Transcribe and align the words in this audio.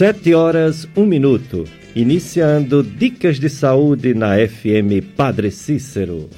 Sete 0.00 0.32
horas, 0.32 0.88
um 0.96 1.04
minuto. 1.04 1.64
Iniciando 1.94 2.82
Dicas 2.82 3.38
de 3.38 3.50
Saúde 3.50 4.14
na 4.14 4.34
FM 4.36 5.04
Padre 5.14 5.50
Cícero. 5.50 6.30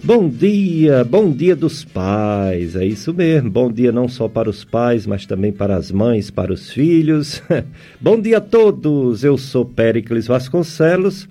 Bom 0.00 0.28
dia, 0.28 1.02
bom 1.02 1.32
dia 1.32 1.56
dos 1.56 1.84
pais, 1.84 2.76
é 2.76 2.86
isso 2.86 3.12
mesmo. 3.12 3.50
Bom 3.50 3.68
dia 3.68 3.90
não 3.90 4.06
só 4.06 4.28
para 4.28 4.48
os 4.48 4.64
pais, 4.64 5.08
mas 5.08 5.26
também 5.26 5.50
para 5.50 5.74
as 5.74 5.90
mães, 5.90 6.30
para 6.30 6.52
os 6.52 6.70
filhos. 6.70 7.42
bom 8.00 8.20
dia 8.20 8.36
a 8.36 8.40
todos, 8.40 9.24
eu 9.24 9.36
sou 9.36 9.64
Péricles 9.64 10.28
Vasconcelos, 10.28 11.28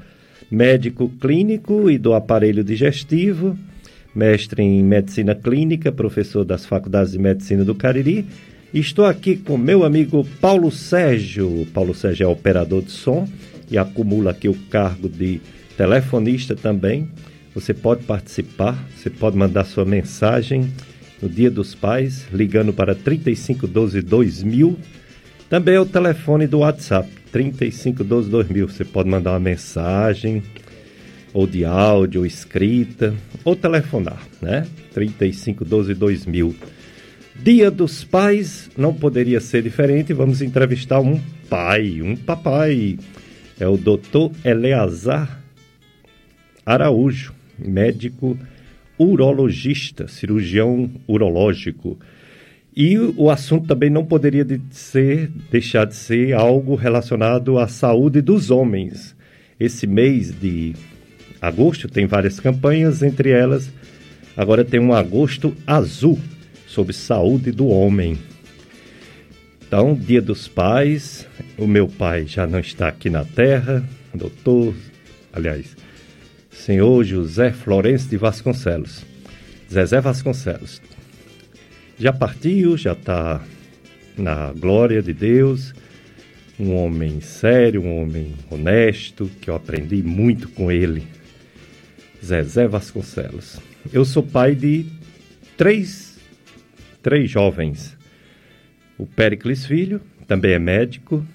médico 0.51 1.07
clínico 1.07 1.89
e 1.89 1.97
do 1.97 2.13
aparelho 2.13 2.61
digestivo, 2.61 3.57
mestre 4.15 4.61
em 4.61 4.83
medicina 4.83 5.35
clínica, 5.35 5.91
professor 5.91 6.43
das 6.43 6.65
faculdades 6.65 7.11
de 7.11 7.19
medicina 7.19 7.63
do 7.63 7.75
Cariri. 7.75 8.25
Estou 8.73 9.05
aqui 9.05 9.35
com 9.35 9.57
meu 9.57 9.83
amigo 9.83 10.25
Paulo 10.39 10.71
Sérgio. 10.71 11.67
Paulo 11.73 11.93
Sérgio 11.93 12.25
é 12.25 12.27
operador 12.27 12.81
de 12.81 12.91
som 12.91 13.27
e 13.69 13.77
acumula 13.77 14.31
aqui 14.31 14.47
o 14.47 14.55
cargo 14.69 15.09
de 15.09 15.41
telefonista 15.77 16.55
também 16.55 17.07
você 17.53 17.73
pode 17.73 18.03
participar, 18.03 18.81
você 18.95 19.09
pode 19.09 19.35
mandar 19.35 19.65
sua 19.65 19.83
mensagem 19.83 20.71
no 21.21 21.27
Dia 21.27 21.51
dos 21.51 21.75
Pais, 21.75 22.25
ligando 22.31 22.71
para 22.71 22.95
3512 22.95 24.01
2000. 24.01 24.77
Também 25.49 25.75
é 25.75 25.79
o 25.79 25.85
telefone 25.85 26.47
do 26.47 26.59
WhatsApp, 26.59 27.09
3512 27.29 28.29
2000. 28.29 28.69
Você 28.69 28.85
pode 28.85 29.09
mandar 29.09 29.31
uma 29.31 29.39
mensagem, 29.39 30.41
ou 31.33 31.47
de 31.47 31.63
áudio, 31.65 32.21
ou 32.21 32.25
escrita, 32.25 33.13
ou 33.43 33.55
telefonar, 33.55 34.21
né? 34.41 34.67
3512 34.93 35.93
2000. 35.93 36.55
Dia 37.35 37.71
dos 37.71 38.03
Pais 38.03 38.69
não 38.77 38.93
poderia 38.93 39.39
ser 39.39 39.63
diferente. 39.63 40.13
Vamos 40.13 40.41
entrevistar 40.41 40.99
um 40.99 41.19
pai, 41.49 42.01
um 42.01 42.15
papai. 42.15 42.99
É 43.59 43.67
o 43.67 43.77
doutor 43.77 44.31
Eleazar 44.43 45.41
Araújo 46.65 47.33
médico 47.57 48.37
urologista, 48.97 50.07
cirurgião 50.07 50.89
urológico. 51.07 51.97
E 52.75 52.97
o 52.97 53.29
assunto 53.29 53.67
também 53.67 53.89
não 53.89 54.05
poderia 54.05 54.45
de 54.45 54.61
ser, 54.71 55.29
deixar 55.49 55.85
de 55.85 55.95
ser 55.95 56.33
algo 56.33 56.75
relacionado 56.75 57.57
à 57.57 57.67
saúde 57.67 58.21
dos 58.21 58.49
homens. 58.49 59.15
Esse 59.59 59.85
mês 59.85 60.33
de 60.39 60.73
agosto 61.41 61.87
tem 61.87 62.05
várias 62.05 62.39
campanhas, 62.39 63.01
entre 63.01 63.31
elas, 63.31 63.69
agora 64.37 64.63
tem 64.63 64.79
um 64.79 64.93
agosto 64.93 65.55
azul 65.65 66.19
sobre 66.67 66.93
saúde 66.93 67.51
do 67.51 67.67
homem. 67.67 68.17
Então, 69.65 69.95
Dia 69.95 70.21
dos 70.21 70.47
Pais, 70.47 71.27
o 71.57 71.65
meu 71.65 71.87
pai 71.87 72.25
já 72.27 72.45
não 72.45 72.59
está 72.59 72.89
aqui 72.89 73.09
na 73.09 73.23
Terra, 73.23 73.83
doutor, 74.13 74.75
aliás, 75.31 75.75
senhor 76.51 77.03
José 77.03 77.51
Florencio 77.51 78.09
de 78.09 78.17
Vasconcelos. 78.17 79.05
Zezé 79.71 80.01
Vasconcelos. 80.01 80.81
Já 81.97 82.11
partiu, 82.11 82.75
já 82.75 82.91
está 82.91 83.41
na 84.17 84.51
glória 84.51 85.01
de 85.01 85.13
Deus. 85.13 85.73
Um 86.59 86.75
homem 86.75 87.21
sério, 87.21 87.81
um 87.81 88.01
homem 88.01 88.33
honesto, 88.49 89.31
que 89.39 89.49
eu 89.49 89.55
aprendi 89.55 90.03
muito 90.03 90.49
com 90.49 90.71
ele. 90.71 91.07
Zezé 92.23 92.67
Vasconcelos. 92.67 93.59
Eu 93.91 94.05
sou 94.05 94.23
pai 94.23 94.55
de 94.55 94.85
três, 95.57 96.17
três 97.01 97.29
jovens. 97.29 97.97
O 98.97 99.05
Pericles 99.05 99.65
Filho, 99.65 100.01
também 100.27 100.51
é 100.51 100.59
médico, 100.59 101.25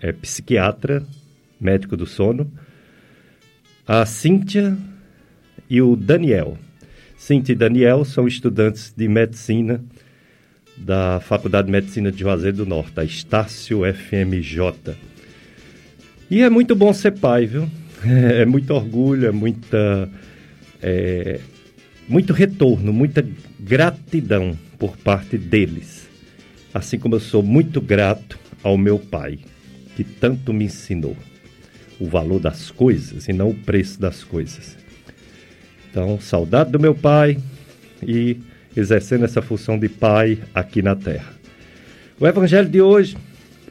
é 0.00 0.12
psiquiatra, 0.12 1.04
médico 1.60 1.96
do 1.96 2.06
sono 2.06 2.50
a 3.92 4.06
Cíntia 4.06 4.78
e 5.68 5.82
o 5.82 5.96
Daniel. 5.96 6.56
Cíntia 7.16 7.54
e 7.54 7.56
Daniel 7.56 8.04
são 8.04 8.28
estudantes 8.28 8.94
de 8.96 9.08
medicina 9.08 9.82
da 10.76 11.18
Faculdade 11.18 11.66
de 11.66 11.72
Medicina 11.72 12.12
de 12.12 12.20
Juazeiro 12.20 12.58
do 12.58 12.66
Norte, 12.66 13.00
a 13.00 13.04
Estácio 13.04 13.80
FMJ. 13.92 14.94
E 16.30 16.40
é 16.40 16.48
muito 16.48 16.76
bom 16.76 16.92
ser 16.92 17.18
pai, 17.18 17.46
viu? 17.46 17.68
É 18.06 18.46
muito 18.46 18.72
orgulho, 18.72 19.26
é 19.26 19.32
muita. 19.32 20.08
É, 20.82 21.40
muito 22.08 22.32
retorno, 22.32 22.92
muita 22.92 23.26
gratidão 23.58 24.58
por 24.78 24.96
parte 24.96 25.38
deles. 25.38 26.08
Assim 26.72 26.98
como 26.98 27.14
eu 27.14 27.20
sou 27.20 27.42
muito 27.42 27.80
grato 27.80 28.38
ao 28.62 28.76
meu 28.76 28.98
pai, 28.98 29.38
que 29.96 30.04
tanto 30.04 30.52
me 30.52 30.64
ensinou 30.64 31.16
o 31.98 32.06
valor 32.06 32.40
das 32.40 32.70
coisas 32.70 33.28
e 33.28 33.32
não 33.32 33.50
o 33.50 33.54
preço 33.54 34.00
das 34.00 34.24
coisas. 34.24 34.76
Então, 35.90 36.20
saudade 36.20 36.70
do 36.70 36.80
meu 36.80 36.94
pai 36.94 37.36
e 38.02 38.38
exercendo 38.76 39.24
essa 39.24 39.42
função 39.42 39.78
de 39.78 39.88
pai 39.88 40.38
aqui 40.54 40.80
na 40.80 40.94
terra. 40.96 41.32
O 42.18 42.26
evangelho 42.26 42.68
de 42.68 42.80
hoje, 42.80 43.16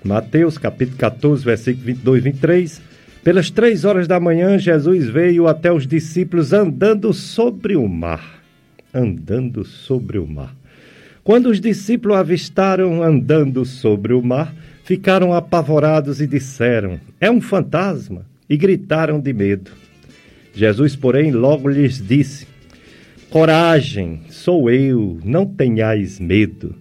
Mateus 0.03 0.58
capítulo 0.58 0.98
14, 0.98 1.44
versículo 1.44 1.86
22 1.86 2.19
e 2.19 2.24
23. 2.24 2.81
Pelas 3.24 3.50
três 3.50 3.84
horas 3.84 4.07
da 4.07 4.19
manhã, 4.19 4.57
Jesus 4.57 5.07
veio 5.09 5.47
até 5.47 5.72
os 5.72 5.85
discípulos 5.85 6.53
andando 6.53 7.13
sobre 7.13 7.75
o 7.75 7.88
mar. 7.88 8.41
Andando 8.94 9.66
sobre 9.66 10.18
o 10.18 10.25
mar. 10.25 10.56
Quando 11.24 11.47
os 11.47 11.59
discípulos 11.59 12.18
avistaram 12.18 13.03
andando 13.03 13.66
sobre 13.66 14.13
o 14.13 14.22
mar, 14.22 14.56
ficaram 14.85 15.34
apavorados 15.34 16.22
e 16.22 16.28
disseram: 16.28 17.00
É 17.19 17.30
um 17.30 17.41
fantasma! 17.41 18.25
E 18.50 18.57
gritaram 18.57 19.19
de 19.19 19.31
medo. 19.31 19.69
Jesus, 20.56 20.96
porém, 20.96 21.31
logo 21.31 21.69
lhes 21.69 22.01
disse: 22.03 22.47
Coragem, 23.30 24.22
sou 24.30 24.72
eu, 24.72 25.19
não 25.24 25.46
tenhais 25.46 26.19
medo. 26.19 26.74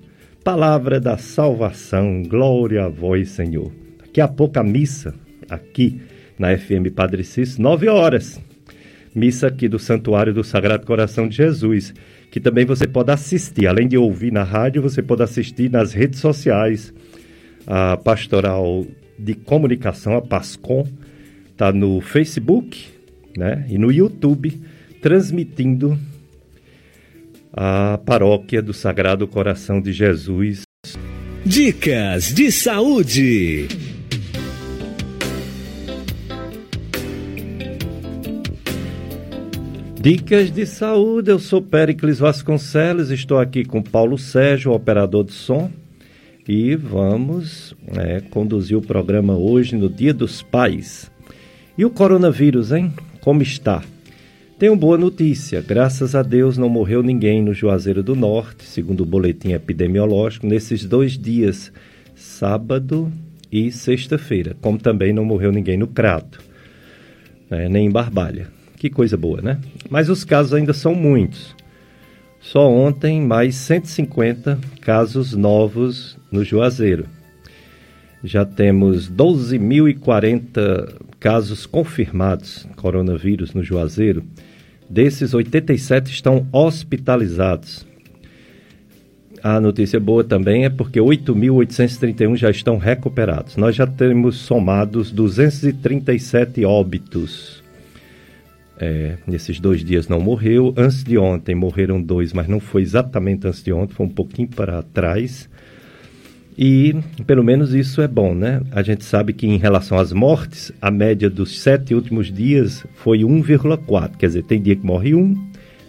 Palavra 0.42 0.98
da 0.98 1.18
salvação, 1.18 2.22
glória 2.22 2.84
a 2.84 2.88
vós, 2.88 3.30
Senhor. 3.30 3.70
Daqui 3.98 4.20
a 4.20 4.28
pouco 4.28 4.58
a 4.58 4.62
missa, 4.62 5.14
aqui 5.50 6.00
na 6.38 6.56
FM 6.56 6.92
Padre 6.94 7.24
Cícero, 7.24 7.62
nove 7.62 7.88
horas. 7.88 8.40
Missa 9.14 9.48
aqui 9.48 9.68
do 9.68 9.78
Santuário 9.78 10.32
do 10.32 10.44
Sagrado 10.44 10.86
Coração 10.86 11.28
de 11.28 11.36
Jesus, 11.36 11.92
que 12.30 12.38
também 12.38 12.64
você 12.64 12.86
pode 12.86 13.10
assistir. 13.10 13.66
Além 13.66 13.88
de 13.88 13.98
ouvir 13.98 14.32
na 14.32 14.44
rádio, 14.44 14.80
você 14.80 15.02
pode 15.02 15.22
assistir 15.22 15.70
nas 15.70 15.92
redes 15.92 16.20
sociais 16.20 16.92
a 17.66 17.96
Pastoral 17.96 18.86
de 19.18 19.34
Comunicação, 19.34 20.16
a 20.16 20.22
PASCOM, 20.22 20.86
está 21.50 21.72
no 21.72 22.00
Facebook 22.00 22.86
né, 23.36 23.66
e 23.68 23.76
no 23.76 23.90
YouTube, 23.90 24.60
transmitindo 25.02 25.98
a 27.52 27.98
paróquia 28.06 28.62
do 28.62 28.72
Sagrado 28.72 29.26
Coração 29.26 29.80
de 29.80 29.92
Jesus. 29.92 30.62
Dicas 31.44 32.32
de 32.32 32.52
saúde. 32.52 33.87
Dicas 40.10 40.50
de 40.50 40.64
saúde, 40.64 41.30
eu 41.30 41.38
sou 41.38 41.60
Péricles 41.60 42.18
Vasconcelos, 42.18 43.10
estou 43.10 43.38
aqui 43.38 43.62
com 43.62 43.82
Paulo 43.82 44.16
Sérgio, 44.16 44.72
operador 44.72 45.22
de 45.22 45.32
som, 45.32 45.70
e 46.48 46.74
vamos 46.74 47.76
né, 47.86 48.22
conduzir 48.30 48.74
o 48.74 48.80
programa 48.80 49.36
hoje 49.36 49.76
no 49.76 49.86
Dia 49.86 50.14
dos 50.14 50.40
Pais. 50.40 51.10
E 51.76 51.84
o 51.84 51.90
coronavírus, 51.90 52.72
hein? 52.72 52.90
Como 53.20 53.42
está? 53.42 53.82
Tenho 54.58 54.74
boa 54.74 54.96
notícia, 54.96 55.60
graças 55.60 56.14
a 56.14 56.22
Deus 56.22 56.56
não 56.56 56.70
morreu 56.70 57.02
ninguém 57.02 57.42
no 57.42 57.52
Juazeiro 57.52 58.02
do 58.02 58.16
Norte, 58.16 58.64
segundo 58.64 59.02
o 59.02 59.06
boletim 59.06 59.52
epidemiológico, 59.52 60.46
nesses 60.46 60.86
dois 60.86 61.18
dias, 61.18 61.70
sábado 62.14 63.12
e 63.52 63.70
sexta-feira, 63.70 64.56
como 64.62 64.78
também 64.78 65.12
não 65.12 65.26
morreu 65.26 65.52
ninguém 65.52 65.76
no 65.76 65.86
Crato, 65.86 66.40
né, 67.50 67.68
nem 67.68 67.88
em 67.88 67.90
Barbalha. 67.90 68.56
Que 68.78 68.88
coisa 68.88 69.16
boa, 69.16 69.42
né? 69.42 69.58
Mas 69.90 70.08
os 70.08 70.22
casos 70.22 70.54
ainda 70.54 70.72
são 70.72 70.94
muitos. 70.94 71.54
Só 72.40 72.70
ontem, 72.70 73.20
mais 73.20 73.56
150 73.56 74.56
casos 74.80 75.34
novos 75.34 76.16
no 76.30 76.44
Juazeiro. 76.44 77.06
Já 78.22 78.44
temos 78.44 79.10
12.040 79.10 80.94
casos 81.18 81.66
confirmados 81.66 82.68
coronavírus 82.76 83.52
no 83.52 83.64
Juazeiro. 83.64 84.22
Desses, 84.88 85.34
87 85.34 86.12
estão 86.12 86.46
hospitalizados. 86.52 87.84
A 89.42 89.60
notícia 89.60 89.98
boa 89.98 90.22
também 90.22 90.64
é 90.64 90.70
porque 90.70 91.00
8.831 91.00 92.36
já 92.36 92.50
estão 92.50 92.76
recuperados. 92.76 93.56
Nós 93.56 93.74
já 93.74 93.86
temos 93.86 94.36
somados 94.36 95.10
237 95.10 96.64
óbitos 96.64 97.57
É, 98.80 99.16
nesses 99.26 99.58
dois 99.58 99.84
dias 99.84 100.08
não 100.08 100.20
morreu. 100.20 100.72
Antes 100.76 101.02
de 101.02 101.18
ontem 101.18 101.54
morreram 101.54 102.00
dois, 102.00 102.32
mas 102.32 102.46
não 102.46 102.60
foi 102.60 102.82
exatamente 102.82 103.46
antes 103.46 103.62
de 103.62 103.72
ontem, 103.72 103.94
foi 103.94 104.06
um 104.06 104.10
pouquinho 104.10 104.48
para 104.48 104.82
trás. 104.82 105.48
E 106.56 106.94
pelo 107.26 107.44
menos 107.44 107.72
isso 107.72 108.00
é 108.02 108.08
bom, 108.08 108.34
né? 108.34 108.60
A 108.72 108.82
gente 108.82 109.04
sabe 109.04 109.32
que 109.32 109.46
em 109.46 109.58
relação 109.58 109.98
às 109.98 110.12
mortes, 110.12 110.72
a 110.82 110.90
média 110.90 111.30
dos 111.30 111.60
sete 111.60 111.94
últimos 111.94 112.32
dias 112.32 112.84
foi 112.96 113.20
1,4. 113.20 114.16
Quer 114.16 114.26
dizer, 114.26 114.42
tem 114.44 114.60
dia 114.60 114.74
que 114.74 114.84
morre 114.84 115.14
um, 115.14 115.36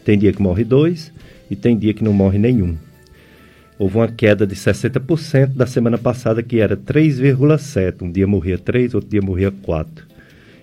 tem 0.06 0.18
dia 0.18 0.32
que 0.32 0.42
morre 0.42 0.64
dois 0.64 1.12
e 1.50 1.56
tem 1.56 1.78
dia 1.78 1.94
que 1.94 2.04
não 2.04 2.14
morre 2.14 2.38
nenhum. 2.38 2.78
Houve 3.80 3.98
uma 3.98 4.10
queda 4.10 4.46
de 4.46 4.56
60% 4.56 5.54
da 5.56 5.66
semana 5.66 5.98
passada, 5.98 6.44
que 6.44 6.60
era 6.60 6.76
3,7. 6.76 8.02
Um 8.02 8.12
dia 8.12 8.28
morria 8.28 8.58
3, 8.58 8.94
outro 8.94 9.10
dia 9.10 9.22
morria 9.22 9.52
4. 9.52 10.09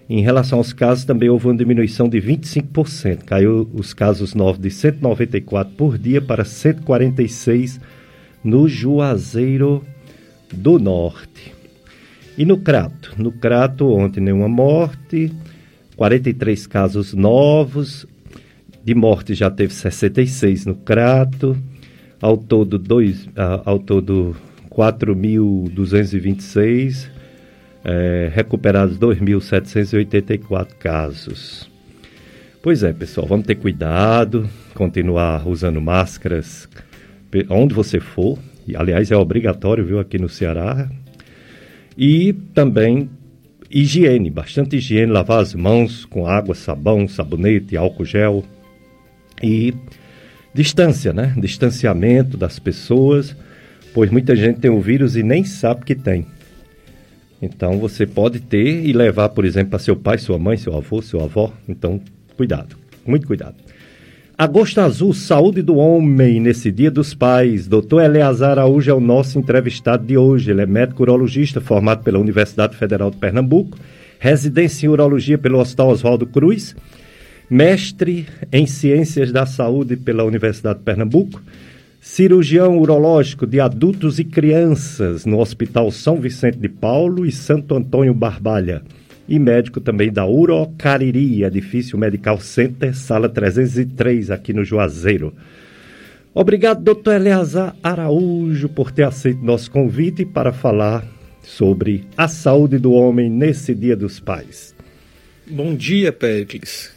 Em 0.09 0.21
relação 0.21 0.59
aos 0.59 0.73
casos, 0.73 1.05
também 1.05 1.29
houve 1.29 1.49
uma 1.49 1.57
diminuição 1.57 2.09
de 2.09 2.21
25%. 2.21 3.25
Caiu 3.25 3.69
os 3.75 3.93
casos 3.93 4.35
novos 4.35 4.61
de 4.61 4.71
194 4.71 5.75
por 5.75 5.99
dia 5.99 6.23
para 6.23 6.45
146 6.45 7.81
no 8.45 8.69
Juazeiro 8.69 9.85
do 10.53 10.79
Norte. 10.79 11.53
E 12.39 12.45
no 12.45 12.59
Crato? 12.59 13.15
No 13.19 13.33
Crato, 13.33 13.89
ontem 13.89 14.21
nenhuma 14.21 14.49
morte, 14.49 15.33
43 15.97 16.69
casos 16.69 17.13
novos, 17.13 18.07
de 18.85 18.95
morte 18.95 19.35
já 19.35 19.51
teve 19.51 19.75
66 19.75 20.67
no 20.67 20.77
Crato, 20.77 21.57
ao 22.21 22.37
todo, 22.37 22.79
dois, 22.79 23.29
ao 23.65 23.81
todo 23.81 24.37
4.226, 24.71 27.16
é, 27.87 28.29
recuperados 28.35 28.99
2.784 28.99 30.75
casos. 30.79 31.71
Pois 32.61 32.83
é, 32.83 32.93
pessoal, 32.93 33.29
vamos 33.29 33.47
ter 33.47 33.55
cuidado, 33.55 34.51
continuar 34.75 35.47
usando 35.47 35.81
máscaras 35.81 36.69
onde 37.49 37.75
você 37.75 38.01
for, 38.01 38.39
e, 38.67 38.75
aliás, 38.75 39.13
é 39.13 39.17
obrigatório, 39.17 39.85
viu, 39.85 40.01
aqui 40.01 40.19
no 40.19 40.29
Ceará. 40.29 40.91
E 41.97 42.33
também 42.53 43.09
higiene, 43.71 44.31
bastante 44.31 44.77
higiene, 44.77 45.13
lavar 45.13 45.41
as 45.41 45.55
mãos 45.55 46.05
com 46.05 46.27
água, 46.27 46.55
sabão, 46.55 47.07
sabonete, 47.07 47.77
álcool 47.77 48.05
gel. 48.05 48.45
E 49.41 49.73
distância, 50.53 51.13
né? 51.13 51.33
Distanciamento 51.37 52.37
das 52.37 52.59
pessoas, 52.59 53.37
pois 53.95 54.11
muita 54.11 54.35
gente 54.35 54.59
tem 54.59 54.71
o 54.71 54.81
vírus 54.81 55.15
e 55.15 55.23
nem 55.23 55.45
sabe 55.45 55.85
que 55.85 55.95
tem. 55.95 56.27
Então 57.41 57.79
você 57.79 58.07
pode 58.07 58.41
ter 58.41 58.85
e 58.85 58.93
levar, 58.93 59.29
por 59.31 59.45
exemplo, 59.45 59.71
para 59.71 59.79
seu 59.79 59.97
pai, 59.97 60.19
sua 60.19 60.39
mãe, 60.39 60.57
seu 60.57 60.77
avô, 60.77 61.03
sua 61.03 61.25
avó. 61.25 61.53
Então, 61.69 62.01
cuidado, 62.37 62.77
muito 63.07 63.27
cuidado. 63.27 63.57
Agosto 64.39 64.83
Azul, 64.83 65.15
Saúde 65.15 65.63
do 65.63 65.77
Homem, 65.77 66.41
nesse 66.41 66.71
Dia 66.71 66.91
dos 66.91 67.15
Pais. 67.15 67.67
Dr. 67.67 68.03
Eleazar 68.05 68.51
Araújo 68.51 68.91
é 68.91 68.93
o 68.93 69.01
nosso 69.01 69.39
entrevistado 69.39 70.05
de 70.05 70.19
hoje. 70.19 70.51
Ele 70.51 70.61
é 70.61 70.67
médico 70.67 71.03
urologista 71.03 71.59
formado 71.59 72.03
pela 72.03 72.19
Universidade 72.19 72.77
Federal 72.77 73.11
de 73.11 73.17
Pernambuco, 73.17 73.79
residência 74.19 74.87
em 74.87 74.91
urologia 74.91 75.39
pelo 75.39 75.59
Hospital 75.59 75.89
Oswaldo 75.89 76.27
Cruz, 76.27 76.77
mestre 77.49 78.27
em 78.53 78.67
Ciências 78.67 79.33
da 79.33 79.47
Saúde 79.47 79.97
pela 79.97 80.23
Universidade 80.23 80.81
de 80.81 80.85
Pernambuco, 80.85 81.43
cirurgião 82.07 82.79
urológico 82.79 83.45
de 83.45 83.59
adultos 83.59 84.21
e 84.21 84.25
crianças 84.25 85.27
no 85.27 85.41
Hospital 85.41 85.91
São 85.91 86.21
Vicente 86.21 86.57
de 86.57 86.69
Paulo 86.69 87.27
e 87.27 87.33
Santo 87.33 87.75
Antônio 87.75 88.15
Barbalha 88.15 88.81
e 89.29 89.41
médico 89.41 89.81
também 89.81 90.13
da 90.13 90.25
Urocariri, 90.25 91.43
Edifício 91.43 91.99
Medical 91.99 92.41
Center, 92.41 92.97
sala 92.97 93.29
303, 93.29 94.31
aqui 94.31 94.53
no 94.53 94.65
Juazeiro. 94.65 95.35
Obrigado, 96.33 96.81
doutor 96.81 97.17
Eleazar 97.17 97.75
Araújo, 97.83 98.69
por 98.69 98.93
ter 98.93 99.03
aceito 99.03 99.45
nosso 99.45 99.69
convite 99.69 100.25
para 100.25 100.53
falar 100.53 101.05
sobre 101.43 102.05
a 102.17 102.29
saúde 102.29 102.79
do 102.79 102.93
homem 102.93 103.29
nesse 103.29 103.75
Dia 103.75 103.97
dos 103.97 104.21
Pais. 104.21 104.77
Bom 105.45 105.75
dia, 105.75 106.13
Péricles. 106.13 106.93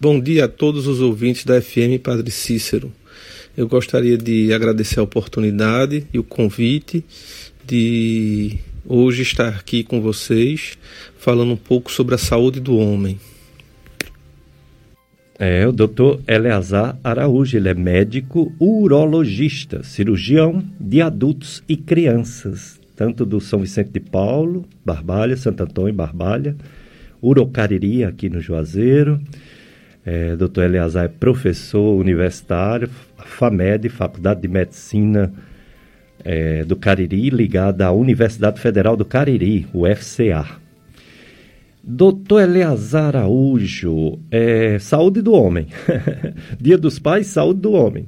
Bom 0.00 0.20
dia 0.20 0.44
a 0.44 0.48
todos 0.48 0.86
os 0.86 1.00
ouvintes 1.00 1.44
da 1.44 1.60
FM 1.60 2.00
Padre 2.00 2.30
Cícero. 2.30 2.92
Eu 3.56 3.68
gostaria 3.68 4.18
de 4.18 4.52
agradecer 4.52 4.98
a 4.98 5.04
oportunidade 5.04 6.08
e 6.12 6.18
o 6.18 6.24
convite 6.24 7.04
de 7.64 8.58
hoje 8.84 9.22
estar 9.22 9.50
aqui 9.50 9.84
com 9.84 10.00
vocês 10.00 10.76
falando 11.18 11.52
um 11.52 11.56
pouco 11.56 11.92
sobre 11.92 12.16
a 12.16 12.18
saúde 12.18 12.58
do 12.58 12.76
homem. 12.76 13.16
É, 15.38 15.64
o 15.68 15.70
doutor 15.70 16.20
Eleazar 16.26 16.98
Araújo, 17.04 17.56
ele 17.56 17.68
é 17.68 17.74
médico 17.74 18.52
urologista, 18.58 19.84
cirurgião 19.84 20.64
de 20.80 21.00
adultos 21.00 21.62
e 21.68 21.76
crianças, 21.76 22.80
tanto 22.96 23.24
do 23.24 23.40
São 23.40 23.60
Vicente 23.60 23.90
de 23.90 24.00
Paulo, 24.00 24.64
Barbalha, 24.84 25.36
Santo 25.36 25.62
Antônio, 25.62 25.94
Barbalha, 25.94 26.56
Urocariri, 27.22 28.02
aqui 28.02 28.28
no 28.28 28.40
Juazeiro. 28.40 29.20
É, 30.06 30.36
doutor 30.36 30.64
Eleazar 30.64 31.06
é 31.06 31.08
professor 31.08 31.98
universitário, 31.98 32.90
FAMED, 33.16 33.88
Faculdade 33.88 34.42
de 34.42 34.48
Medicina 34.48 35.32
é, 36.22 36.62
do 36.64 36.76
Cariri, 36.76 37.30
ligada 37.30 37.86
à 37.86 37.92
Universidade 37.92 38.60
Federal 38.60 38.96
do 38.96 39.04
Cariri, 39.04 39.66
UFCA. 39.72 40.46
Doutor 41.82 42.42
Eleazar 42.42 43.16
Araújo, 43.16 44.18
é, 44.30 44.78
saúde 44.78 45.22
do 45.22 45.32
homem. 45.32 45.68
Dia 46.60 46.78
dos 46.78 46.98
Pais, 46.98 47.26
saúde 47.28 47.60
do 47.60 47.72
homem. 47.72 48.06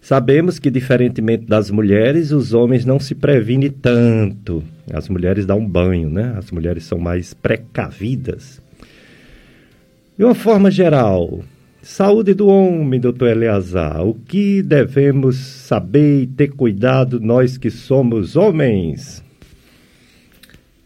Sabemos 0.00 0.60
que, 0.60 0.70
diferentemente 0.70 1.46
das 1.46 1.68
mulheres, 1.68 2.30
os 2.30 2.54
homens 2.54 2.84
não 2.84 3.00
se 3.00 3.14
previnem 3.14 3.70
tanto. 3.70 4.62
As 4.92 5.08
mulheres 5.08 5.44
dão 5.44 5.58
um 5.58 5.68
banho, 5.68 6.08
né? 6.08 6.34
As 6.36 6.52
mulheres 6.52 6.84
são 6.84 6.98
mais 6.98 7.34
precavidas. 7.34 8.62
De 10.18 10.24
uma 10.24 10.34
forma 10.34 10.70
geral, 10.70 11.44
saúde 11.82 12.32
do 12.32 12.46
homem, 12.46 12.98
doutor 12.98 13.28
Eleazar. 13.28 14.02
O 14.02 14.14
que 14.14 14.62
devemos 14.62 15.36
saber 15.36 16.22
e 16.22 16.26
ter 16.26 16.48
cuidado 16.52 17.20
nós 17.20 17.58
que 17.58 17.70
somos 17.70 18.34
homens? 18.34 19.22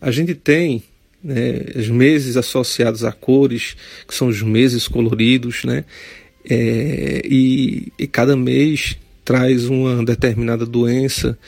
A 0.00 0.10
gente 0.10 0.34
tem 0.34 0.82
né, 1.22 1.64
os 1.76 1.88
meses 1.88 2.36
associados 2.36 3.04
a 3.04 3.12
cores, 3.12 3.76
que 4.08 4.12
são 4.12 4.26
os 4.26 4.42
meses 4.42 4.88
coloridos, 4.88 5.62
né? 5.62 5.84
É, 6.48 7.22
e, 7.24 7.92
e 7.96 8.06
cada 8.08 8.34
mês 8.34 8.96
traz 9.24 9.66
uma 9.66 10.04
determinada 10.04 10.66
doença, 10.66 11.38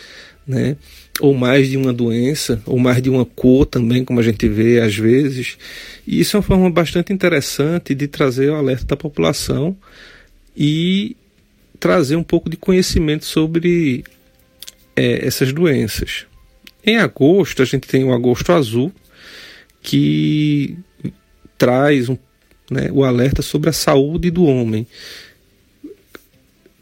né? 0.47 0.77
Ou 1.21 1.35
mais 1.35 1.69
de 1.69 1.77
uma 1.77 1.93
doença, 1.93 2.63
ou 2.65 2.79
mais 2.79 3.03
de 3.03 3.11
uma 3.11 3.25
cor 3.25 3.67
também, 3.67 4.05
como 4.05 4.21
a 4.21 4.23
gente 4.23 4.49
vê 4.49 4.81
às 4.81 4.97
vezes. 4.97 5.59
E 6.07 6.21
isso 6.21 6.37
é 6.37 6.39
uma 6.39 6.43
forma 6.43 6.71
bastante 6.71 7.13
interessante 7.13 7.95
de 7.95 8.07
trazer 8.07 8.51
o 8.51 8.55
alerta 8.55 8.87
da 8.87 8.97
população 8.97 9.77
e 10.57 11.17
trazer 11.79 12.17
um 12.17 12.23
pouco 12.23 12.49
de 12.49 12.57
conhecimento 12.57 13.25
sobre 13.25 14.05
é, 14.97 15.27
essas 15.27 15.53
doenças. 15.53 16.27
Em 16.85 16.97
agosto, 16.97 17.63
a 17.63 17.65
gente 17.65 17.87
tem 17.87 18.05
o 18.05 18.13
agosto 18.13 18.53
azul, 18.53 18.93
que 19.83 20.77
traz 21.59 22.09
um, 22.09 22.17
né, 22.71 22.89
o 22.91 23.05
alerta 23.05 23.43
sobre 23.43 23.71
a 23.71 23.73
saúde 23.73 24.31
do 24.31 24.45
homem. 24.45 24.87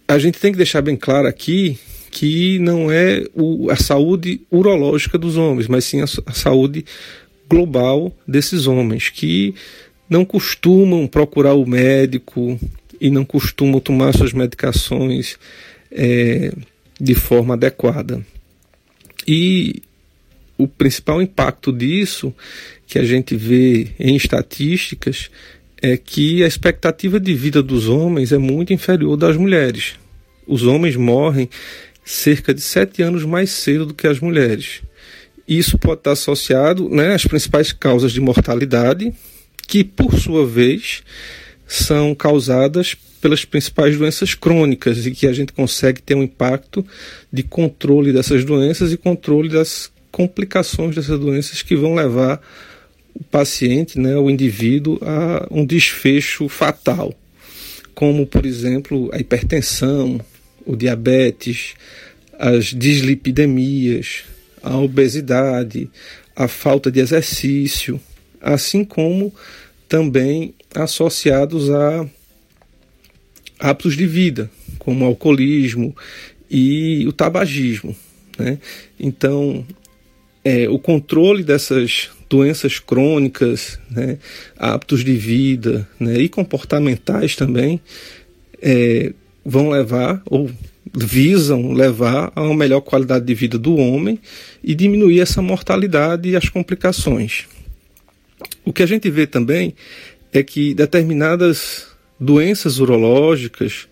A 0.07 0.19
gente 0.19 0.39
tem 0.39 0.53
que 0.53 0.59
deixar 0.59 0.83
bem 0.83 0.97
claro 0.97 1.27
aqui 1.27 1.79
que 2.11 2.59
não 2.59 2.91
é 2.91 3.25
o, 3.35 3.71
a 3.71 3.77
saúde 3.77 4.41
urológica 4.51 5.17
dos 5.17 5.37
homens, 5.37 5.69
mas 5.69 5.85
sim 5.85 6.01
a, 6.01 6.05
a 6.27 6.33
saúde 6.33 6.85
global 7.49 8.15
desses 8.27 8.67
homens 8.67 9.09
que 9.09 9.55
não 10.09 10.25
costumam 10.25 11.07
procurar 11.07 11.55
o 11.55 11.67
médico 11.67 12.59
e 13.01 13.11
não 13.11 13.25
costumam 13.25 13.81
tomar 13.81 14.13
suas 14.13 14.33
medicações 14.33 15.39
é, 15.91 16.53
de 17.01 17.15
forma 17.15 17.55
adequada. 17.55 18.25
E 19.27 19.83
o 20.59 20.67
principal 20.67 21.23
impacto 21.23 21.73
disso 21.73 22.35
que 22.87 22.99
a 22.99 23.05
gente 23.05 23.37
vê 23.37 23.89
em 23.99 24.17
estatísticas 24.17 25.31
é 25.81 25.97
que 25.97 26.43
a 26.45 26.47
expectativa 26.47 27.19
de 27.19 27.33
vida 27.35 27.63
dos 27.63 27.89
homens 27.89 28.33
é 28.33 28.39
muito 28.39 28.73
inferior 28.73 29.17
das 29.17 29.37
mulheres. 29.37 29.95
Os 30.47 30.65
homens 30.65 30.97
morrem 30.97 31.49
cerca 32.11 32.53
de 32.53 32.61
sete 32.61 33.03
anos 33.03 33.25
mais 33.25 33.51
cedo 33.51 33.87
do 33.87 33.95
que 33.95 34.07
as 34.07 34.19
mulheres. 34.19 34.83
Isso 35.47 35.79
pode 35.79 36.01
estar 36.01 36.13
associado 36.13 36.89
né, 36.89 37.15
às 37.15 37.25
principais 37.25 37.73
causas 37.73 38.11
de 38.11 38.21
mortalidade, 38.21 39.15
que 39.67 39.85
por 39.85 40.19
sua 40.19 40.45
vez 40.45 41.03
são 41.67 42.13
causadas 42.15 42.97
pelas 43.21 43.45
principais 43.45 43.97
doenças 43.97 44.35
crônicas 44.35 45.07
e 45.07 45.13
que 45.13 45.27
a 45.27 45.33
gente 45.33 45.53
consegue 45.53 46.03
ter 46.03 46.17
um 46.17 46.23
impacto 46.23 46.85
de 47.33 47.45
controle 47.45 48.13
dessas 48.13 48.45
doenças 48.45 48.93
e 48.93 48.97
controle 48.97 49.49
das 49.49 49.91
complicações 50.11 50.97
dessas 50.97 51.19
doenças 51.19 51.63
que 51.63 51.77
vão 51.77 51.95
levar 51.95 52.41
o 53.15 53.23
paciente, 53.23 54.01
né, 54.01 54.17
o 54.17 54.29
indivíduo, 54.29 54.99
a 55.03 55.47
um 55.49 55.65
desfecho 55.65 56.49
fatal, 56.49 57.15
como, 57.95 58.27
por 58.27 58.45
exemplo, 58.45 59.11
a 59.13 59.19
hipertensão, 59.19 60.21
o 60.71 60.77
diabetes, 60.77 61.75
as 62.39 62.67
dislipidemias, 62.67 64.25
a 64.63 64.77
obesidade, 64.79 65.91
a 66.35 66.49
falta 66.49 66.91
de 66.91 67.01
exercício, 67.01 68.01
assim 68.41 68.85
como 68.85 69.35
também 69.89 70.55
associados 70.75 71.71
a 71.71 72.07
hábitos 73.59 73.97
de 73.97 74.07
vida, 74.07 74.51
como 74.79 75.05
o 75.05 75.09
alcoolismo 75.09 75.95
e 76.51 77.07
o 77.07 77.13
tabagismo. 77.13 77.95
Né? 78.39 78.59
Então, 78.99 79.67
é, 80.45 80.69
o 80.69 80.79
controle 80.79 81.43
dessas 81.43 82.11
doenças 82.29 82.79
crônicas, 82.79 83.79
né, 83.91 84.19
hábitos 84.57 85.05
de 85.05 85.15
vida 85.15 85.87
né, 85.99 86.17
e 86.17 86.29
comportamentais 86.29 87.35
também 87.35 87.81
é, 88.63 89.13
vão 89.45 89.71
levar 89.71 90.23
ou 90.27 90.51
visam 90.93 91.73
levar 91.73 92.33
a 92.35 92.43
uma 92.43 92.55
melhor 92.55 92.81
qualidade 92.81 93.25
de 93.25 93.35
vida 93.35 93.59
do 93.59 93.77
homem 93.77 94.19
e 94.63 94.75
diminuir 94.75 95.21
essa 95.21 95.41
mortalidade 95.41 96.29
e 96.29 96.37
as 96.37 96.49
complicações. 96.49 97.47
O 98.65 98.73
que 98.73 98.83
a 98.83 98.87
gente 98.87 99.09
vê 99.11 99.27
também 99.27 99.75
é 100.33 100.43
que 100.43 100.75
determinadas 100.75 101.87
doenças 102.19 102.79
urológicas, 102.79 103.89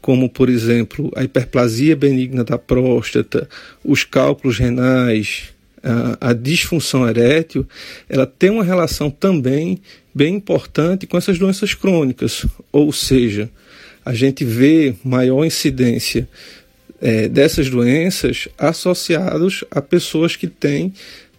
como 0.00 0.28
por 0.28 0.48
exemplo 0.48 1.10
a 1.16 1.24
hiperplasia 1.24 1.96
benigna 1.96 2.44
da 2.44 2.58
próstata, 2.58 3.48
os 3.84 4.04
cálculos 4.04 4.58
renais, 4.58 5.54
a, 5.82 6.30
a 6.30 6.32
disfunção 6.32 7.08
erétil, 7.08 7.66
ela 8.08 8.26
tem 8.26 8.50
uma 8.50 8.64
relação 8.64 9.10
também 9.10 9.80
bem 10.14 10.36
importante 10.36 11.06
com 11.06 11.18
essas 11.18 11.38
doenças 11.38 11.74
crônicas, 11.74 12.46
ou 12.72 12.92
seja, 12.92 13.50
a 14.04 14.12
gente 14.12 14.44
vê 14.44 14.94
maior 15.02 15.44
incidência 15.44 16.28
é, 17.00 17.28
dessas 17.28 17.70
doenças 17.70 18.48
associados 18.58 19.64
a 19.70 19.80
pessoas 19.80 20.36
que 20.36 20.46
têm 20.46 20.92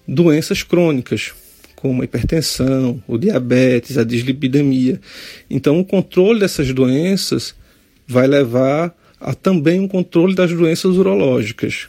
doenças 0.07 0.63
crônicas, 0.63 1.33
como 1.75 2.01
a 2.01 2.05
hipertensão, 2.05 3.01
o 3.07 3.17
diabetes, 3.17 3.97
a 3.97 4.03
dislipidemia. 4.03 4.99
Então, 5.49 5.79
o 5.79 5.85
controle 5.85 6.39
dessas 6.39 6.73
doenças 6.73 7.55
vai 8.07 8.27
levar 8.27 8.95
a 9.19 9.33
também 9.33 9.79
um 9.79 9.87
controle 9.87 10.35
das 10.35 10.51
doenças 10.51 10.97
urológicas. 10.97 11.87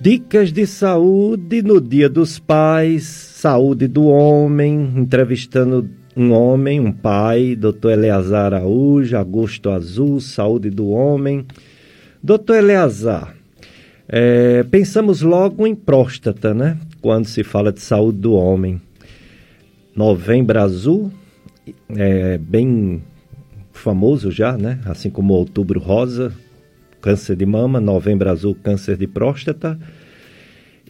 Dicas 0.00 0.52
de 0.52 0.64
saúde 0.64 1.60
no 1.60 1.80
Dia 1.80 2.08
dos 2.08 2.38
Pais, 2.38 3.04
saúde 3.04 3.88
do 3.88 4.04
homem, 4.04 4.92
entrevistando 4.96 5.90
um 6.18 6.32
homem, 6.32 6.80
um 6.80 6.90
pai, 6.90 7.54
Dr. 7.54 7.90
Eleazar 7.90 8.52
Araújo, 8.52 9.16
Agosto 9.16 9.70
Azul, 9.70 10.20
saúde 10.20 10.68
do 10.68 10.88
homem. 10.88 11.46
Doutor 12.20 12.56
Eleazar, 12.56 13.36
é, 14.08 14.64
pensamos 14.64 15.22
logo 15.22 15.64
em 15.64 15.76
próstata, 15.76 16.52
né? 16.52 16.76
Quando 17.00 17.26
se 17.26 17.44
fala 17.44 17.72
de 17.72 17.80
saúde 17.80 18.18
do 18.18 18.32
homem. 18.32 18.82
Novembro 19.94 20.60
Azul, 20.60 21.12
é 21.90 22.36
bem 22.36 23.00
famoso 23.72 24.32
já, 24.32 24.58
né? 24.58 24.80
Assim 24.86 25.10
como 25.10 25.34
Outubro 25.34 25.78
Rosa, 25.78 26.32
câncer 27.00 27.36
de 27.36 27.46
mama, 27.46 27.80
Novembro 27.80 28.28
Azul, 28.28 28.56
câncer 28.60 28.96
de 28.96 29.06
próstata. 29.06 29.78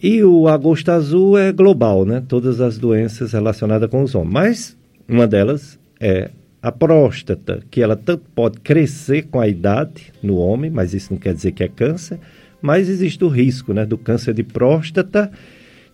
E 0.03 0.25
o 0.25 0.49
Agosto 0.49 0.89
Azul 0.91 1.37
é 1.37 1.53
global, 1.53 2.07
né? 2.07 2.25
Todas 2.27 2.63
as 2.63 2.79
doenças 2.79 3.33
relacionadas 3.33 3.91
com 3.91 4.03
os 4.03 4.15
homens. 4.15 4.33
Mas 4.33 4.78
uma 5.09 5.27
delas 5.27 5.79
é 5.99 6.31
a 6.61 6.73
próstata, 6.73 7.63
que 7.71 7.81
ela 7.81 7.97
tanto 7.97 8.25
pode 8.35 8.61
crescer 8.61 9.23
com 9.31 9.41
a 9.41 9.49
idade 9.49 10.13
no 10.23 10.37
homem, 10.37 10.71
mas 10.71 10.93
isso 10.93 11.13
não 11.13 11.19
quer 11.19 11.33
dizer 11.33 11.53
que 11.53 11.63
é 11.63 11.69
câncer, 11.69 12.19
mas 12.61 12.89
existe 12.89 13.25
o 13.25 13.29
risco 13.29 13.73
né, 13.73 13.87
do 13.87 13.97
câncer 13.97 14.35
de 14.35 14.43
próstata, 14.43 15.31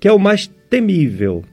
que 0.00 0.08
é 0.08 0.12
o 0.12 0.18
mais 0.18 0.50
temível, 0.68 1.44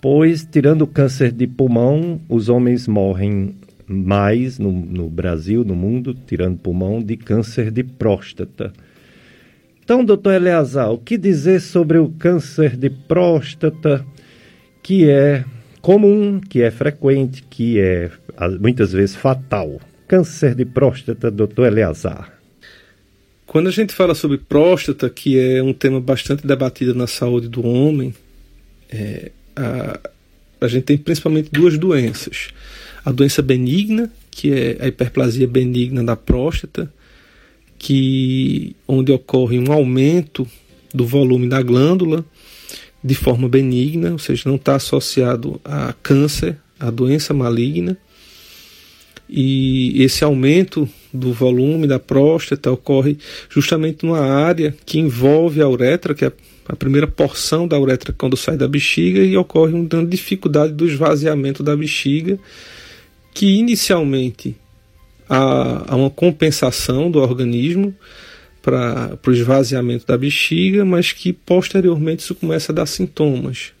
pois, 0.00 0.44
tirando 0.44 0.82
o 0.82 0.86
câncer 0.86 1.30
de 1.30 1.46
pulmão, 1.46 2.20
os 2.28 2.48
homens 2.48 2.88
morrem 2.88 3.54
mais 3.86 4.58
no, 4.58 4.72
no 4.72 5.08
Brasil, 5.08 5.64
no 5.64 5.74
mundo, 5.74 6.14
tirando 6.26 6.58
pulmão, 6.58 7.02
de 7.02 7.16
câncer 7.16 7.70
de 7.70 7.82
próstata. 7.82 8.72
Então, 9.82 10.04
doutor 10.04 10.34
Eleazar, 10.34 10.90
o 10.90 10.98
que 10.98 11.16
dizer 11.16 11.60
sobre 11.60 11.98
o 11.98 12.10
câncer 12.10 12.76
de 12.76 12.90
próstata, 12.90 14.04
que 14.82 15.08
é 15.08 15.44
comum, 15.80 16.40
que 16.40 16.62
é 16.62 16.70
frequente, 16.70 17.42
que 17.48 17.78
é 17.78 18.10
muitas 18.60 18.92
vezes 18.92 19.16
fatal. 19.16 19.80
Câncer 20.06 20.54
de 20.54 20.64
próstata, 20.64 21.30
doutor 21.30 21.66
Eleazar. 21.66 22.38
Quando 23.46 23.68
a 23.68 23.72
gente 23.72 23.94
fala 23.94 24.14
sobre 24.14 24.38
próstata, 24.38 25.08
que 25.08 25.38
é 25.38 25.62
um 25.62 25.72
tema 25.72 26.00
bastante 26.00 26.46
debatido 26.46 26.94
na 26.94 27.06
saúde 27.06 27.48
do 27.48 27.66
homem, 27.66 28.14
é, 28.90 29.32
a, 29.56 29.98
a 30.60 30.68
gente 30.68 30.84
tem 30.84 30.98
principalmente 30.98 31.50
duas 31.50 31.78
doenças. 31.78 32.48
A 33.04 33.10
doença 33.10 33.40
benigna, 33.40 34.10
que 34.30 34.52
é 34.52 34.76
a 34.80 34.88
hiperplasia 34.88 35.48
benigna 35.48 36.04
da 36.04 36.14
próstata, 36.14 36.92
que 37.78 38.74
onde 38.86 39.12
ocorre 39.12 39.58
um 39.58 39.72
aumento 39.72 40.46
do 40.92 41.06
volume 41.06 41.48
da 41.48 41.62
glândula, 41.62 42.24
de 43.02 43.14
forma 43.14 43.48
benigna, 43.48 44.12
ou 44.12 44.18
seja, 44.18 44.48
não 44.48 44.56
está 44.56 44.74
associado 44.76 45.60
a 45.64 45.94
câncer, 46.02 46.56
a 46.78 46.90
doença 46.90 47.32
maligna. 47.32 47.96
E 49.28 50.02
esse 50.02 50.24
aumento 50.24 50.88
do 51.12 51.32
volume 51.32 51.86
da 51.86 51.98
próstata 51.98 52.70
ocorre 52.72 53.18
justamente 53.48 54.04
numa 54.04 54.20
área 54.20 54.74
que 54.86 54.98
envolve 54.98 55.60
a 55.60 55.68
uretra, 55.68 56.14
que 56.14 56.24
é 56.24 56.32
a 56.66 56.76
primeira 56.76 57.06
porção 57.06 57.66
da 57.68 57.78
uretra 57.78 58.14
quando 58.16 58.36
sai 58.36 58.56
da 58.56 58.66
bexiga, 58.66 59.20
e 59.20 59.36
ocorre 59.36 59.74
uma 59.74 60.06
dificuldade 60.06 60.72
do 60.72 60.86
esvaziamento 60.86 61.62
da 61.62 61.76
bexiga, 61.76 62.38
que 63.34 63.58
inicialmente 63.58 64.56
há, 65.28 65.92
há 65.92 65.96
uma 65.96 66.10
compensação 66.10 67.10
do 67.10 67.20
organismo, 67.20 67.94
para 68.68 69.18
o 69.26 69.32
esvaziamento 69.32 70.06
da 70.06 70.18
bexiga, 70.18 70.84
mas 70.84 71.10
que 71.12 71.32
posteriormente 71.32 72.20
isso 72.20 72.34
começa 72.34 72.70
a 72.70 72.74
dar 72.74 72.86
sintomas, 72.86 73.72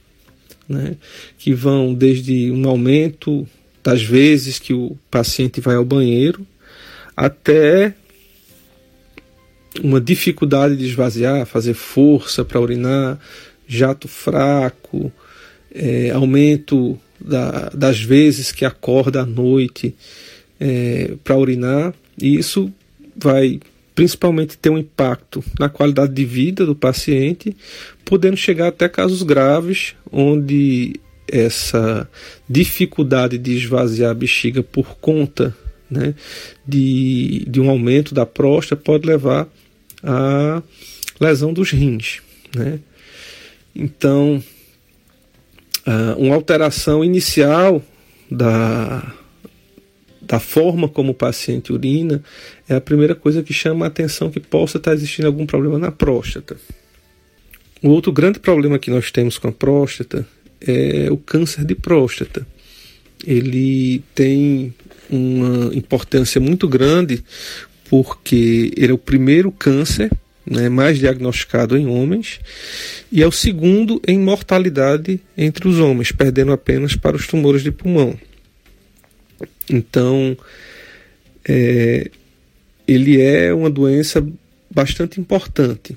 né? 0.66 0.96
que 1.36 1.52
vão 1.52 1.92
desde 1.92 2.50
um 2.50 2.66
aumento 2.66 3.46
das 3.84 4.02
vezes 4.02 4.58
que 4.58 4.72
o 4.72 4.96
paciente 5.10 5.60
vai 5.60 5.76
ao 5.76 5.84
banheiro 5.84 6.46
até 7.14 7.92
uma 9.82 10.00
dificuldade 10.00 10.74
de 10.74 10.86
esvaziar, 10.86 11.44
fazer 11.44 11.74
força 11.74 12.42
para 12.42 12.60
urinar, 12.60 13.18
jato 13.66 14.08
fraco, 14.08 15.12
é, 15.74 16.10
aumento 16.10 16.98
da, 17.20 17.68
das 17.74 18.00
vezes 18.00 18.52
que 18.52 18.64
acorda 18.64 19.20
à 19.20 19.26
noite 19.26 19.94
é, 20.58 21.14
para 21.22 21.36
urinar, 21.36 21.92
e 22.20 22.36
isso 22.36 22.72
vai 23.14 23.60
principalmente 23.98 24.56
ter 24.56 24.70
um 24.70 24.78
impacto 24.78 25.42
na 25.58 25.68
qualidade 25.68 26.12
de 26.12 26.24
vida 26.24 26.64
do 26.64 26.76
paciente, 26.76 27.56
podendo 28.04 28.36
chegar 28.36 28.68
até 28.68 28.88
casos 28.88 29.24
graves, 29.24 29.96
onde 30.12 31.00
essa 31.26 32.08
dificuldade 32.48 33.36
de 33.36 33.56
esvaziar 33.56 34.12
a 34.12 34.14
bexiga 34.14 34.62
por 34.62 34.94
conta 35.00 35.52
né, 35.90 36.14
de, 36.64 37.44
de 37.48 37.60
um 37.60 37.68
aumento 37.68 38.14
da 38.14 38.24
próstata 38.24 38.80
pode 38.80 39.04
levar 39.04 39.48
à 40.00 40.62
lesão 41.20 41.52
dos 41.52 41.72
rins. 41.72 42.20
Né? 42.54 42.78
Então, 43.74 44.40
uma 46.16 46.36
alteração 46.36 47.04
inicial 47.04 47.82
da, 48.30 49.12
da 50.22 50.38
forma 50.38 50.88
como 50.88 51.10
o 51.10 51.14
paciente 51.14 51.72
urina, 51.72 52.22
é 52.68 52.74
a 52.74 52.80
primeira 52.80 53.14
coisa 53.14 53.42
que 53.42 53.52
chama 53.52 53.86
a 53.86 53.88
atenção 53.88 54.30
que 54.30 54.40
possa 54.40 54.78
estar 54.78 54.92
existindo 54.92 55.26
algum 55.26 55.46
problema 55.46 55.78
na 55.78 55.90
próstata. 55.90 56.56
O 57.82 57.88
outro 57.88 58.12
grande 58.12 58.38
problema 58.38 58.78
que 58.78 58.90
nós 58.90 59.10
temos 59.10 59.38
com 59.38 59.48
a 59.48 59.52
próstata 59.52 60.26
é 60.60 61.08
o 61.10 61.16
câncer 61.16 61.64
de 61.64 61.74
próstata. 61.74 62.46
Ele 63.26 64.02
tem 64.14 64.74
uma 65.08 65.74
importância 65.74 66.40
muito 66.40 66.68
grande 66.68 67.24
porque 67.88 68.72
ele 68.76 68.92
é 68.92 68.94
o 68.94 68.98
primeiro 68.98 69.50
câncer 69.50 70.10
né, 70.44 70.68
mais 70.68 70.98
diagnosticado 70.98 71.76
em 71.76 71.86
homens 71.86 72.40
e 73.10 73.22
é 73.22 73.26
o 73.26 73.32
segundo 73.32 74.00
em 74.06 74.18
mortalidade 74.18 75.20
entre 75.36 75.68
os 75.68 75.78
homens, 75.78 76.12
perdendo 76.12 76.52
apenas 76.52 76.96
para 76.96 77.16
os 77.16 77.26
tumores 77.26 77.62
de 77.62 77.70
pulmão. 77.70 78.18
Então, 79.70 80.36
é, 81.46 82.10
ele 82.88 83.20
é 83.20 83.52
uma 83.52 83.68
doença 83.68 84.26
bastante 84.70 85.20
importante. 85.20 85.94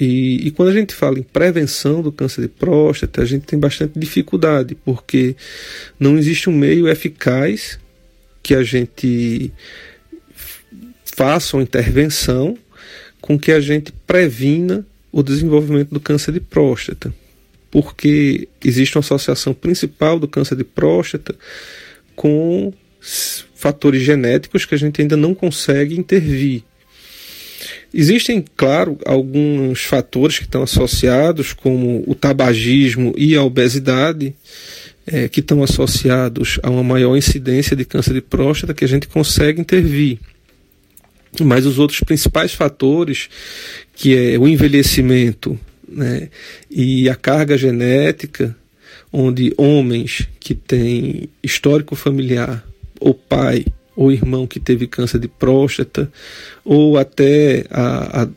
E, 0.00 0.46
e, 0.46 0.50
quando 0.52 0.68
a 0.68 0.72
gente 0.72 0.94
fala 0.94 1.18
em 1.18 1.24
prevenção 1.24 2.00
do 2.00 2.12
câncer 2.12 2.42
de 2.42 2.48
próstata, 2.48 3.20
a 3.20 3.24
gente 3.24 3.46
tem 3.46 3.58
bastante 3.58 3.98
dificuldade, 3.98 4.76
porque 4.76 5.34
não 5.98 6.16
existe 6.16 6.48
um 6.48 6.52
meio 6.52 6.86
eficaz 6.86 7.80
que 8.40 8.54
a 8.54 8.62
gente 8.62 9.52
faça 11.04 11.56
uma 11.56 11.64
intervenção 11.64 12.56
com 13.20 13.36
que 13.36 13.50
a 13.50 13.58
gente 13.58 13.92
previna 14.06 14.86
o 15.10 15.20
desenvolvimento 15.20 15.90
do 15.90 15.98
câncer 15.98 16.30
de 16.30 16.38
próstata. 16.38 17.12
Porque 17.72 18.48
existe 18.64 18.96
uma 18.96 19.00
associação 19.00 19.52
principal 19.52 20.16
do 20.16 20.28
câncer 20.28 20.54
de 20.54 20.62
próstata 20.62 21.34
com 22.14 22.72
fatores 23.58 24.02
genéticos 24.02 24.64
que 24.64 24.76
a 24.76 24.78
gente 24.78 25.02
ainda 25.02 25.16
não 25.16 25.34
consegue 25.34 25.98
intervir. 25.98 26.62
Existem, 27.92 28.44
claro, 28.56 28.96
alguns 29.04 29.82
fatores 29.82 30.38
que 30.38 30.44
estão 30.44 30.62
associados, 30.62 31.52
como 31.52 32.04
o 32.06 32.14
tabagismo 32.14 33.12
e 33.16 33.34
a 33.34 33.42
obesidade, 33.42 34.32
é, 35.04 35.28
que 35.28 35.40
estão 35.40 35.60
associados 35.64 36.60
a 36.62 36.70
uma 36.70 36.84
maior 36.84 37.16
incidência 37.16 37.74
de 37.74 37.84
câncer 37.84 38.14
de 38.14 38.20
próstata 38.20 38.72
que 38.72 38.84
a 38.84 38.88
gente 38.88 39.08
consegue 39.08 39.60
intervir. 39.60 40.20
Mas 41.40 41.66
os 41.66 41.80
outros 41.80 41.98
principais 41.98 42.54
fatores, 42.54 43.28
que 43.92 44.16
é 44.16 44.38
o 44.38 44.46
envelhecimento 44.46 45.58
né, 45.88 46.28
e 46.70 47.10
a 47.10 47.16
carga 47.16 47.58
genética, 47.58 48.56
onde 49.12 49.52
homens 49.56 50.28
que 50.38 50.54
têm 50.54 51.28
histórico 51.42 51.96
familiar, 51.96 52.67
ou 53.00 53.14
pai 53.14 53.64
ou 53.98 54.12
irmão 54.12 54.46
que 54.46 54.60
teve 54.60 54.86
câncer 54.86 55.18
de 55.18 55.26
próstata, 55.26 56.08
ou 56.64 56.96
até 56.96 57.64
a, 57.68 58.28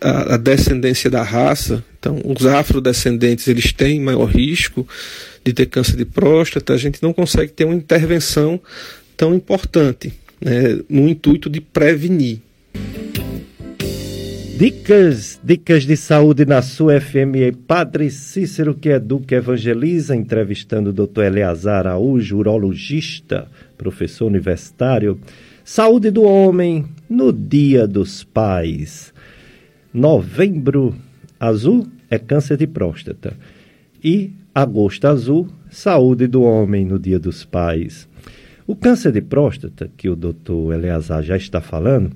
a, 0.00 0.34
a 0.34 0.36
descendência 0.38 1.10
da 1.10 1.22
raça. 1.22 1.84
Então, 1.98 2.18
os 2.24 2.46
afrodescendentes 2.46 3.46
eles 3.48 3.70
têm 3.70 4.00
maior 4.00 4.24
risco 4.24 4.88
de 5.44 5.52
ter 5.52 5.66
câncer 5.66 5.96
de 5.96 6.06
próstata. 6.06 6.72
A 6.72 6.78
gente 6.78 7.02
não 7.02 7.12
consegue 7.12 7.52
ter 7.52 7.66
uma 7.66 7.74
intervenção 7.74 8.58
tão 9.14 9.34
importante 9.34 10.10
né, 10.40 10.80
no 10.88 11.06
intuito 11.06 11.50
de 11.50 11.60
prevenir. 11.60 12.38
Dicas, 14.62 15.40
dicas 15.42 15.84
de 15.84 15.96
saúde 15.96 16.46
na 16.46 16.62
sua 16.62 17.00
FM. 17.00 17.52
Padre 17.66 18.08
Cícero, 18.12 18.76
que 18.76 18.90
educa, 18.90 19.34
evangeliza, 19.34 20.14
entrevistando 20.14 20.90
o 20.90 20.92
Dr. 20.92 21.22
Eleazar 21.22 21.84
Araújo, 21.84 22.36
urologista, 22.36 23.48
professor 23.76 24.26
universitário. 24.26 25.18
Saúde 25.64 26.12
do 26.12 26.22
homem 26.22 26.84
no 27.10 27.32
Dia 27.32 27.88
dos 27.88 28.22
Pais. 28.22 29.12
Novembro 29.92 30.94
azul 31.40 31.88
é 32.08 32.16
câncer 32.16 32.56
de 32.56 32.68
próstata. 32.68 33.36
E 34.00 34.30
agosto 34.54 35.06
azul, 35.06 35.48
saúde 35.70 36.28
do 36.28 36.42
homem 36.42 36.84
no 36.84 37.00
Dia 37.00 37.18
dos 37.18 37.44
Pais. 37.44 38.08
O 38.64 38.76
câncer 38.76 39.10
de 39.10 39.22
próstata, 39.22 39.90
que 39.96 40.08
o 40.08 40.14
doutor 40.14 40.72
Eleazar 40.72 41.20
já 41.24 41.36
está 41.36 41.60
falando, 41.60 42.12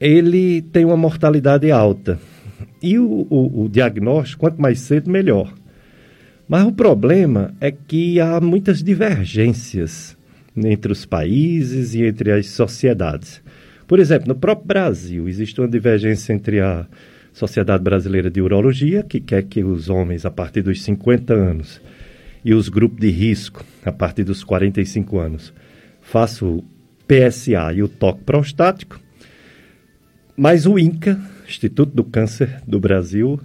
ele 0.00 0.62
tem 0.62 0.84
uma 0.84 0.96
mortalidade 0.96 1.70
alta. 1.70 2.18
E 2.82 2.98
o, 2.98 3.26
o, 3.28 3.64
o 3.64 3.68
diagnóstico, 3.68 4.40
quanto 4.40 4.60
mais 4.60 4.80
cedo, 4.80 5.10
melhor. 5.10 5.52
Mas 6.48 6.64
o 6.66 6.72
problema 6.72 7.54
é 7.60 7.70
que 7.70 8.20
há 8.20 8.40
muitas 8.40 8.82
divergências 8.82 10.16
entre 10.56 10.90
os 10.90 11.04
países 11.04 11.94
e 11.94 12.04
entre 12.04 12.32
as 12.32 12.46
sociedades. 12.46 13.42
Por 13.86 13.98
exemplo, 13.98 14.28
no 14.28 14.34
próprio 14.34 14.66
Brasil, 14.66 15.28
existe 15.28 15.60
uma 15.60 15.68
divergência 15.68 16.32
entre 16.32 16.60
a 16.60 16.86
Sociedade 17.32 17.82
Brasileira 17.82 18.30
de 18.30 18.40
Urologia, 18.40 19.02
que 19.02 19.20
quer 19.20 19.42
que 19.42 19.62
os 19.62 19.88
homens 19.88 20.24
a 20.26 20.30
partir 20.30 20.62
dos 20.62 20.82
50 20.82 21.32
anos 21.34 21.80
e 22.44 22.54
os 22.54 22.68
grupos 22.68 23.00
de 23.00 23.10
risco 23.10 23.64
a 23.84 23.92
partir 23.92 24.24
dos 24.24 24.42
45 24.42 25.18
anos 25.18 25.52
façam 26.00 26.56
o 26.56 26.64
PSA 27.06 27.72
e 27.74 27.82
o 27.82 27.88
toque 27.88 28.24
prostático, 28.24 28.98
mas 30.38 30.66
o 30.66 30.78
INCA, 30.78 31.20
Instituto 31.48 31.96
do 31.96 32.04
Câncer 32.04 32.62
do 32.64 32.78
Brasil, 32.78 33.40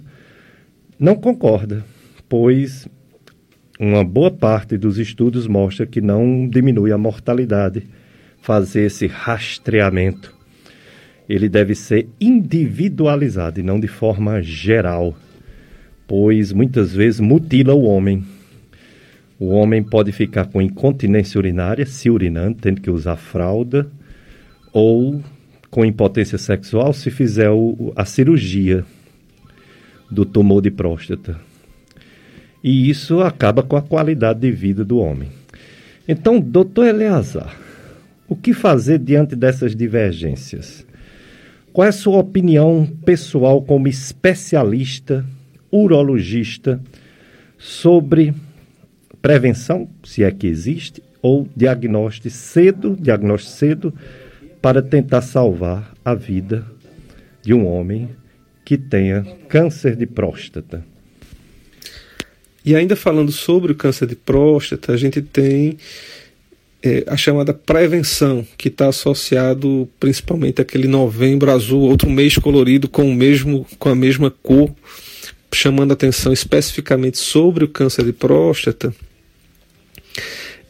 não 0.96 1.16
concorda, 1.16 1.84
pois 2.28 2.88
uma 3.80 4.04
boa 4.04 4.30
parte 4.30 4.78
dos 4.78 4.96
estudos 4.96 5.48
mostra 5.48 5.86
que 5.86 6.00
não 6.00 6.48
diminui 6.48 6.92
a 6.92 6.98
mortalidade 6.98 7.82
fazer 8.40 8.82
esse 8.82 9.08
rastreamento. 9.08 10.32
Ele 11.28 11.48
deve 11.48 11.74
ser 11.74 12.06
individualizado 12.20 13.58
e 13.58 13.62
não 13.64 13.80
de 13.80 13.88
forma 13.88 14.40
geral, 14.40 15.16
pois 16.06 16.52
muitas 16.52 16.94
vezes 16.94 17.18
mutila 17.18 17.74
o 17.74 17.82
homem. 17.82 18.22
O 19.36 19.48
homem 19.48 19.82
pode 19.82 20.12
ficar 20.12 20.46
com 20.46 20.62
incontinência 20.62 21.38
urinária, 21.38 21.84
se 21.86 22.08
urinando, 22.08 22.58
tendo 22.60 22.80
que 22.80 22.90
usar 22.90 23.16
fralda, 23.16 23.90
ou 24.72 25.20
com 25.74 25.84
impotência 25.84 26.38
sexual 26.38 26.92
se 26.92 27.10
fizer 27.10 27.50
o, 27.50 27.92
a 27.96 28.04
cirurgia 28.04 28.84
do 30.08 30.24
tumor 30.24 30.62
de 30.62 30.70
próstata. 30.70 31.36
E 32.62 32.88
isso 32.88 33.20
acaba 33.20 33.60
com 33.60 33.76
a 33.76 33.82
qualidade 33.82 34.38
de 34.38 34.52
vida 34.52 34.84
do 34.84 34.98
homem. 34.98 35.30
Então, 36.06 36.38
doutor 36.38 36.86
Eleazar, 36.86 37.58
o 38.28 38.36
que 38.36 38.52
fazer 38.52 39.00
diante 39.00 39.34
dessas 39.34 39.74
divergências? 39.74 40.86
Qual 41.72 41.84
é 41.84 41.88
a 41.88 41.92
sua 41.92 42.18
opinião 42.18 42.88
pessoal 43.04 43.60
como 43.60 43.88
especialista, 43.88 45.26
urologista, 45.72 46.80
sobre 47.58 48.32
prevenção, 49.20 49.88
se 50.04 50.22
é 50.22 50.30
que 50.30 50.46
existe, 50.46 51.02
ou 51.20 51.48
diagnóstico 51.56 52.30
cedo, 52.30 52.96
diagnóstico 52.96 53.56
cedo, 53.56 53.94
para 54.64 54.80
tentar 54.80 55.20
salvar 55.20 55.92
a 56.02 56.14
vida 56.14 56.64
de 57.42 57.52
um 57.52 57.66
homem 57.66 58.08
que 58.64 58.78
tenha 58.78 59.22
câncer 59.46 59.94
de 59.94 60.06
próstata. 60.06 60.82
E 62.64 62.74
ainda 62.74 62.96
falando 62.96 63.30
sobre 63.30 63.72
o 63.72 63.74
câncer 63.74 64.08
de 64.08 64.16
próstata, 64.16 64.90
a 64.94 64.96
gente 64.96 65.20
tem 65.20 65.76
é, 66.82 67.04
a 67.06 67.14
chamada 67.14 67.52
prevenção, 67.52 68.42
que 68.56 68.68
está 68.68 68.88
associado 68.88 69.86
principalmente 70.00 70.62
àquele 70.62 70.88
novembro 70.88 71.50
azul, 71.50 71.82
outro 71.82 72.08
mês 72.08 72.38
colorido 72.38 72.88
com, 72.88 73.10
o 73.10 73.14
mesmo, 73.14 73.66
com 73.78 73.90
a 73.90 73.94
mesma 73.94 74.30
cor, 74.30 74.74
chamando 75.52 75.92
atenção 75.92 76.32
especificamente 76.32 77.18
sobre 77.18 77.64
o 77.64 77.68
câncer 77.68 78.06
de 78.06 78.14
próstata. 78.14 78.94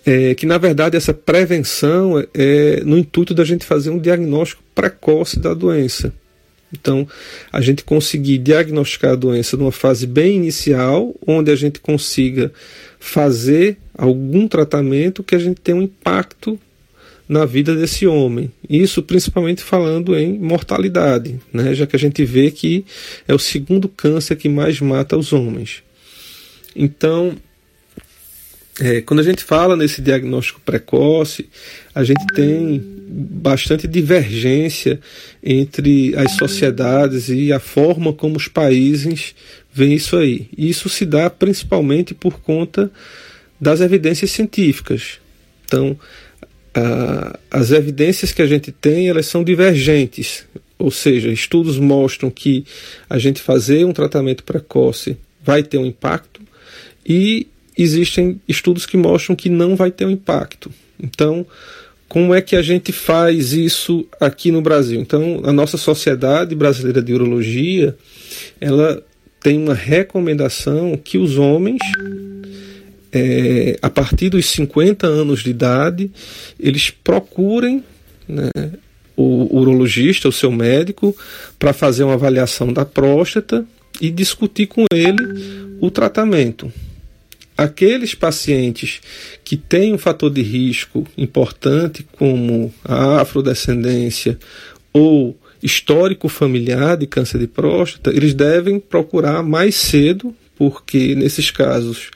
É, 0.06 0.34
que 0.34 0.44
na 0.44 0.58
verdade 0.58 0.96
essa 0.96 1.14
prevenção 1.14 2.22
é, 2.34 2.82
no 2.84 2.98
intuito 2.98 3.32
da 3.32 3.44
gente 3.44 3.64
fazer 3.64 3.88
um 3.90 3.98
diagnóstico 3.98 4.62
precoce 4.74 5.38
da 5.38 5.54
doença. 5.54 6.12
Então, 6.72 7.06
a 7.52 7.60
gente 7.60 7.84
conseguir 7.84 8.38
diagnosticar 8.38 9.12
a 9.12 9.16
doença 9.16 9.56
numa 9.56 9.70
fase 9.70 10.06
bem 10.06 10.36
inicial, 10.36 11.14
onde 11.24 11.50
a 11.50 11.56
gente 11.56 11.78
consiga 11.78 12.52
fazer 12.98 13.78
algum 13.96 14.48
tratamento 14.48 15.22
que 15.22 15.36
a 15.36 15.38
gente 15.38 15.60
tenha 15.60 15.78
um 15.78 15.82
impacto 15.82 16.58
na 17.28 17.44
vida 17.44 17.74
desse 17.74 18.06
homem. 18.06 18.50
Isso 18.68 19.02
principalmente 19.02 19.62
falando 19.62 20.16
em 20.16 20.38
mortalidade, 20.38 21.40
né? 21.52 21.74
já 21.74 21.86
que 21.86 21.96
a 21.96 21.98
gente 21.98 22.24
vê 22.24 22.50
que 22.50 22.84
é 23.26 23.34
o 23.34 23.38
segundo 23.38 23.88
câncer 23.88 24.36
que 24.36 24.48
mais 24.48 24.80
mata 24.80 25.16
os 25.16 25.32
homens. 25.32 25.82
Então, 26.76 27.34
é, 28.80 29.00
quando 29.00 29.20
a 29.20 29.24
gente 29.24 29.44
fala 29.44 29.76
nesse 29.76 30.02
diagnóstico 30.02 30.60
precoce, 30.60 31.48
a 31.94 32.02
gente 32.02 32.26
tem 32.34 32.82
bastante 33.06 33.87
divergência 33.87 34.98
entre 35.42 36.14
as 36.16 36.32
sociedades 36.32 37.28
e 37.28 37.52
a 37.52 37.60
forma 37.60 38.12
como 38.12 38.37
os 38.37 38.48
países 38.48 39.34
veem 39.72 39.94
isso 39.94 40.16
aí. 40.16 40.48
Isso 40.58 40.88
se 40.88 41.06
dá 41.06 41.30
principalmente 41.30 42.14
por 42.14 42.40
conta 42.40 42.90
das 43.60 43.80
evidências 43.80 44.32
científicas. 44.32 45.20
Então, 45.64 45.96
a, 46.74 47.38
as 47.50 47.70
evidências 47.70 48.32
que 48.32 48.42
a 48.42 48.46
gente 48.46 48.72
tem, 48.72 49.08
elas 49.08 49.26
são 49.26 49.44
divergentes. 49.44 50.44
Ou 50.76 50.90
seja, 50.90 51.30
estudos 51.30 51.78
mostram 51.78 52.28
que 52.28 52.64
a 53.08 53.18
gente 53.18 53.40
fazer 53.40 53.87
um 53.87 53.92
tratamento 53.92 54.42
precoce 54.42 55.16
vai 55.44 55.62
ter 55.62 55.78
um 55.78 55.87
impacto 55.87 56.42
e 57.06 57.46
existem 57.76 58.40
estudos 58.48 58.87
que 58.87 58.96
mostram 58.96 59.37
que 59.37 59.48
não 59.48 59.76
vai 59.76 59.90
ter 59.90 60.04
um 60.04 60.10
impacto. 60.10 60.70
Então, 61.02 61.46
como 62.08 62.34
é 62.34 62.40
que 62.40 62.54
a 62.54 62.62
gente 62.62 62.92
faz 62.92 63.52
isso 63.52 64.06
aqui 64.20 64.52
no 64.52 64.62
Brasil? 64.62 65.00
Então, 65.00 65.40
a 65.44 65.52
nossa 65.52 65.76
Sociedade 65.76 66.54
Brasileira 66.54 67.02
de 67.02 67.12
Urologia, 67.12 67.96
ela 68.60 69.02
tem 69.42 69.58
uma 69.58 69.74
recomendação 69.74 70.96
que 70.96 71.18
os 71.18 71.37
homens, 71.37 71.80
é, 73.12 73.76
a 73.82 73.90
partir 73.90 74.30
dos 74.30 74.46
50 74.46 75.06
anos 75.06 75.42
de 75.42 75.50
idade, 75.50 76.10
eles 76.58 76.90
procurem 76.90 77.82
né, 78.28 78.50
o 79.16 79.58
urologista, 79.58 80.28
o 80.28 80.32
seu 80.32 80.50
médico, 80.50 81.16
para 81.58 81.72
fazer 81.72 82.04
uma 82.04 82.14
avaliação 82.14 82.72
da 82.72 82.84
próstata 82.84 83.66
e 84.00 84.10
discutir 84.10 84.66
com 84.66 84.84
ele 84.92 85.76
o 85.80 85.90
tratamento. 85.90 86.72
Aqueles 87.56 88.14
pacientes 88.14 89.00
que 89.44 89.56
têm 89.56 89.94
um 89.94 89.98
fator 89.98 90.28
de 90.28 90.42
risco 90.42 91.06
importante, 91.16 92.04
como 92.18 92.74
a 92.84 93.20
afrodescendência 93.20 94.38
ou 94.92 95.38
histórico 95.62 96.28
familiar 96.28 96.96
de 96.96 97.06
câncer 97.06 97.38
de 97.38 97.46
próstata, 97.46 98.10
eles 98.10 98.34
devem 98.34 98.80
procurar 98.80 99.42
mais 99.42 99.76
cedo, 99.76 100.34
porque 100.56 101.14
nesses 101.14 101.50
casos 101.50 102.10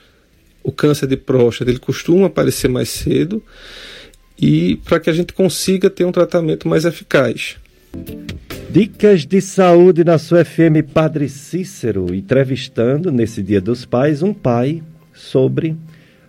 o 0.61 0.71
câncer 0.71 1.07
de 1.07 1.15
próstata 1.15 1.71
ele 1.71 1.79
costuma 1.79 2.27
aparecer 2.27 2.69
mais 2.69 2.89
cedo 2.89 3.41
e 4.37 4.75
para 4.83 4.99
que 4.99 5.09
a 5.09 5.13
gente 5.13 5.33
consiga 5.33 5.89
ter 5.89 6.03
um 6.03 6.11
tratamento 6.11 6.67
mais 6.67 6.83
eficaz. 6.83 7.55
Dicas 8.69 9.25
de 9.25 9.41
saúde 9.41 10.03
na 10.03 10.17
sua 10.17 10.45
FM 10.45 10.83
Padre 10.93 11.27
Cícero, 11.27 12.13
entrevistando 12.13 13.11
nesse 13.11 13.41
Dia 13.41 13.59
dos 13.59 13.83
Pais 13.83 14.21
um 14.21 14.33
pai 14.33 14.83
sobre 15.19 15.75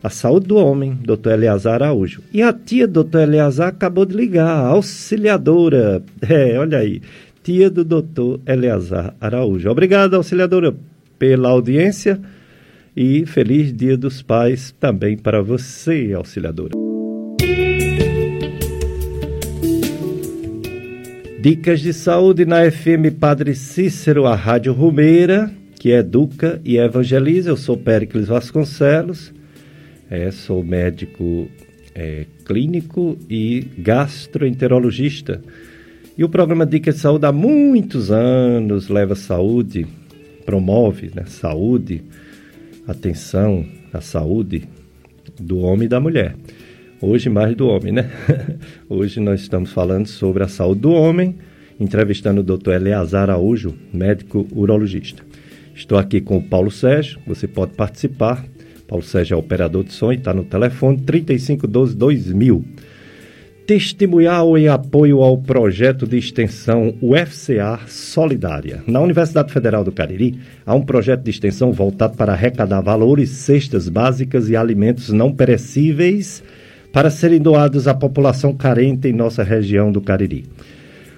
a 0.03 0.09
saúde 0.09 0.47
do 0.49 0.57
homem, 0.57 0.99
Dr. 1.03 1.31
Eleazar 1.33 1.83
Araújo. 1.83 2.23
E 2.33 2.43
a 2.43 2.53
tia 2.53 2.89
Dr. 2.89 3.21
Eleazar 3.21 3.69
acabou 3.69 4.05
de 4.05 4.15
ligar, 4.15 4.67
auxiliadora. 4.67 6.03
É, 6.29 6.59
olha 6.59 6.79
aí, 6.79 7.03
tia 7.43 7.71
do 7.71 7.85
Dr. 7.85 8.41
Eleazar 8.47 9.15
Araújo. 9.21 9.71
Obrigado, 9.71 10.15
auxiliadora, 10.15 10.75
pela 11.19 11.51
audiência 11.51 12.21
e 12.97 13.25
feliz 13.27 13.73
Dia 13.73 13.97
dos 13.97 14.23
Pais 14.23 14.75
também 14.79 15.17
para 15.17 15.43
você, 15.43 16.13
auxiliadora. 16.15 16.73
Dicas 21.41 21.81
de 21.81 21.93
saúde 21.95 22.45
na 22.45 22.71
FM 22.71 23.17
Padre 23.19 23.55
Cícero, 23.55 24.27
a 24.27 24.35
Rádio 24.35 24.75
Rumeira, 24.75 25.51
que 25.81 25.89
educa 25.93 26.61
e 26.63 26.77
evangeliza. 26.77 27.49
Eu 27.49 27.57
sou 27.57 27.75
Péricles 27.75 28.29
Vasconcelos, 28.29 29.33
é, 30.11 30.31
sou 30.31 30.63
médico 30.63 31.49
é, 31.95 32.27
clínico 32.45 33.17
e 33.31 33.67
gastroenterologista. 33.79 35.41
E 36.19 36.23
o 36.23 36.29
programa 36.29 36.67
Dicas 36.67 36.97
de 36.97 37.01
Saúde 37.01 37.25
há 37.25 37.33
muitos 37.33 38.11
anos 38.11 38.91
leva 38.91 39.15
saúde, 39.15 39.87
promove 40.45 41.11
né, 41.15 41.25
saúde, 41.27 42.03
atenção 42.87 43.65
à 43.91 44.03
saúde 44.03 44.69
do 45.41 45.61
homem 45.61 45.87
e 45.87 45.89
da 45.89 45.99
mulher. 45.99 46.37
Hoje 47.01 47.31
mais 47.31 47.57
do 47.57 47.67
homem, 47.67 47.91
né? 47.91 48.11
Hoje 48.87 49.19
nós 49.19 49.41
estamos 49.41 49.73
falando 49.73 50.09
sobre 50.09 50.45
a 50.45 50.49
saúde 50.49 50.83
do 50.83 50.91
homem, 50.91 51.37
entrevistando 51.81 52.43
o 52.43 52.45
Dr. 52.45 52.73
Eleazar 52.73 53.31
Araújo, 53.31 53.75
médico 53.95 54.47
urologista. 54.53 55.31
Estou 55.75 55.99
aqui 55.99 56.21
com 56.21 56.37
o 56.37 56.43
Paulo 56.43 56.71
Sérgio, 56.71 57.19
você 57.27 57.47
pode 57.47 57.73
participar. 57.73 58.45
Paulo 58.87 59.05
Sérgio 59.05 59.35
é 59.35 59.39
operador 59.39 59.85
de 59.85 59.93
som 59.93 60.13
e 60.13 60.17
está 60.17 60.35
no 60.35 60.45
telefone 60.45 60.99
3512 60.99 61.97
2000. 61.97 62.65
Testemunhal 63.67 64.59
em 64.59 64.67
apoio 64.67 65.23
ao 65.23 65.39
projeto 65.39 66.05
de 66.05 66.19
extensão 66.19 66.93
UFCA 67.01 67.79
Solidária. 67.87 68.83
Na 68.85 69.01
Universidade 69.01 69.53
Federal 69.53 69.85
do 69.85 69.93
Cariri, 69.93 70.41
há 70.67 70.75
um 70.75 70.83
projeto 70.83 71.23
de 71.23 71.31
extensão 71.31 71.73
voltado 71.73 72.17
para 72.17 72.33
arrecadar 72.33 72.81
valores, 72.81 73.31
cestas 73.31 73.89
básicas 73.89 74.49
e 74.49 74.57
alimentos 74.57 75.11
não 75.11 75.33
perecíveis 75.33 76.43
para 76.93 77.11
serem 77.11 77.41
doados 77.41 77.87
à 77.87 77.95
população 77.95 78.53
carente 78.53 79.07
em 79.07 79.13
nossa 79.13 79.45
região 79.45 79.93
do 79.93 80.01
Cariri. 80.01 80.47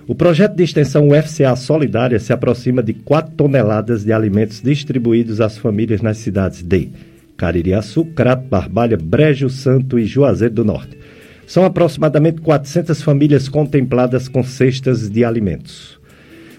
O 0.07 0.17
projeto 0.17 0.57
de 0.57 0.65
extensão 0.65 1.11
UFCA 1.11 1.55
Solidária 1.55 2.19
se 2.19 2.33
aproxima 2.33 2.83
de 2.83 2.93
4 2.93 3.35
toneladas 3.37 4.05
de 4.05 4.13
alimentos 4.13 4.61
distribuídos 4.61 5.41
às 5.41 5.57
famílias 5.57 6.03
nas 6.03 6.19
cidades 6.19 6.61
de 6.61 6.89
Caririaçu, 7.37 8.05
Crato, 8.07 8.49
Barbalha, 8.49 8.97
Brejo 8.97 9.49
Santo 9.49 10.01
e 10.01 10.05
Juazeiro 10.05 10.55
do 10.55 10.65
Norte. 10.65 10.99
São 11.47 11.65
aproximadamente 11.65 12.41
400 12.41 13.01
famílias 13.01 13.49
contempladas 13.49 14.27
com 14.27 14.43
cestas 14.43 15.09
de 15.09 15.25
alimentos. 15.25 16.01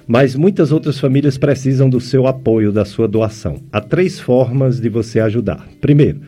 Mas 0.07 0.35
muitas 0.35 0.71
outras 0.71 0.97
famílias 0.97 1.37
precisam 1.37 1.89
do 1.89 1.99
seu 1.99 2.27
apoio, 2.27 2.71
da 2.71 2.85
sua 2.85 3.09
doação. 3.09 3.61
Há 3.71 3.81
três 3.81 4.19
formas 4.21 4.79
de 4.79 4.87
você 4.87 5.19
ajudar. 5.19 5.67
Primeiro, 5.81 6.21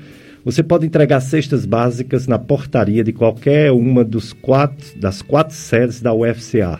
você 0.43 0.61
pode 0.61 0.85
entregar 0.85 1.21
cestas 1.21 1.65
básicas 1.65 2.27
na 2.27 2.37
portaria 2.37 3.03
de 3.03 3.13
qualquer 3.13 3.71
uma 3.71 4.03
dos 4.03 4.33
quatro, 4.33 4.99
das 4.99 5.21
quatro 5.21 5.55
sedes 5.55 6.01
da 6.01 6.13
UFCA. 6.13 6.79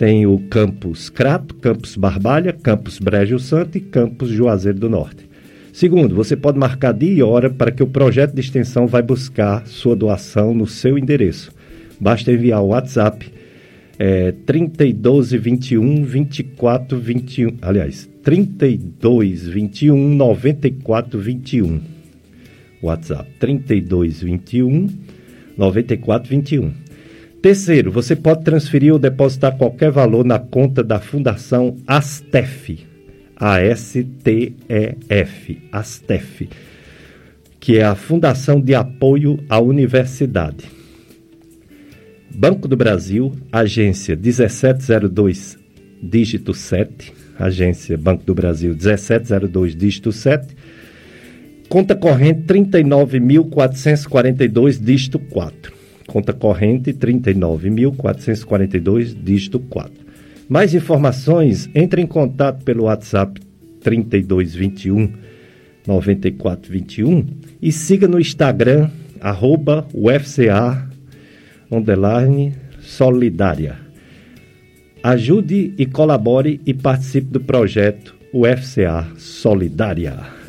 Tem 0.00 0.26
o 0.26 0.38
Campus 0.48 1.10
Crato, 1.10 1.54
Campus 1.56 1.94
Barbalha, 1.94 2.54
Campus 2.54 2.98
Brejo 2.98 3.38
Santo 3.38 3.76
e 3.76 3.82
Campus 3.82 4.30
Juazeiro 4.30 4.78
do 4.78 4.88
Norte. 4.88 5.28
Segundo, 5.74 6.14
você 6.14 6.34
pode 6.34 6.58
marcar 6.58 6.94
dia 6.94 7.12
e 7.12 7.22
hora 7.22 7.50
para 7.50 7.70
que 7.70 7.82
o 7.82 7.86
projeto 7.86 8.32
de 8.32 8.40
extensão 8.40 8.86
vai 8.86 9.02
buscar 9.02 9.66
sua 9.66 9.94
doação 9.94 10.54
no 10.54 10.66
seu 10.66 10.96
endereço. 10.96 11.52
Basta 12.00 12.32
enviar 12.32 12.62
o 12.62 12.68
WhatsApp 12.68 13.30
é, 13.98 14.32
3221 14.46 15.96
2421, 15.96 17.58
aliás, 17.60 18.08
3221 18.22 20.14
9421. 20.14 21.78
WhatsApp 22.82 23.30
3221 23.38 24.88
9421. 25.58 26.89
Terceiro, 27.42 27.90
você 27.90 28.14
pode 28.14 28.44
transferir 28.44 28.92
ou 28.92 28.98
depositar 28.98 29.56
qualquer 29.56 29.90
valor 29.90 30.26
na 30.26 30.38
conta 30.38 30.84
da 30.84 31.00
Fundação 31.00 31.78
Astef, 31.86 32.86
A-S-T-E-F, 33.34 34.08
Astef, 35.72 36.50
que 37.58 37.78
é 37.78 37.84
a 37.84 37.94
Fundação 37.94 38.60
de 38.60 38.74
Apoio 38.74 39.42
à 39.48 39.58
Universidade. 39.58 40.66
Banco 42.34 42.68
do 42.68 42.76
Brasil, 42.76 43.32
agência 43.50 44.14
1702, 44.14 45.58
dígito 46.02 46.52
7, 46.52 47.14
agência 47.38 47.96
Banco 47.96 48.22
do 48.22 48.34
Brasil 48.34 48.72
1702, 48.72 49.74
dígito 49.74 50.12
7, 50.12 50.54
Conta 51.70 51.94
corrente 51.94 52.42
39.442, 52.52 54.82
dígito 54.82 55.20
4. 55.20 55.79
Conta 56.10 56.32
corrente 56.32 56.92
39.442, 56.92 59.14
dígito 59.14 59.60
4. 59.60 59.92
Mais 60.48 60.74
informações, 60.74 61.70
entre 61.72 62.02
em 62.02 62.06
contato 62.06 62.64
pelo 62.64 62.86
WhatsApp 62.86 63.40
3221 63.80 65.12
9421 65.86 67.24
e 67.62 67.70
siga 67.70 68.08
no 68.08 68.18
Instagram, 68.18 68.90
arroba 69.20 69.86
UFCA, 69.94 70.90
underline, 71.70 72.56
solidária. 72.80 73.76
Ajude 75.04 75.74
e 75.78 75.86
colabore 75.86 76.60
e 76.66 76.74
participe 76.74 77.30
do 77.30 77.38
projeto 77.38 78.16
UFCA 78.34 79.06
Solidária. 79.16 80.39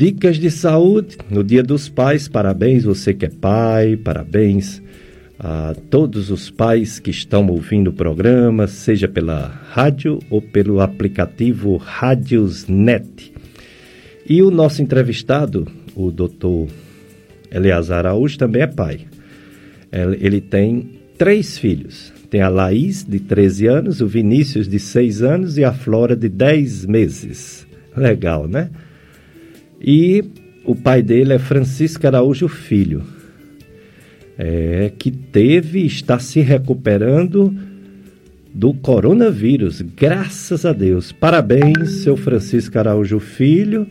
Dicas 0.00 0.38
de 0.38 0.50
saúde 0.50 1.18
no 1.28 1.44
Dia 1.44 1.62
dos 1.62 1.90
Pais. 1.90 2.26
Parabéns 2.26 2.84
você 2.84 3.12
que 3.12 3.26
é 3.26 3.28
pai, 3.28 3.98
parabéns 3.98 4.80
a 5.38 5.74
todos 5.90 6.30
os 6.30 6.50
pais 6.50 6.98
que 6.98 7.10
estão 7.10 7.46
ouvindo 7.48 7.88
o 7.88 7.92
programa, 7.92 8.66
seja 8.66 9.06
pela 9.06 9.48
rádio 9.68 10.18
ou 10.30 10.40
pelo 10.40 10.80
aplicativo 10.80 11.76
Rádiosnet. 11.76 13.30
E 14.26 14.40
o 14.40 14.50
nosso 14.50 14.80
entrevistado, 14.80 15.68
o 15.94 16.10
doutor 16.10 16.68
Eleazar 17.52 18.06
Araújo, 18.06 18.38
também 18.38 18.62
é 18.62 18.66
pai. 18.66 19.00
Ele 19.92 20.40
tem 20.40 20.98
três 21.18 21.58
filhos. 21.58 22.10
Tem 22.30 22.40
a 22.40 22.48
Laís, 22.48 23.04
de 23.06 23.20
13 23.20 23.66
anos, 23.66 24.00
o 24.00 24.06
Vinícius, 24.06 24.66
de 24.66 24.78
6 24.78 25.22
anos, 25.22 25.58
e 25.58 25.64
a 25.64 25.74
Flora, 25.74 26.16
de 26.16 26.30
10 26.30 26.86
meses. 26.86 27.66
Legal, 27.94 28.48
né? 28.48 28.70
E 29.80 30.22
o 30.64 30.74
pai 30.74 31.02
dele 31.02 31.32
é 31.32 31.38
Francisco 31.38 32.06
Araújo 32.06 32.48
Filho, 32.48 33.02
é, 34.36 34.92
que 34.98 35.10
teve, 35.10 35.84
está 35.86 36.18
se 36.18 36.40
recuperando 36.40 37.54
do 38.52 38.74
coronavírus, 38.74 39.80
graças 39.80 40.66
a 40.66 40.72
Deus. 40.72 41.12
Parabéns, 41.12 42.02
seu 42.02 42.16
Francisco 42.16 42.78
Araújo 42.78 43.18
Filho, 43.18 43.86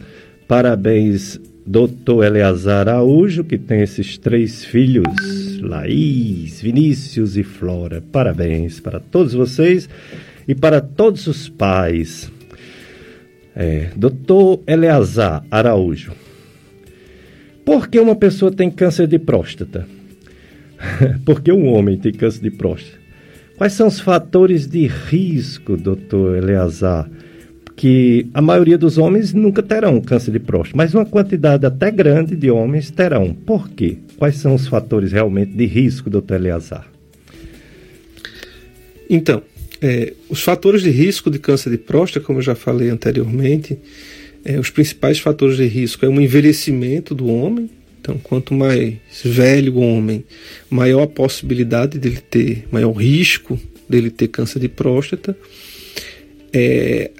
parabéns, 0.47 1.39
doutor 1.65 2.23
Eleazar 2.25 2.87
Araújo, 2.87 3.43
que 3.43 3.57
tem 3.57 3.81
esses 3.81 4.17
três 4.17 4.63
filhos, 4.63 5.59
Laís, 5.61 6.61
Vinícius 6.61 7.35
e 7.35 7.43
Flora. 7.43 8.03
Parabéns 8.11 8.79
para 8.79 8.99
todos 8.99 9.33
vocês 9.33 9.89
e 10.47 10.53
para 10.53 10.81
todos 10.81 11.25
os 11.25 11.49
pais 11.49 12.31
É, 13.61 13.89
Eleazar 14.65 15.43
Araújo, 15.51 16.13
por 17.65 17.89
que 17.89 17.99
uma 17.99 18.15
pessoa 18.15 18.53
tem 18.53 18.71
câncer 18.71 19.05
de 19.05 19.19
próstata? 19.19 19.85
por 21.25 21.41
que 21.41 21.51
um 21.51 21.67
homem 21.67 21.97
tem 21.97 22.13
câncer 22.13 22.41
de 22.41 22.51
próstata? 22.51 22.97
Quais 23.57 23.73
são 23.73 23.87
os 23.87 23.99
fatores 23.99 24.65
de 24.65 24.87
risco, 24.87 25.75
doutor 25.75 26.37
Eleazar? 26.37 27.11
Que 27.75 28.29
a 28.33 28.41
maioria 28.41 28.77
dos 28.77 28.97
homens 28.97 29.33
nunca 29.33 29.61
terão 29.61 29.99
câncer 29.99 30.31
de 30.31 30.39
próstata, 30.39 30.77
mas 30.77 30.93
uma 30.93 31.05
quantidade 31.05 31.65
até 31.65 31.91
grande 31.91 32.37
de 32.37 32.49
homens 32.49 32.89
terão. 32.89 33.33
Por 33.33 33.69
quê? 33.69 33.97
Quais 34.15 34.35
são 34.35 34.55
os 34.55 34.69
fatores 34.69 35.11
realmente 35.11 35.51
de 35.51 35.65
risco, 35.65 36.09
doutor 36.09 36.35
Eleazar? 36.35 36.87
Então, 39.09 39.43
é, 39.81 40.13
os 40.29 40.41
fatores 40.41 40.81
de 40.81 40.89
risco 40.89 41.29
de 41.29 41.39
câncer 41.39 41.69
de 41.69 41.77
próstata, 41.77 42.25
como 42.25 42.39
eu 42.39 42.43
já 42.43 42.55
falei 42.55 42.89
anteriormente, 42.89 43.77
é, 44.43 44.59
os 44.59 44.69
principais 44.69 45.19
fatores 45.19 45.57
de 45.57 45.65
risco 45.65 46.05
é 46.05 46.09
o 46.09 46.21
envelhecimento 46.21 47.13
do 47.15 47.27
homem. 47.27 47.69
Então, 48.01 48.17
quanto 48.17 48.53
mais 48.53 48.95
velho 49.23 49.75
o 49.75 49.81
homem, 49.81 50.23
maior 50.69 51.03
a 51.03 51.07
possibilidade 51.07 51.99
dele 51.99 52.19
ter, 52.29 52.65
maior 52.71 52.91
risco 52.93 53.59
dele 53.87 54.09
ter 54.09 54.29
câncer 54.29 54.59
de 54.59 54.69
próstata. 54.69 55.37
É, 56.51 57.11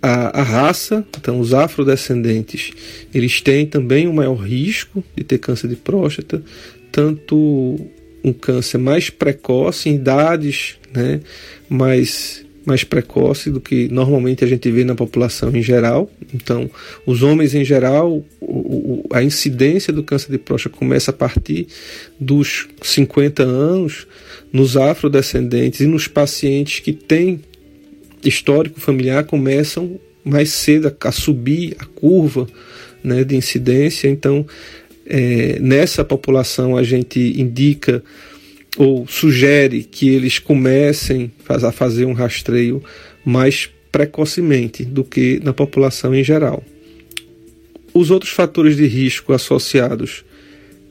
a, 0.00 0.40
a, 0.40 0.42
raça, 0.42 1.06
então 1.18 1.38
os 1.40 1.54
afrodescendentes, 1.54 2.72
eles 3.14 3.40
têm 3.40 3.66
também 3.66 4.08
um 4.08 4.12
maior 4.12 4.34
risco 4.34 5.04
de 5.16 5.24
ter 5.24 5.38
câncer 5.38 5.68
de 5.68 5.76
próstata, 5.76 6.42
tanto 6.90 7.78
um 8.24 8.32
câncer 8.32 8.78
mais 8.78 9.10
precoce, 9.10 9.90
em 9.90 9.96
idades 9.96 10.78
né, 10.94 11.20
mais, 11.68 12.44
mais 12.64 12.82
precoce 12.82 13.50
do 13.50 13.60
que 13.60 13.88
normalmente 13.88 14.42
a 14.42 14.46
gente 14.46 14.70
vê 14.70 14.82
na 14.82 14.94
população 14.94 15.54
em 15.54 15.62
geral. 15.62 16.10
Então, 16.32 16.70
os 17.04 17.22
homens 17.22 17.54
em 17.54 17.64
geral, 17.64 18.24
o, 18.40 19.04
a 19.12 19.22
incidência 19.22 19.92
do 19.92 20.02
câncer 20.02 20.32
de 20.32 20.38
próstata 20.38 20.74
começa 20.76 21.10
a 21.10 21.14
partir 21.14 21.66
dos 22.18 22.66
50 22.82 23.42
anos, 23.42 24.06
nos 24.50 24.76
afrodescendentes 24.76 25.80
e 25.80 25.86
nos 25.86 26.08
pacientes 26.08 26.80
que 26.80 26.92
têm 26.92 27.40
histórico 28.24 28.80
familiar 28.80 29.24
começam 29.24 30.00
mais 30.24 30.50
cedo 30.50 30.88
a, 30.88 31.08
a 31.08 31.12
subir 31.12 31.76
a 31.78 31.84
curva 31.84 32.46
né, 33.02 33.22
de 33.22 33.36
incidência. 33.36 34.08
Então, 34.08 34.46
é, 35.06 35.58
nessa 35.60 36.04
população 36.04 36.76
a 36.76 36.82
gente 36.82 37.40
indica 37.40 38.02
ou 38.76 39.06
sugere 39.06 39.84
que 39.84 40.08
eles 40.08 40.38
comecem 40.38 41.30
a 41.48 41.70
fazer 41.70 42.04
um 42.04 42.12
rastreio 42.12 42.82
mais 43.24 43.70
precocemente 43.92 44.84
do 44.84 45.04
que 45.04 45.40
na 45.44 45.52
população 45.52 46.14
em 46.14 46.24
geral. 46.24 46.64
Os 47.92 48.10
outros 48.10 48.32
fatores 48.32 48.76
de 48.76 48.86
risco 48.86 49.32
associados 49.32 50.24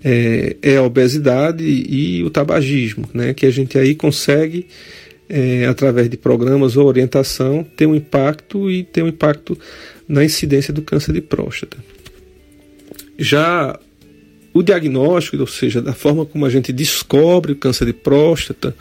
é, 0.04 0.56
é 0.62 0.78
a 0.78 0.84
obesidade 0.84 1.64
e 1.64 2.24
o 2.24 2.30
tabagismo, 2.30 3.10
né, 3.14 3.34
que 3.34 3.46
a 3.46 3.52
gente 3.52 3.78
aí 3.78 3.94
consegue, 3.94 4.68
é, 5.28 5.66
através 5.66 6.10
de 6.10 6.16
programas 6.16 6.78
ou 6.78 6.88
orientação, 6.88 7.66
ter 7.76 7.86
um 7.86 7.96
impacto 7.96 8.72
e 8.72 8.84
ter 8.84 9.04
um 9.04 9.08
impacto 9.10 9.58
na 10.08 10.24
incidência 10.24 10.74
do 10.74 10.82
câncer 10.82 11.12
de 11.12 11.22
próstata. 11.22 11.78
Já 13.18 13.78
o 14.54 14.62
diagnóstico, 14.62 15.38
ou 15.38 15.48
seja, 15.48 15.82
da 15.82 15.94
forma 15.94 16.26
como 16.26 16.46
a 16.46 16.50
gente 16.50 16.72
descobre 16.72 17.54
o 17.54 17.56
câncer 17.56 17.86
de 17.86 17.94
próstata, 17.94 18.76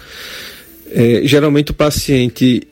é, 0.91 1.23
geralmente 1.25 1.71
o 1.71 1.75
paciente 1.75 2.63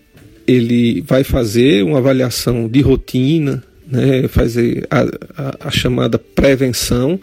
ele 0.46 1.00
vai 1.02 1.24
fazer 1.24 1.82
uma 1.82 1.98
avaliação 1.98 2.68
de 2.68 2.80
rotina, 2.80 3.62
né, 3.90 4.28
fazer 4.28 4.86
a, 4.90 5.00
a, 5.36 5.68
a, 5.68 5.70
chamada 5.70 6.18
prevenção, 6.18 7.18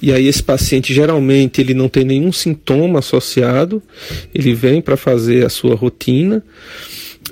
e 0.00 0.12
aí 0.12 0.26
esse 0.26 0.42
paciente 0.42 0.92
geralmente 0.92 1.60
ele 1.60 1.74
não 1.74 1.88
tem 1.88 2.04
nenhum 2.04 2.32
sintoma 2.32 2.98
associado, 3.00 3.82
ele 4.34 4.54
vem 4.54 4.80
para 4.80 4.96
fazer 4.96 5.44
a 5.44 5.48
sua 5.48 5.74
rotina, 5.74 6.42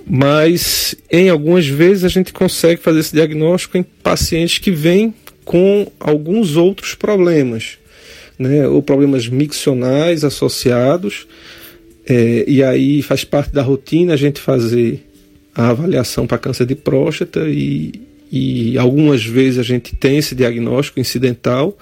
mas 0.07 0.95
em 1.11 1.29
algumas 1.29 1.67
vezes 1.67 2.05
a 2.05 2.09
gente 2.09 2.33
consegue 2.33 2.81
fazer 2.81 3.01
esse 3.01 3.15
diagnóstico 3.15 3.77
em 3.77 3.83
pacientes 3.83 4.59
que 4.59 4.71
vêm 4.71 5.15
com 5.45 5.91
alguns 5.99 6.57
outros 6.57 6.95
problemas 6.95 7.79
né, 8.39 8.67
ou 8.69 8.83
problemas 8.83 9.29
miccionais 9.29 10.25
associados, 10.25 11.27
é, 12.07 12.45
e 12.47 12.63
aí 12.63 13.03
faz 13.03 13.25
parte 13.25 13.53
da 13.53 13.63
rotina 13.63 14.15
a 14.15 14.17
gente 14.17 14.41
fazer 14.41 15.05
a 15.55 15.71
avaliação 15.71 16.27
para 16.27 16.39
câncer 16.39 16.67
de 16.67 16.75
próstata 16.75 17.49
e, 17.49 17.93
e 18.31 18.79
algumas 18.79 19.25
vezes 19.25 19.59
a 19.59 19.63
gente 19.63 19.97
tem 19.97 20.19
esse 20.19 20.35
diagnóstico 20.35 21.01
incidental, 21.01 21.77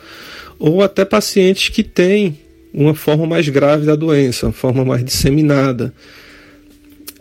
ou 0.58 0.82
até 0.82 1.04
pacientes 1.04 1.68
que 1.68 1.82
têm 1.82 2.38
uma 2.72 2.94
forma 2.94 3.26
mais 3.26 3.48
grave 3.48 3.86
da 3.86 3.94
doença, 3.94 4.46
uma 4.46 4.52
forma 4.52 4.84
mais 4.84 5.04
disseminada. 5.04 5.92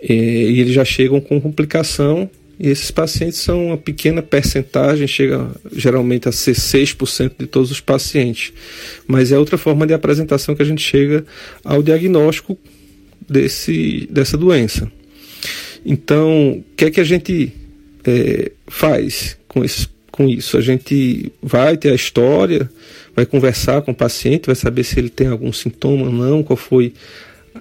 E, 0.01 0.13
e 0.13 0.59
eles 0.59 0.73
já 0.73 0.85
chegam 0.85 1.19
com 1.19 1.39
complicação 1.39 2.29
e 2.59 2.69
esses 2.69 2.91
pacientes 2.91 3.39
são 3.39 3.67
uma 3.67 3.77
pequena 3.77 4.21
percentagem, 4.21 5.07
chega 5.07 5.49
geralmente 5.75 6.29
a 6.29 6.31
ser 6.31 6.55
6% 6.55 7.31
de 7.39 7.47
todos 7.47 7.71
os 7.71 7.79
pacientes. 7.79 8.53
Mas 9.07 9.31
é 9.31 9.39
outra 9.39 9.57
forma 9.57 9.87
de 9.87 9.93
apresentação 9.93 10.55
que 10.55 10.61
a 10.61 10.65
gente 10.65 10.81
chega 10.81 11.25
ao 11.63 11.81
diagnóstico 11.81 12.57
desse, 13.27 14.07
dessa 14.09 14.37
doença. 14.37 14.91
Então, 15.85 16.51
o 16.51 16.63
que 16.77 16.85
é 16.85 16.91
que 16.91 16.99
a 16.99 17.03
gente 17.03 17.51
é, 18.05 18.51
faz 18.67 19.37
com, 19.47 19.63
esse, 19.63 19.87
com 20.11 20.29
isso? 20.29 20.55
A 20.55 20.61
gente 20.61 21.31
vai 21.41 21.75
ter 21.75 21.91
a 21.91 21.95
história, 21.95 22.69
vai 23.15 23.25
conversar 23.25 23.81
com 23.81 23.91
o 23.91 23.95
paciente, 23.95 24.45
vai 24.45 24.55
saber 24.55 24.83
se 24.83 24.97
ele 24.99 25.09
tem 25.09 25.27
algum 25.27 25.51
sintoma 25.51 26.05
ou 26.05 26.11
não, 26.11 26.43
qual 26.43 26.55
foi 26.55 26.93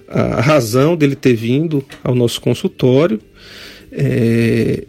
a 0.07 0.39
razão 0.39 0.95
dele 0.95 1.15
ter 1.15 1.35
vindo 1.35 1.83
ao 2.03 2.15
nosso 2.15 2.39
consultório. 2.39 3.19
É, 3.95 4.83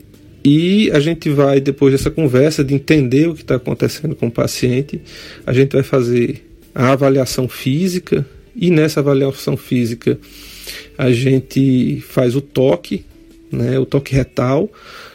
e 0.44 0.90
a 0.90 1.00
gente 1.00 1.30
vai, 1.30 1.60
depois 1.60 1.92
dessa 1.92 2.10
conversa, 2.10 2.64
de 2.64 2.74
entender 2.74 3.28
o 3.28 3.34
que 3.34 3.42
está 3.42 3.56
acontecendo 3.56 4.14
com 4.14 4.26
o 4.26 4.30
paciente, 4.30 5.00
a 5.46 5.52
gente 5.52 5.72
vai 5.72 5.82
fazer 5.82 6.44
a 6.74 6.92
avaliação 6.92 7.48
física, 7.48 8.26
e 8.54 8.70
nessa 8.70 9.00
avaliação 9.00 9.56
física 9.56 10.18
a 10.96 11.10
gente 11.10 12.00
faz 12.08 12.36
o 12.36 12.40
toque, 12.40 13.04
né, 13.50 13.78
o 13.78 13.86
toque 13.86 14.14
retal, 14.14 14.70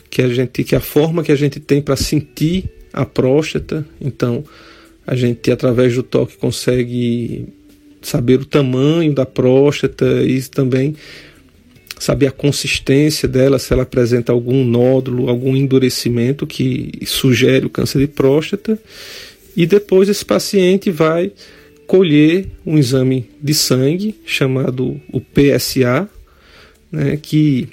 que 0.09 0.21
a 0.21 0.29
gente 0.29 0.63
que 0.63 0.75
é 0.75 0.77
a 0.77 0.81
forma 0.81 1.23
que 1.23 1.31
a 1.31 1.35
gente 1.35 1.59
tem 1.59 1.81
para 1.81 1.95
sentir 1.95 2.65
a 2.91 3.05
próstata. 3.05 3.85
Então, 4.01 4.43
a 5.05 5.15
gente 5.15 5.51
através 5.51 5.95
do 5.95 6.03
toque 6.03 6.37
consegue 6.37 7.47
saber 8.01 8.39
o 8.39 8.45
tamanho 8.45 9.13
da 9.13 9.25
próstata 9.25 10.23
e 10.23 10.41
também 10.43 10.95
saber 11.99 12.27
a 12.27 12.31
consistência 12.31 13.27
dela, 13.27 13.59
se 13.59 13.73
ela 13.73 13.83
apresenta 13.83 14.31
algum 14.31 14.63
nódulo, 14.63 15.29
algum 15.29 15.55
endurecimento 15.55 16.47
que 16.47 16.91
sugere 17.05 17.65
o 17.65 17.69
câncer 17.69 17.99
de 17.99 18.07
próstata. 18.07 18.79
E 19.55 19.65
depois 19.65 20.07
esse 20.07 20.23
paciente 20.23 20.89
vai 20.89 21.31
colher 21.85 22.47
um 22.65 22.77
exame 22.77 23.29
de 23.41 23.53
sangue 23.53 24.15
chamado 24.25 24.99
o 25.11 25.19
PSA, 25.19 26.07
né, 26.91 27.19
que 27.21 27.67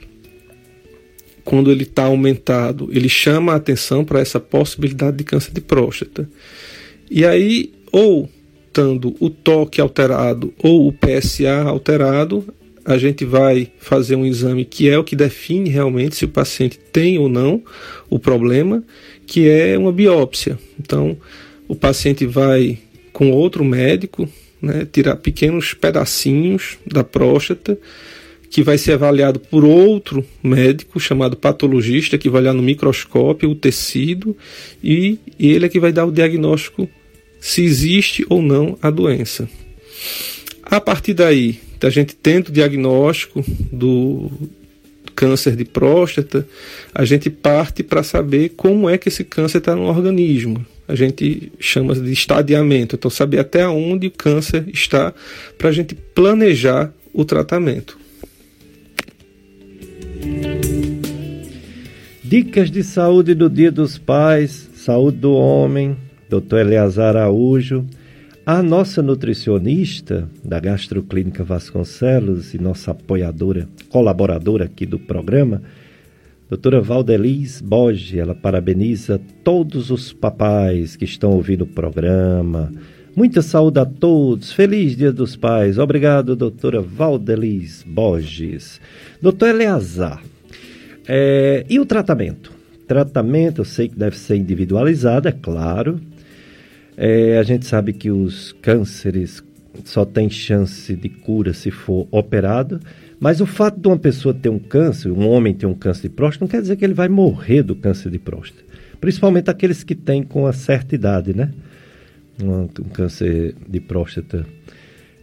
quando 1.44 1.70
ele 1.70 1.84
está 1.84 2.04
aumentado, 2.04 2.88
ele 2.92 3.08
chama 3.08 3.52
a 3.52 3.56
atenção 3.56 4.04
para 4.04 4.18
essa 4.18 4.40
possibilidade 4.40 5.18
de 5.18 5.24
câncer 5.24 5.52
de 5.52 5.60
próstata. 5.60 6.28
E 7.08 7.24
aí, 7.24 7.72
ou 7.92 8.28
estando 8.66 9.14
o 9.20 9.30
toque 9.30 9.80
alterado 9.80 10.52
ou 10.58 10.88
o 10.88 10.92
PSA 10.92 11.62
alterado, 11.62 12.44
a 12.87 12.96
gente 12.96 13.25
vai 13.25 13.68
fazer 13.79 14.14
um 14.14 14.25
exame 14.25 14.64
que 14.64 14.88
é 14.88 14.96
o 14.96 15.03
que 15.03 15.16
define 15.16 15.68
realmente 15.68 16.14
se 16.14 16.25
o 16.25 16.29
paciente 16.29 16.79
tem 16.79 17.18
ou 17.18 17.29
não 17.29 17.62
o 18.09 18.16
problema, 18.16 18.85
que 19.27 19.49
é 19.49 19.77
uma 19.77 19.92
biópsia. 19.92 20.57
Então, 20.79 21.16
o 21.66 21.75
paciente 21.75 22.25
vai 22.25 22.79
com 23.12 23.33
outro 23.33 23.64
médico, 23.64 24.29
né, 24.62 24.87
tirar 24.90 25.16
pequenos 25.16 25.75
pedacinhos 25.75 26.79
da 26.87 27.03
próstata, 27.03 27.77
que 28.49 28.62
vai 28.62 28.79
ser 28.79 28.92
avaliado 28.92 29.40
por 29.40 29.64
outro 29.64 30.25
médico 30.40 31.01
chamado 31.01 31.37
patologista, 31.37 32.16
que 32.16 32.31
vai 32.31 32.42
olhar 32.42 32.55
no 32.55 32.62
microscópio 32.62 33.51
o 33.51 33.55
tecido 33.57 34.37
e 34.83 35.18
ele 35.40 35.66
é 35.66 35.68
que 35.68 35.81
vai 35.81 35.92
dar 35.92 36.07
o 36.07 36.12
diagnóstico 36.12 36.88
se 37.40 37.64
existe 37.64 38.25
ou 38.29 38.40
não 38.40 38.79
a 38.81 38.90
doença. 38.90 39.49
A 40.62 40.81
partir 40.81 41.14
daí, 41.14 41.59
a 41.82 41.90
gente 41.90 42.14
tendo 42.16 42.48
o 42.48 42.52
diagnóstico 42.52 43.44
do 43.72 44.30
câncer 45.14 45.56
de 45.56 45.64
próstata, 45.64 46.46
a 46.94 47.04
gente 47.04 47.30
parte 47.30 47.82
para 47.82 48.02
saber 48.02 48.50
como 48.50 48.88
é 48.88 48.98
que 48.98 49.08
esse 49.08 49.24
câncer 49.24 49.58
está 49.58 49.74
no 49.74 49.84
organismo. 49.84 50.64
A 50.86 50.94
gente 50.94 51.52
chama 51.58 51.94
de 51.94 52.12
estadiamento, 52.12 52.94
então 52.94 53.10
saber 53.10 53.40
até 53.40 53.66
onde 53.66 54.06
o 54.06 54.10
câncer 54.10 54.68
está 54.68 55.12
para 55.58 55.70
a 55.70 55.72
gente 55.72 55.94
planejar 55.94 56.92
o 57.12 57.24
tratamento. 57.24 57.98
Dicas 62.22 62.70
de 62.70 62.82
saúde 62.82 63.34
do 63.34 63.48
Dia 63.48 63.70
dos 63.70 63.98
Pais, 63.98 64.68
saúde 64.74 65.18
do 65.18 65.32
homem, 65.32 65.96
Dr. 66.28 66.58
Eleazar 66.58 67.16
Araújo. 67.16 67.86
A 68.48 68.62
nossa 68.62 69.02
nutricionista 69.02 70.30
da 70.44 70.61
Gastroclínica 70.61 71.42
Vasconcelos 71.42 72.54
e 72.54 72.59
nossa 72.59 72.92
apoiadora, 72.92 73.68
colaboradora 73.88 74.66
aqui 74.66 74.87
do 74.87 75.00
programa, 75.00 75.62
doutora 76.48 76.80
Valdeliz 76.80 77.61
Borges, 77.61 78.16
ela 78.16 78.37
parabeniza 78.37 79.20
todos 79.42 79.90
os 79.90 80.12
papais 80.12 80.94
que 80.94 81.04
estão 81.04 81.32
ouvindo 81.32 81.62
o 81.62 81.66
programa. 81.66 82.72
Muita 83.16 83.42
saúde 83.42 83.80
a 83.80 83.85
todos. 83.85 84.52
Feliz 84.52 84.96
Dia 84.96 85.12
dos 85.12 85.35
Pais. 85.35 85.76
Obrigado, 85.76 86.37
doutora 86.37 86.80
Valdeliz 86.80 87.85
Borges. 87.85 88.80
Doutor 89.20 89.48
Eleazar, 89.48 90.22
é, 91.09 91.66
e 91.68 91.80
o 91.80 91.85
tratamento? 91.85 92.52
Tratamento, 92.87 93.62
eu 93.62 93.64
sei 93.64 93.88
que 93.88 93.98
deve 93.98 94.16
ser 94.16 94.37
individualizado, 94.37 95.26
é 95.26 95.32
claro, 95.32 96.00
é, 96.96 97.38
a 97.38 97.42
gente 97.42 97.66
sabe 97.66 97.92
que 97.92 98.11
os 98.11 98.52
cânceres 98.62 99.44
só 99.85 100.04
tem 100.04 100.30
chance 100.30 100.94
de 100.96 101.09
cura 101.09 101.52
se 101.52 101.70
for 101.70 102.09
operado, 102.11 102.80
mas 103.20 103.40
o 103.40 103.46
fato 103.46 103.78
de 103.78 103.88
uma 103.88 103.98
pessoa 103.98 104.35
ter 104.35 104.48
um 104.48 104.59
câncer, 104.59 105.11
um 105.11 105.28
homem 105.28 105.54
ter 105.54 105.66
um 105.66 105.74
câncer 105.74 106.02
de 106.02 106.09
próstata, 106.11 106.44
não 106.44 106.50
quer 106.50 106.61
dizer 106.61 106.76
que 106.76 106.85
ele 106.85 106.94
vai 106.94 107.09
morrer 107.09 107.62
do 107.62 107.74
câncer 107.74 108.11
de 108.11 108.18
próstata. 108.18 108.64
Principalmente 109.00 109.50
aqueles 109.50 109.85
que 109.85 109.94
têm 109.94 110.22
com 110.22 110.42
uma 110.42 110.52
certa 110.52 110.94
idade, 110.94 111.35
né? 111.35 111.52
Um, 112.42 112.62
um 112.62 112.88
câncer 112.92 113.54
de 113.68 113.80
próstata 113.80 114.46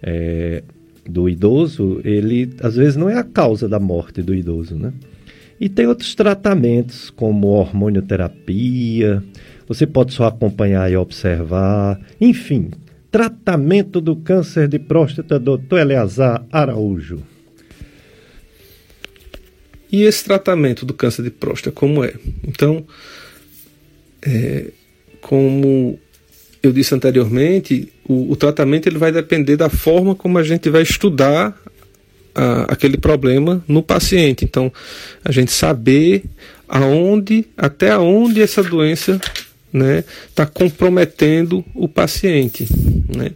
é, 0.01 0.63
do 1.07 1.29
idoso, 1.29 2.01
ele 2.03 2.53
às 2.62 2.75
vezes 2.75 2.95
não 2.95 3.09
é 3.09 3.17
a 3.17 3.23
causa 3.23 3.67
da 3.67 3.79
morte 3.79 4.21
do 4.21 4.33
idoso, 4.33 4.75
né? 4.75 4.93
E 5.59 5.69
tem 5.69 5.88
outros 5.88 6.13
tratamentos, 6.15 7.09
como 7.09 7.47
hormonioterapia, 7.47 9.23
você 9.67 9.86
pode 9.86 10.13
só 10.13 10.26
acompanhar 10.26 10.91
e 10.91 10.95
observar. 10.95 11.99
Enfim, 12.19 12.71
tratamento 13.12 14.02
do 14.02 14.15
câncer 14.15 14.67
de 14.67 14.80
próstata, 14.80 15.39
doutor 15.39 15.80
Eleazar 15.80 16.43
Araújo. 16.52 17.21
E 19.91 20.02
esse 20.02 20.23
tratamento 20.23 20.86
do 20.86 20.93
câncer 20.93 21.21
de 21.21 21.30
próstata, 21.30 21.71
como 21.71 22.04
é? 22.04 22.15
Então, 22.43 22.84
é, 24.23 24.71
como 25.21 25.99
eu 26.63 26.71
disse 26.71 26.95
anteriormente, 26.95 27.93
o, 28.08 28.32
o, 28.32 28.36
tratamento 28.36 28.88
ele 28.88 28.97
vai 28.97 29.12
depender 29.12 29.58
da 29.58 29.69
forma 29.69 30.15
como 30.15 30.39
a 30.39 30.43
gente 30.43 30.69
vai 30.69 30.82
estudar 30.82 31.56
a, 32.34 32.73
aquele 32.73 32.97
problema 32.97 33.63
no 33.67 33.84
paciente. 33.84 34.43
Então, 34.43 34.71
a 35.23 35.32
gente 35.32 35.52
saber 35.52 36.23
aonde, 36.67 37.45
até 37.56 37.95
onde 37.95 38.41
essa 38.41 38.63
doença 38.63 39.21
né, 39.73 40.03
está 40.29 40.45
comprometendo 40.45 41.65
o 41.73 41.89
paciente. 41.89 42.67
Né. 43.15 43.31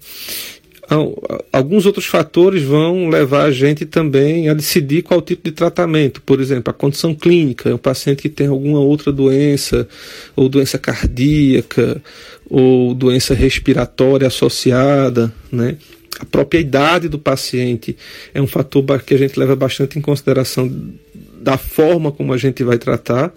Alguns 1.52 1.86
outros 1.86 2.06
fatores 2.06 2.64
vão 2.64 3.10
levar 3.10 3.44
a 3.44 3.52
gente 3.52 3.86
também 3.86 4.48
a 4.48 4.54
decidir 4.54 5.02
qual 5.02 5.22
tipo 5.22 5.44
de 5.44 5.52
tratamento. 5.52 6.22
Por 6.22 6.40
exemplo, 6.40 6.72
a 6.72 6.74
condição 6.74 7.14
clínica, 7.14 7.70
é 7.70 7.74
um 7.74 7.80
paciente 7.80 8.22
que 8.22 8.30
tem 8.30 8.48
alguma 8.48 8.80
outra 8.80 9.12
doença, 9.12 9.86
ou 10.34 10.48
doença 10.48 10.78
cardíaca, 10.78 12.02
ou 12.50 12.94
doença 12.94 13.34
respiratória 13.34 14.28
associada, 14.28 15.34
né? 15.52 15.76
A 16.20 16.26
própria 16.26 16.60
idade 16.60 17.10
do 17.10 17.20
paciente 17.20 17.96
é 18.34 18.42
um 18.42 18.48
fator 18.48 18.84
que 19.04 19.14
a 19.14 19.18
gente 19.18 19.38
leva 19.38 19.56
bastante 19.56 20.00
em 20.00 20.02
consideração 20.02 20.72
da 21.40 21.58
forma 21.58 22.12
como 22.12 22.34
a 22.34 22.38
gente 22.38 22.64
vai 22.64 22.78
tratar. 22.78 23.32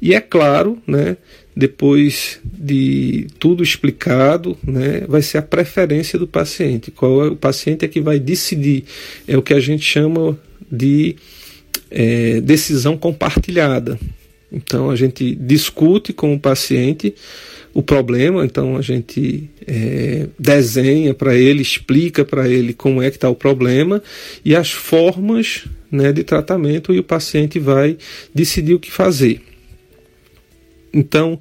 E 0.00 0.14
é 0.14 0.20
claro, 0.20 0.78
né, 0.86 1.16
depois 1.56 2.38
de 2.44 3.26
tudo 3.38 3.62
explicado, 3.62 4.56
né, 4.62 5.02
vai 5.08 5.22
ser 5.22 5.38
a 5.38 5.42
preferência 5.42 6.18
do 6.18 6.26
paciente. 6.26 6.90
Qual 6.90 7.24
é 7.24 7.28
o 7.28 7.36
paciente 7.36 7.84
é 7.84 7.88
que 7.88 8.00
vai 8.00 8.18
decidir? 8.18 8.84
É 9.26 9.36
o 9.36 9.42
que 9.42 9.54
a 9.54 9.60
gente 9.60 9.84
chama 9.84 10.38
de 10.70 11.16
é, 11.90 12.40
decisão 12.40 12.96
compartilhada. 12.96 13.98
Então 14.52 14.90
a 14.90 14.96
gente 14.96 15.34
discute 15.34 16.12
com 16.12 16.34
o 16.34 16.40
paciente 16.40 17.14
o 17.72 17.82
problema, 17.82 18.44
então 18.44 18.76
a 18.76 18.82
gente 18.82 19.48
é, 19.64 20.26
desenha 20.36 21.14
para 21.14 21.36
ele, 21.36 21.62
explica 21.62 22.24
para 22.24 22.48
ele 22.48 22.72
como 22.72 23.00
é 23.00 23.10
que 23.10 23.16
está 23.16 23.28
o 23.28 23.34
problema 23.34 24.02
e 24.44 24.56
as 24.56 24.72
formas 24.72 25.66
né, 25.90 26.12
de 26.12 26.24
tratamento 26.24 26.92
e 26.92 26.98
o 26.98 27.04
paciente 27.04 27.60
vai 27.60 27.96
decidir 28.34 28.74
o 28.74 28.80
que 28.80 28.90
fazer. 28.90 29.40
Então, 30.92 31.38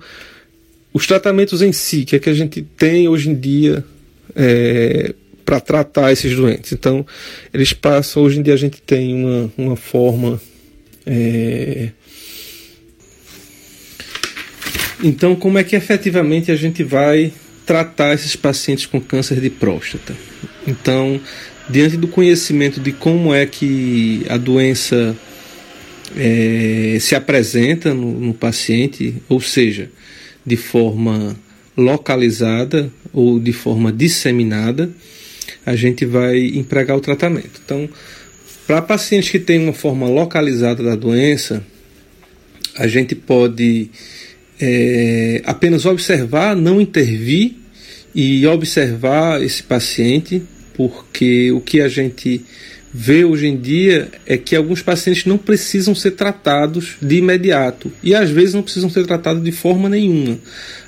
os 0.94 1.06
tratamentos 1.06 1.62
em 1.62 1.72
si, 1.72 2.06
que 2.06 2.16
é 2.16 2.20
que 2.20 2.30
a 2.30 2.34
gente 2.34 2.62
tem 2.62 3.08
hoje 3.08 3.30
em 3.30 3.36
dia 3.36 3.84
é, 4.36 5.14
para 5.46 5.60
tratar 5.60 6.12
esses 6.12 6.36
doentes. 6.36 6.72
Então, 6.72 7.06
eles 7.54 7.74
passam, 7.74 8.24
hoje 8.24 8.40
em 8.40 8.44
dia 8.44 8.54
a 8.54 8.58
gente 8.58 8.82
tem 8.82 9.16
uma, 9.16 9.52
uma 9.58 9.76
forma. 9.76 10.40
É... 11.06 11.90
Então, 15.04 15.36
como 15.36 15.58
é 15.58 15.64
que 15.64 15.76
efetivamente 15.76 16.52
a 16.52 16.56
gente 16.56 16.84
vai 16.84 17.32
tratar 17.66 18.14
esses 18.14 18.36
pacientes 18.36 18.86
com 18.86 19.00
câncer 19.00 19.40
de 19.40 19.50
próstata? 19.50 20.16
Então, 20.68 21.20
diante 21.70 21.98
do 21.98 22.08
conhecimento 22.08 22.80
de 22.80 22.92
como 22.92 23.34
é 23.34 23.46
que 23.46 24.26
a 24.30 24.38
doença 24.38 25.16
é, 26.18 26.98
se 27.00 27.16
apresenta 27.16 27.94
no, 27.94 28.20
no 28.20 28.34
paciente, 28.34 29.16
ou 29.28 29.40
seja, 29.40 29.90
de 30.46 30.56
forma 30.56 31.36
localizada 31.76 32.92
ou 33.14 33.40
de 33.40 33.54
forma 33.54 33.92
disseminada, 33.92 34.90
a 35.66 35.76
gente 35.76 36.06
vai 36.06 36.40
empregar 36.40 36.98
o 36.98 37.02
tratamento. 37.02 37.62
Então, 37.64 37.90
para 38.68 38.82
pacientes 38.82 39.30
que 39.30 39.40
têm 39.40 39.60
uma 39.64 39.74
forma 39.74 40.08
localizada 40.08 40.84
da 40.84 40.96
doença, 40.96 41.64
a 42.76 42.88
gente 42.88 43.16
pode 43.16 43.90
é, 44.60 45.42
apenas 45.46 45.86
observar, 45.86 46.56
não 46.56 46.80
intervir 46.80 47.56
e 48.14 48.46
observar 48.48 49.42
esse 49.42 49.64
paciente, 49.64 50.42
porque 50.76 51.52
o 51.52 51.62
que 51.62 51.82
a 51.82 51.88
gente 51.88 52.42
vê 53.02 53.24
hoje 53.24 53.48
em 53.48 53.56
dia 53.56 54.10
é 54.26 54.36
que 54.36 54.54
alguns 54.58 54.82
pacientes 54.82 55.24
não 55.24 55.38
precisam 55.38 55.96
ser 55.96 56.12
tratados 56.12 56.98
de 57.02 57.16
imediato 57.16 57.90
e 58.04 58.14
às 58.14 58.30
vezes 58.30 58.54
não 58.54 58.62
precisam 58.62 58.90
ser 58.90 59.08
tratados 59.08 59.42
de 59.42 59.54
forma 59.54 59.88
nenhuma, 59.88 60.38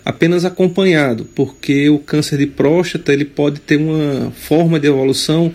apenas 0.04 0.43
acompanhado, 0.43 1.26
porque 1.34 1.89
o 1.89 1.97
câncer 1.97 2.38
de 2.38 2.47
próstata 2.47 3.13
ele 3.13 3.24
pode 3.24 3.62
ter 3.62 3.78
uma 3.78 4.30
forma 4.32 4.78
de 4.78 4.88
evolução 4.88 5.54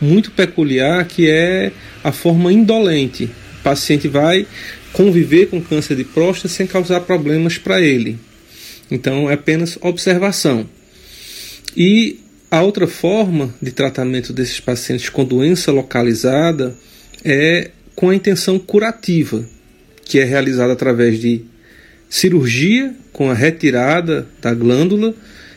muito 0.00 0.30
peculiar 0.30 1.04
que 1.04 1.28
é 1.28 1.72
a 2.04 2.12
forma 2.12 2.52
indolente. 2.52 3.24
O 3.58 3.64
paciente 3.64 4.06
vai 4.06 4.46
conviver 4.92 5.46
com 5.46 5.60
câncer 5.60 5.96
de 5.96 6.04
próstata 6.04 6.46
sem 6.46 6.64
causar 6.64 7.00
problemas 7.00 7.58
para 7.58 7.80
ele. 7.80 8.16
Então 8.88 9.28
é 9.28 9.34
apenas 9.34 9.76
observação. 9.80 10.64
E 11.76 12.20
a 12.50 12.62
outra 12.62 12.86
forma 12.86 13.54
de 13.60 13.72
tratamento 13.72 14.32
desses 14.32 14.58
pacientes 14.58 15.08
com 15.10 15.24
doença 15.24 15.70
localizada 15.70 16.74
é 17.24 17.70
com 17.94 18.08
a 18.08 18.14
intenção 18.14 18.58
curativa, 18.58 19.44
que 20.04 20.18
é 20.18 20.24
realizada 20.24 20.72
através 20.72 21.20
de 21.20 21.42
cirurgia 22.08 22.94
com 23.12 23.30
a 23.30 23.34
retirada 23.34 24.26
da 24.40 24.54
glândula 24.54 25.14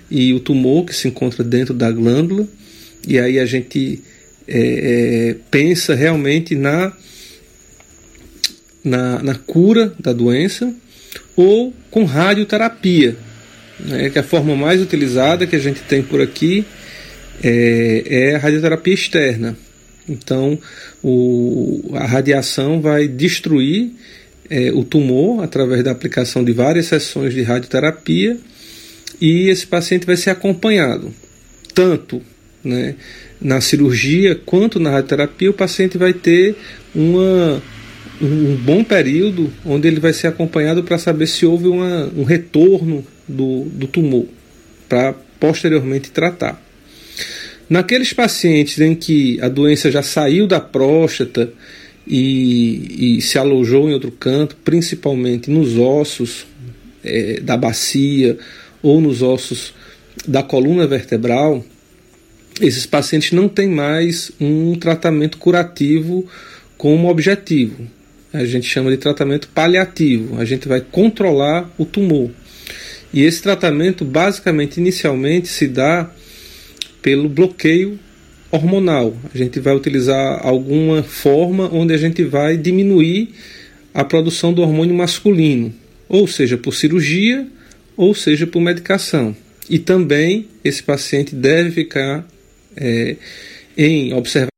e 0.09 0.33
o 0.33 0.39
tumor 0.39 0.85
que 0.85 0.93
se 0.93 1.07
encontra 1.07 1.43
dentro 1.43 1.73
da 1.73 1.89
glândula. 1.89 2.45
E 3.07 3.17
aí 3.17 3.39
a 3.39 3.45
gente 3.45 4.01
é, 4.47 5.29
é, 5.29 5.35
pensa 5.49 5.95
realmente 5.95 6.55
na, 6.55 6.91
na, 8.83 9.23
na, 9.23 9.35
cura 9.35 9.93
da 9.97 10.11
doença 10.11 10.73
ou 11.37 11.73
com 11.89 12.03
radioterapia, 12.03 13.15
né, 13.79 14.09
que 14.09 14.17
é 14.17 14.21
a 14.21 14.25
forma 14.25 14.55
mais 14.55 14.81
utilizada 14.81 15.47
que 15.47 15.55
a 15.55 15.59
gente 15.59 15.81
tem 15.81 16.03
por 16.03 16.21
aqui 16.21 16.65
é, 17.43 18.03
é 18.05 18.35
a 18.35 18.39
radioterapia 18.39 18.93
externa. 18.93 19.57
Então, 20.07 20.57
o, 21.03 21.91
a 21.93 22.05
radiação 22.05 22.81
vai 22.81 23.07
destruir 23.07 23.91
é, 24.49 24.71
o 24.71 24.83
tumor 24.83 25.43
através 25.43 25.83
da 25.83 25.91
aplicação 25.91 26.43
de 26.43 26.51
várias 26.51 26.87
sessões 26.87 27.33
de 27.33 27.41
radioterapia 27.41 28.37
e 29.19 29.49
esse 29.49 29.65
paciente 29.65 30.05
vai 30.05 30.17
ser 30.17 30.31
acompanhado 30.31 31.13
tanto 31.73 32.21
né, 32.63 32.95
na 33.39 33.61
cirurgia 33.61 34.35
quanto 34.35 34.79
na 34.79 34.89
radioterapia. 34.91 35.49
O 35.49 35.53
paciente 35.53 35.97
vai 35.97 36.13
ter 36.13 36.55
uma, 36.93 37.61
um 38.21 38.55
bom 38.55 38.83
período 38.83 39.51
onde 39.65 39.87
ele 39.87 39.99
vai 39.99 40.13
ser 40.13 40.27
acompanhado 40.27 40.83
para 40.83 40.97
saber 40.97 41.27
se 41.27 41.45
houve 41.45 41.67
uma, 41.67 42.11
um 42.15 42.23
retorno 42.23 43.05
do, 43.27 43.65
do 43.65 43.87
tumor 43.87 44.25
para 44.89 45.13
posteriormente 45.39 46.11
tratar. 46.11 46.61
Naqueles 47.71 48.11
pacientes 48.11 48.81
em 48.81 48.93
que 48.93 49.39
a 49.39 49.47
doença 49.47 49.89
já 49.89 50.03
saiu 50.03 50.45
da 50.45 50.59
próstata 50.59 51.53
e, 52.05 53.15
e 53.17 53.21
se 53.21 53.37
alojou 53.37 53.89
em 53.89 53.93
outro 53.93 54.11
canto, 54.11 54.57
principalmente 54.57 55.49
nos 55.49 55.77
ossos 55.77 56.45
é, 57.01 57.39
da 57.39 57.55
bacia 57.55 58.37
ou 58.83 58.99
nos 58.99 59.21
ossos 59.21 59.73
da 60.27 60.43
coluna 60.43 60.85
vertebral, 60.85 61.63
esses 62.59 62.85
pacientes 62.85 63.31
não 63.31 63.47
têm 63.47 63.69
mais 63.69 64.33
um 64.37 64.75
tratamento 64.75 65.37
curativo 65.37 66.27
como 66.77 67.09
objetivo. 67.09 67.87
A 68.33 68.43
gente 68.43 68.67
chama 68.67 68.91
de 68.91 68.97
tratamento 68.97 69.47
paliativo. 69.47 70.41
A 70.41 70.43
gente 70.43 70.67
vai 70.67 70.81
controlar 70.81 71.73
o 71.77 71.85
tumor. 71.85 72.31
E 73.13 73.23
esse 73.23 73.41
tratamento, 73.41 74.03
basicamente, 74.03 74.77
inicialmente, 74.77 75.47
se 75.47 75.69
dá 75.69 76.11
pelo 77.01 77.29
bloqueio 77.29 77.99
hormonal. 78.51 79.15
A 79.33 79.37
gente 79.37 79.59
vai 79.59 79.75
utilizar 79.75 80.45
alguma 80.45 81.03
forma 81.03 81.73
onde 81.73 81.93
a 81.93 81.97
gente 81.97 82.23
vai 82.23 82.57
diminuir 82.57 83.29
a 83.93 84.03
produção 84.03 84.53
do 84.53 84.61
hormônio 84.61 84.95
masculino, 84.95 85.73
ou 86.07 86.27
seja, 86.27 86.57
por 86.57 86.73
cirurgia, 86.73 87.47
ou 87.95 88.13
seja, 88.13 88.45
por 88.47 88.61
medicação. 88.61 89.35
E 89.69 89.79
também 89.79 90.47
esse 90.63 90.83
paciente 90.83 91.35
deve 91.35 91.71
ficar 91.71 92.27
é, 92.75 93.15
em 93.77 94.13
observação 94.13 94.51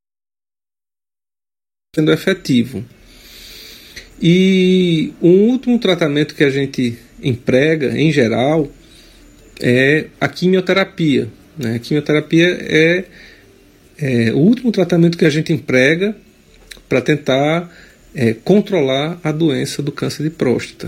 sendo 1.96 2.12
efetivo. 2.12 2.84
E 4.22 5.14
um 5.22 5.50
último 5.50 5.78
tratamento 5.78 6.34
que 6.34 6.44
a 6.44 6.50
gente 6.50 6.98
emprega, 7.22 7.98
em 7.98 8.12
geral, 8.12 8.72
é 9.62 10.08
a 10.20 10.28
quimioterapia. 10.28 11.28
Né? 11.58 11.76
A 11.76 11.80
quimioterapia 11.80 12.58
é, 12.62 13.06
é, 13.98 14.32
o 14.34 14.38
último 14.38 14.72
tratamento 14.72 15.18
que 15.18 15.26
a 15.26 15.30
gente 15.30 15.54
emprega 15.54 16.16
para 16.90 17.02
tentar 17.02 17.72
é, 18.14 18.34
controlar 18.34 19.20
a 19.24 19.32
doença 19.32 19.82
do 19.82 19.92
câncer 19.92 20.24
de 20.24 20.30
próstata. 20.30 20.88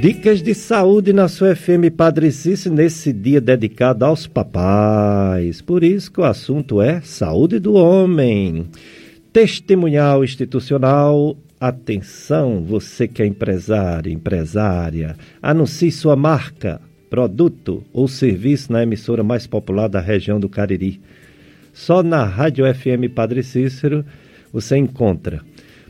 Dicas 0.00 0.40
de 0.40 0.54
saúde 0.54 1.12
na 1.12 1.26
sua 1.26 1.56
FM 1.56 1.90
Padre 1.96 2.30
Cícero 2.30 2.74
nesse 2.74 3.12
dia 3.12 3.40
dedicado 3.40 4.04
aos 4.04 4.28
papais. 4.28 5.60
Por 5.60 5.82
isso 5.82 6.12
que 6.12 6.20
o 6.20 6.24
assunto 6.24 6.80
é 6.80 7.00
saúde 7.00 7.58
do 7.58 7.74
homem. 7.74 8.68
Testemunhal 9.32 10.22
institucional. 10.22 11.36
Atenção, 11.60 12.62
você 12.62 13.08
que 13.08 13.22
é 13.22 13.26
empresário, 13.26 14.12
empresária, 14.12 15.16
anuncie 15.42 15.90
sua 15.90 16.14
marca, 16.14 16.80
produto 17.10 17.84
ou 17.92 18.06
serviço 18.06 18.72
na 18.72 18.82
emissora 18.82 19.22
mais 19.22 19.46
popular 19.46 19.88
da 19.88 20.00
região 20.00 20.38
do 20.38 20.48
Cariri. 20.48 21.00
Só 21.72 22.02
na 22.02 22.24
Rádio 22.24 22.64
FM 22.72 23.12
Padre 23.14 23.42
Cícero 23.42 24.04
você 24.52 24.76
encontra 24.76 25.42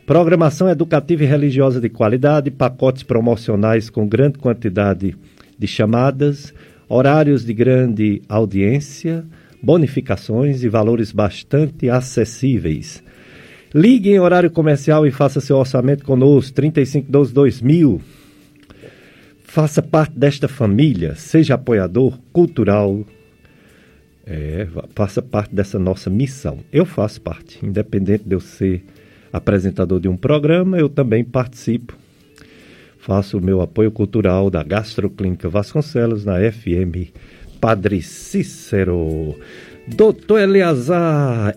Programação 0.09 0.67
educativa 0.67 1.23
e 1.23 1.27
religiosa 1.27 1.79
de 1.79 1.87
qualidade, 1.87 2.49
pacotes 2.49 3.03
promocionais 3.03 3.91
com 3.91 4.07
grande 4.07 4.39
quantidade 4.39 5.15
de 5.55 5.67
chamadas, 5.67 6.51
horários 6.87 7.45
de 7.45 7.53
grande 7.53 8.19
audiência, 8.27 9.23
bonificações 9.61 10.63
e 10.63 10.67
valores 10.67 11.11
bastante 11.11 11.91
acessíveis. 11.91 13.03
Ligue 13.73 14.09
em 14.09 14.19
horário 14.19 14.49
comercial 14.49 15.05
e 15.05 15.11
faça 15.11 15.39
seu 15.39 15.55
orçamento 15.55 16.03
conosco, 16.03 16.53
3512 16.53 17.33
2000. 17.33 18.01
Faça 19.43 19.81
parte 19.81 20.17
desta 20.17 20.47
família, 20.47 21.15
seja 21.15 21.53
apoiador 21.53 22.17
cultural, 22.33 23.05
é, 24.25 24.67
faça 24.95 25.21
parte 25.21 25.53
dessa 25.53 25.77
nossa 25.77 26.09
missão. 26.09 26.59
Eu 26.71 26.85
faço 26.85 27.21
parte, 27.21 27.63
independente 27.63 28.23
de 28.23 28.35
eu 28.35 28.39
ser 28.39 28.83
apresentador 29.31 29.99
de 29.99 30.07
um 30.07 30.17
programa, 30.17 30.77
eu 30.77 30.89
também 30.89 31.23
participo. 31.23 31.95
Faço 32.99 33.37
o 33.37 33.41
meu 33.41 33.61
apoio 33.61 33.91
cultural 33.91 34.49
da 34.49 34.63
Gastroclínica 34.63 35.47
Vasconcelos 35.47 36.25
na 36.25 36.37
FM 36.51 37.13
Padre 37.61 38.01
Cícero. 38.01 39.35
Doutor 39.87 40.41
Eleazar 40.41 41.55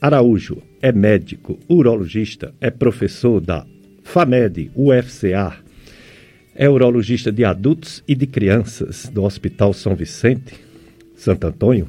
Araújo 0.00 0.62
é 0.84 0.92
médico, 0.92 1.58
urologista, 1.66 2.52
é 2.60 2.68
professor 2.68 3.40
da 3.40 3.64
FAMED, 4.02 4.70
UFCA, 4.76 5.56
é 6.54 6.68
urologista 6.68 7.32
de 7.32 7.42
adultos 7.42 8.04
e 8.06 8.14
de 8.14 8.26
crianças 8.26 9.08
do 9.08 9.24
Hospital 9.24 9.72
São 9.72 9.96
Vicente, 9.96 10.52
Santo 11.16 11.46
Antônio, 11.46 11.88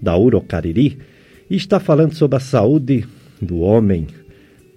da 0.00 0.16
Urocariri, 0.16 0.96
e 1.50 1.54
está 1.54 1.78
falando 1.78 2.14
sobre 2.14 2.38
a 2.38 2.40
saúde 2.40 3.06
do 3.42 3.58
homem, 3.58 4.06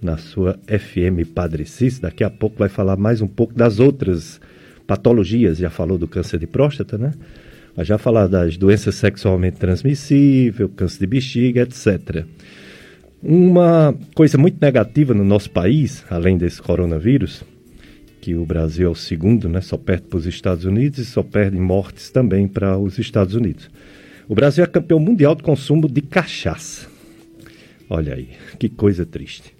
na 0.02 0.18
sua 0.18 0.58
FM 0.66 1.26
Padre 1.34 1.64
Cis. 1.64 1.98
Daqui 1.98 2.22
a 2.22 2.28
pouco 2.28 2.58
vai 2.58 2.68
falar 2.68 2.98
mais 2.98 3.22
um 3.22 3.26
pouco 3.26 3.54
das 3.54 3.80
outras 3.80 4.42
patologias. 4.86 5.56
Já 5.56 5.70
falou 5.70 5.96
do 5.96 6.06
câncer 6.06 6.38
de 6.38 6.46
próstata, 6.46 6.98
né? 6.98 7.14
Vai 7.74 7.86
já 7.86 7.96
falar 7.96 8.26
das 8.26 8.58
doenças 8.58 8.94
sexualmente 8.96 9.56
transmissíveis, 9.56 10.70
câncer 10.76 10.98
de 10.98 11.06
bexiga, 11.06 11.62
etc. 11.62 12.26
Uma 13.26 13.96
coisa 14.14 14.36
muito 14.36 14.58
negativa 14.60 15.14
no 15.14 15.24
nosso 15.24 15.50
país, 15.50 16.04
além 16.10 16.36
desse 16.36 16.60
coronavírus, 16.60 17.42
que 18.20 18.34
o 18.34 18.44
Brasil 18.44 18.86
é 18.86 18.90
o 18.90 18.94
segundo, 18.94 19.48
né? 19.48 19.62
Só 19.62 19.78
perde 19.78 20.08
para 20.08 20.18
os 20.18 20.26
Estados 20.26 20.66
Unidos 20.66 20.98
e 20.98 21.06
só 21.06 21.22
perde 21.22 21.58
mortes 21.58 22.10
também 22.10 22.46
para 22.46 22.76
os 22.76 22.98
Estados 22.98 23.34
Unidos. 23.34 23.70
O 24.28 24.34
Brasil 24.34 24.62
é 24.62 24.66
campeão 24.66 25.00
mundial 25.00 25.34
de 25.34 25.42
consumo 25.42 25.88
de 25.88 26.02
cachaça. 26.02 26.86
Olha 27.88 28.12
aí, 28.12 28.28
que 28.58 28.68
coisa 28.68 29.06
triste. 29.06 29.56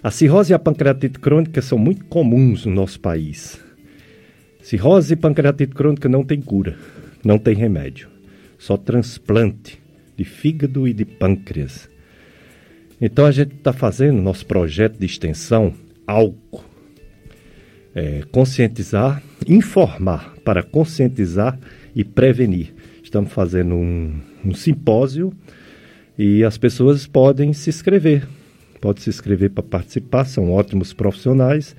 A 0.00 0.12
cirrose 0.12 0.52
e 0.52 0.54
a 0.54 0.58
pancreatite 0.60 1.18
crônica 1.18 1.60
são 1.60 1.76
muito 1.76 2.04
comuns 2.04 2.64
no 2.64 2.72
nosso 2.72 3.00
país. 3.00 3.60
Cirrose 4.62 5.14
e 5.14 5.16
pancreatite 5.16 5.74
crônica 5.74 6.08
não 6.08 6.22
tem 6.22 6.40
cura, 6.40 6.78
não 7.24 7.40
tem 7.40 7.56
remédio, 7.56 8.08
só 8.56 8.76
transplante 8.76 9.82
de 10.16 10.22
fígado 10.22 10.86
e 10.86 10.92
de 10.92 11.04
pâncreas. 11.04 11.92
Então 13.00 13.26
a 13.26 13.32
gente 13.32 13.54
está 13.54 13.72
fazendo 13.72 14.20
nosso 14.20 14.46
projeto 14.46 14.98
de 14.98 15.06
extensão 15.06 15.74
algo. 16.06 16.64
É, 17.94 18.22
conscientizar, 18.32 19.22
informar 19.46 20.34
para 20.44 20.62
conscientizar 20.62 21.58
e 21.94 22.02
prevenir. 22.02 22.74
Estamos 23.02 23.32
fazendo 23.32 23.74
um, 23.74 24.20
um 24.44 24.52
simpósio 24.52 25.32
e 26.18 26.42
as 26.42 26.58
pessoas 26.58 27.06
podem 27.06 27.52
se 27.52 27.70
inscrever 27.70 28.26
pode 28.84 29.00
se 29.00 29.08
inscrever 29.08 29.48
para 29.48 29.62
participar, 29.62 30.26
são 30.26 30.52
ótimos 30.52 30.92
profissionais 30.92 31.74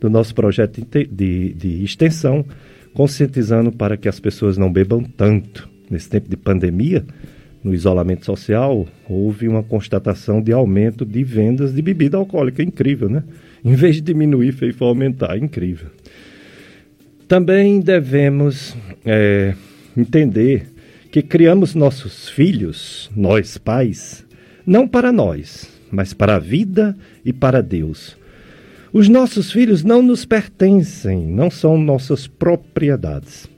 do 0.00 0.08
nosso 0.08 0.34
projeto 0.34 0.80
de, 0.90 1.52
de 1.52 1.84
extensão, 1.84 2.46
conscientizando 2.94 3.70
para 3.70 3.94
que 3.98 4.08
as 4.08 4.18
pessoas 4.18 4.56
não 4.56 4.72
bebam 4.72 5.02
tanto. 5.02 5.68
Nesse 5.90 6.08
tempo 6.08 6.30
de 6.30 6.36
pandemia, 6.36 7.04
no 7.66 7.74
isolamento 7.74 8.24
social, 8.24 8.86
houve 9.08 9.48
uma 9.48 9.60
constatação 9.60 10.40
de 10.40 10.52
aumento 10.52 11.04
de 11.04 11.24
vendas 11.24 11.74
de 11.74 11.82
bebida 11.82 12.16
alcoólica. 12.16 12.62
Incrível, 12.62 13.08
né? 13.08 13.24
Em 13.64 13.74
vez 13.74 13.96
de 13.96 14.02
diminuir, 14.02 14.52
foi 14.52 14.72
aumentar. 14.80 15.36
Incrível. 15.36 15.88
Também 17.26 17.80
devemos 17.80 18.76
é, 19.04 19.52
entender 19.96 20.68
que 21.10 21.20
criamos 21.22 21.74
nossos 21.74 22.28
filhos, 22.28 23.10
nós 23.16 23.58
pais, 23.58 24.24
não 24.64 24.86
para 24.86 25.10
nós, 25.10 25.68
mas 25.90 26.12
para 26.12 26.36
a 26.36 26.38
vida 26.38 26.96
e 27.24 27.32
para 27.32 27.60
Deus. 27.60 28.16
Os 28.92 29.08
nossos 29.08 29.50
filhos 29.50 29.82
não 29.82 30.02
nos 30.02 30.24
pertencem, 30.24 31.26
não 31.26 31.50
são 31.50 31.76
nossas 31.76 32.28
propriedades. 32.28 33.48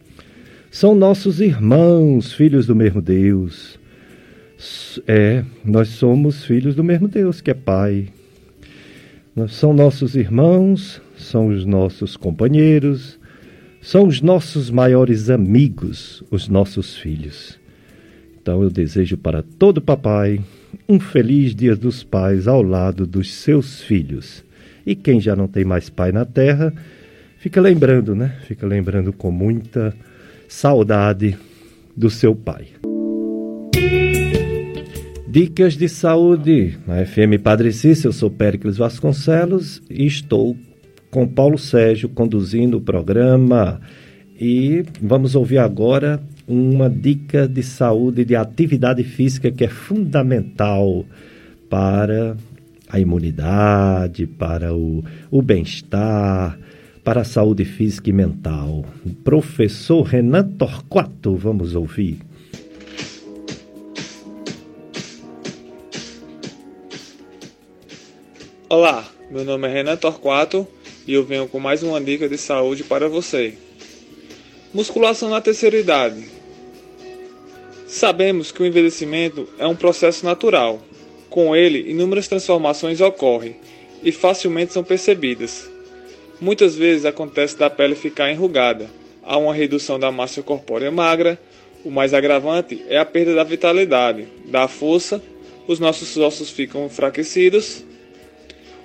São 0.71 0.95
nossos 0.95 1.43
irmãos, 1.43 2.33
filhos 2.33 2.67
do 2.67 2.75
mesmo 2.75 3.03
Deus. 3.03 3.78
É, 5.07 5.45
nós 5.65 5.89
somos 5.89 6.45
filhos 6.45 6.75
do 6.75 6.83
mesmo 6.83 7.07
Deus, 7.07 7.41
que 7.41 7.51
é 7.51 7.55
Pai. 7.55 8.09
São 9.49 9.73
nossos 9.73 10.17
irmãos, 10.17 11.01
são 11.17 11.49
os 11.49 11.65
nossos 11.65 12.17
companheiros, 12.17 13.19
são 13.81 14.07
os 14.09 14.21
nossos 14.21 14.71
maiores 14.71 15.31
amigos, 15.31 16.25
os 16.31 16.49
nossos 16.49 16.97
filhos. 16.97 17.59
Então 18.41 18.63
eu 18.63 18.71
desejo 18.71 19.17
para 19.17 19.43
todo 19.43 19.81
papai 19.81 20.41
um 20.89 20.99
feliz 20.99 21.55
Dia 21.55 21.77
dos 21.77 22.03
Pais 22.03 22.49
ao 22.49 22.63
lado 22.63 23.07
dos 23.07 23.33
seus 23.33 23.81
filhos. 23.81 24.45
E 24.85 24.97
quem 24.97 25.21
já 25.21 25.37
não 25.37 25.47
tem 25.47 25.65
mais 25.65 25.89
pai 25.89 26.11
na 26.11 26.25
terra, 26.25 26.73
fica 27.39 27.61
lembrando, 27.61 28.15
né? 28.15 28.37
Fica 28.47 28.67
lembrando 28.67 29.13
com 29.13 29.31
muita 29.31 29.95
saudade 30.49 31.37
do 31.97 32.11
seu 32.11 32.35
pai. 32.35 32.69
Dicas 35.31 35.77
de 35.77 35.91
saúde 35.91 36.79
na 36.87 37.05
FM 37.05 37.39
Padre 37.43 37.71
Cícero, 37.71 38.09
eu 38.09 38.13
sou 38.15 38.31
Péricles 38.31 38.79
Vasconcelos 38.79 39.83
e 39.91 40.07
estou 40.07 40.57
com 41.11 41.29
Paulo 41.29 41.59
Sérgio 41.59 42.09
conduzindo 42.09 42.79
o 42.79 42.81
programa 42.81 43.79
E 44.41 44.87
vamos 45.03 45.35
ouvir 45.35 45.59
agora 45.59 46.19
uma 46.47 46.89
dica 46.89 47.47
de 47.47 47.63
saúde, 47.63 48.25
de 48.25 48.35
atividade 48.35 49.05
física 49.05 49.51
que 49.51 49.67
é 49.67 49.69
fundamental 49.69 51.05
para 51.69 52.35
a 52.89 52.99
imunidade, 52.99 54.27
para 54.27 54.75
o, 54.75 55.05
o 55.31 55.43
bem-estar, 55.43 56.59
para 57.05 57.21
a 57.21 57.25
saúde 57.25 57.67
física 57.67 58.09
e 58.09 58.15
mental. 58.15 58.83
Professor 59.23 60.05
Renan 60.05 60.45
Torquato, 60.53 61.37
vamos 61.37 61.75
ouvir. 61.75 62.28
Olá, 68.71 69.03
meu 69.31 69.47
nome 69.47 69.67
é 69.67 69.73
Renan 69.73 69.97
Torquato 69.97 70.69
e 71.07 71.15
eu 71.15 71.25
venho 71.25 71.49
com 71.49 71.59
mais 71.59 71.83
uma 71.83 71.99
dica 71.99 72.29
de 72.29 72.37
saúde 72.37 72.85
para 72.85 73.09
você. 73.09 73.55
Musculação 74.75 75.31
na 75.31 75.41
terceira 75.41 75.79
idade. 75.79 76.23
Sabemos 77.87 78.53
que 78.53 78.63
o 78.63 78.67
envelhecimento 78.67 79.49
é 79.59 79.67
um 79.67 79.75
processo 79.75 80.23
natural. 80.23 80.83
Com 81.31 81.57
ele, 81.57 81.91
inúmeras 81.91 82.29
transformações 82.29 83.01
ocorrem 83.01 83.57
e 84.03 84.13
facilmente 84.13 84.75
são 84.75 84.85
percebidas. 84.85 85.67
Muitas 86.39 86.77
vezes 86.77 87.07
acontece 87.07 87.57
da 87.57 87.71
pele 87.71 87.95
ficar 87.95 88.31
enrugada, 88.31 88.91
há 89.23 89.39
uma 89.39 89.55
redução 89.55 89.99
da 89.99 90.13
massa 90.13 90.43
corpórea 90.43 90.91
magra, 90.91 91.41
o 91.83 91.91
mais 91.91 92.13
agravante 92.13 92.85
é 92.87 92.99
a 92.99 93.07
perda 93.07 93.35
da 93.35 93.45
vitalidade, 93.45 94.29
da 94.45 94.69
força, 94.69 95.23
os 95.67 95.81
nossos 95.81 96.19
ossos 96.19 96.51
ficam 96.51 96.85
enfraquecidos, 96.85 97.88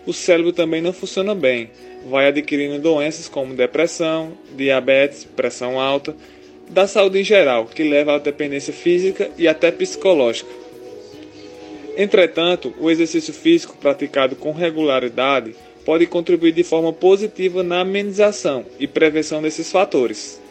o 0.06 0.14
cérebro 0.14 0.52
também 0.52 0.82
não 0.82 0.94
funciona 0.94 1.34
bem, 1.34 1.70
vai 2.10 2.28
adquirindo 2.28 2.80
doenças 2.80 3.30
como 3.30 3.56
depressão, 3.56 4.34
diabetes, 4.56 5.24
pressão 5.24 5.80
alta, 5.80 6.16
da 6.70 6.88
saúde 6.88 7.20
em 7.20 7.24
geral, 7.24 7.66
que 7.66 7.84
leva 7.84 8.16
à 8.16 8.20
dependência 8.20 8.74
física 8.74 9.30
e 9.38 9.48
até 9.48 9.72
psicológica. 9.72 10.50
Entretanto, 11.96 12.74
o 12.80 12.90
exercício 12.90 13.34
físico 13.34 13.78
praticado 13.78 14.36
com 14.36 14.52
regularidade 14.52 15.56
pode 15.86 16.08
contribuir 16.08 16.52
de 16.54 16.64
forma 16.64 16.92
positiva 16.92 17.62
na 17.62 17.82
amenização 17.82 18.66
e 18.80 18.88
prevenção 18.88 19.42
desses 19.42 19.72
fatores. 19.72 20.42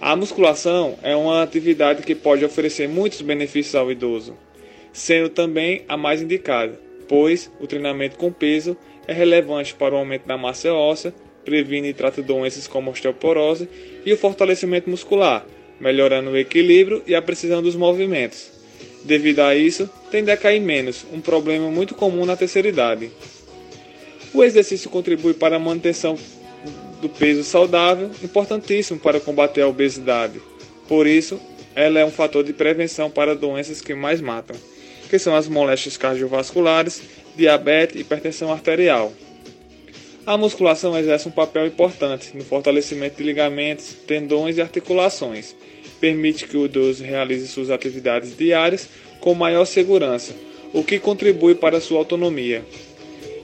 A 0.00 0.14
musculação 0.14 0.98
é 1.02 1.16
uma 1.16 1.42
atividade 1.42 2.02
que 2.02 2.14
pode 2.14 2.44
oferecer 2.44 2.88
muitos 2.88 3.22
benefícios 3.22 3.74
ao 3.74 3.90
idoso, 3.90 4.36
sendo 4.92 5.30
também 5.30 5.84
a 5.88 5.96
mais 5.96 6.20
indicada, 6.20 6.78
pois 7.08 7.50
o 7.60 7.66
treinamento 7.66 8.16
com 8.16 8.32
peso 8.32 8.76
é 9.06 9.12
relevante 9.12 9.74
para 9.74 9.94
o 9.94 9.98
aumento 9.98 10.26
da 10.26 10.36
massa 10.36 10.72
óssea, 10.72 11.14
previne 11.44 11.88
e 11.88 11.94
trata 11.94 12.20
doenças 12.20 12.66
como 12.66 12.90
osteoporose 12.90 13.68
e 14.04 14.12
o 14.12 14.16
fortalecimento 14.16 14.90
muscular, 14.90 15.46
melhorando 15.80 16.30
o 16.30 16.36
equilíbrio 16.36 17.02
e 17.06 17.14
a 17.14 17.22
precisão 17.22 17.62
dos 17.62 17.76
movimentos. 17.76 18.50
Devido 19.04 19.40
a 19.40 19.54
isso, 19.54 19.88
tende 20.10 20.30
a 20.32 20.36
cair 20.36 20.60
menos, 20.60 21.06
um 21.12 21.20
problema 21.20 21.70
muito 21.70 21.94
comum 21.94 22.26
na 22.26 22.36
terceira 22.36 22.68
idade. 22.68 23.10
O 24.34 24.42
exercício 24.42 24.90
contribui 24.90 25.34
para 25.34 25.56
a 25.56 25.60
manutenção 25.60 26.18
do 27.00 27.08
peso 27.08 27.44
saudável, 27.44 28.10
importantíssimo 28.22 28.98
para 28.98 29.20
combater 29.20 29.62
a 29.62 29.68
obesidade. 29.68 30.40
Por 30.88 31.06
isso, 31.06 31.40
ela 31.74 32.00
é 32.00 32.04
um 32.04 32.10
fator 32.10 32.42
de 32.42 32.52
prevenção 32.52 33.10
para 33.10 33.36
doenças 33.36 33.80
que 33.80 33.94
mais 33.94 34.20
matam, 34.20 34.56
que 35.08 35.18
são 35.18 35.34
as 35.34 35.48
moléstias 35.48 35.96
cardiovasculares, 35.96 37.02
diabetes 37.36 37.96
e 37.96 38.00
hipertensão 38.00 38.52
arterial. 38.52 39.12
A 40.26 40.36
musculação 40.36 40.98
exerce 40.98 41.28
um 41.28 41.30
papel 41.30 41.68
importante 41.68 42.36
no 42.36 42.42
fortalecimento 42.42 43.16
de 43.16 43.22
ligamentos, 43.22 43.94
tendões 44.06 44.56
e 44.56 44.60
articulações. 44.60 45.54
Permite 46.00 46.48
que 46.48 46.56
o 46.56 46.64
idoso 46.64 47.04
realize 47.04 47.46
suas 47.46 47.70
atividades 47.70 48.36
diárias 48.36 48.88
com 49.20 49.34
maior 49.34 49.64
segurança, 49.64 50.34
o 50.72 50.82
que 50.82 50.98
contribui 50.98 51.54
para 51.54 51.80
sua 51.80 51.98
autonomia. 51.98 52.64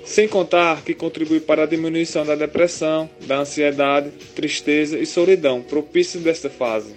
Sem 0.05 0.27
contar 0.27 0.83
que 0.83 0.93
contribui 0.93 1.39
para 1.39 1.63
a 1.63 1.67
diminuição 1.67 2.27
da 2.27 2.35
depressão, 2.35 3.09
da 3.21 3.39
ansiedade, 3.39 4.11
tristeza 4.35 4.99
e 4.99 5.07
solidão 5.07 5.63
propícios 5.63 6.25
desta 6.25 6.51
fase. 6.51 6.97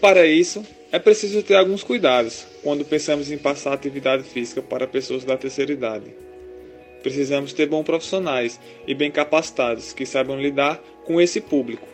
Para 0.00 0.26
isso, 0.26 0.64
é 0.90 0.98
preciso 0.98 1.42
ter 1.42 1.56
alguns 1.56 1.82
cuidados 1.82 2.53
quando 2.64 2.84
pensamos 2.84 3.30
em 3.30 3.36
passar 3.36 3.74
atividade 3.74 4.24
física 4.24 4.62
para 4.62 4.86
pessoas 4.86 5.22
da 5.22 5.36
terceira 5.36 5.70
idade. 5.70 6.06
Precisamos 7.02 7.52
ter 7.52 7.66
bons 7.66 7.84
profissionais 7.84 8.58
e 8.86 8.94
bem 8.94 9.10
capacitados 9.10 9.92
que 9.92 10.06
saibam 10.06 10.40
lidar 10.40 10.82
com 11.04 11.20
esse 11.20 11.42
público. 11.42 11.86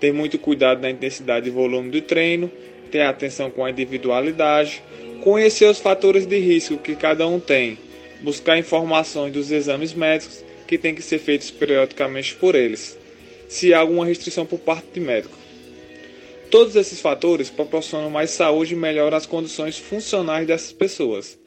Ter 0.00 0.12
muito 0.12 0.36
cuidado 0.36 0.82
na 0.82 0.90
intensidade 0.90 1.46
e 1.46 1.52
volume 1.52 1.90
do 1.90 2.02
treino, 2.02 2.50
ter 2.90 3.02
atenção 3.02 3.48
com 3.48 3.64
a 3.64 3.70
individualidade, 3.70 4.82
conhecer 5.22 5.66
os 5.66 5.78
fatores 5.78 6.26
de 6.26 6.38
risco 6.40 6.76
que 6.76 6.96
cada 6.96 7.26
um 7.28 7.38
tem, 7.38 7.78
buscar 8.20 8.58
informações 8.58 9.32
dos 9.32 9.52
exames 9.52 9.94
médicos 9.94 10.44
que 10.66 10.76
têm 10.76 10.94
que 10.94 11.02
ser 11.02 11.20
feitos 11.20 11.50
periodicamente 11.50 12.34
por 12.34 12.56
eles, 12.56 12.98
se 13.48 13.72
há 13.72 13.78
alguma 13.78 14.04
restrição 14.04 14.44
por 14.44 14.58
parte 14.58 14.86
de 14.94 15.00
médico. 15.00 15.38
Todos 16.50 16.76
esses 16.76 17.00
fatores 17.00 17.50
proporcionam 17.50 18.10
mais 18.10 18.30
saúde 18.30 18.74
e 18.74 18.76
melhoram 18.76 19.16
as 19.16 19.26
condições 19.26 19.78
funcionais 19.78 20.46
dessas 20.46 20.72
pessoas 20.72 21.38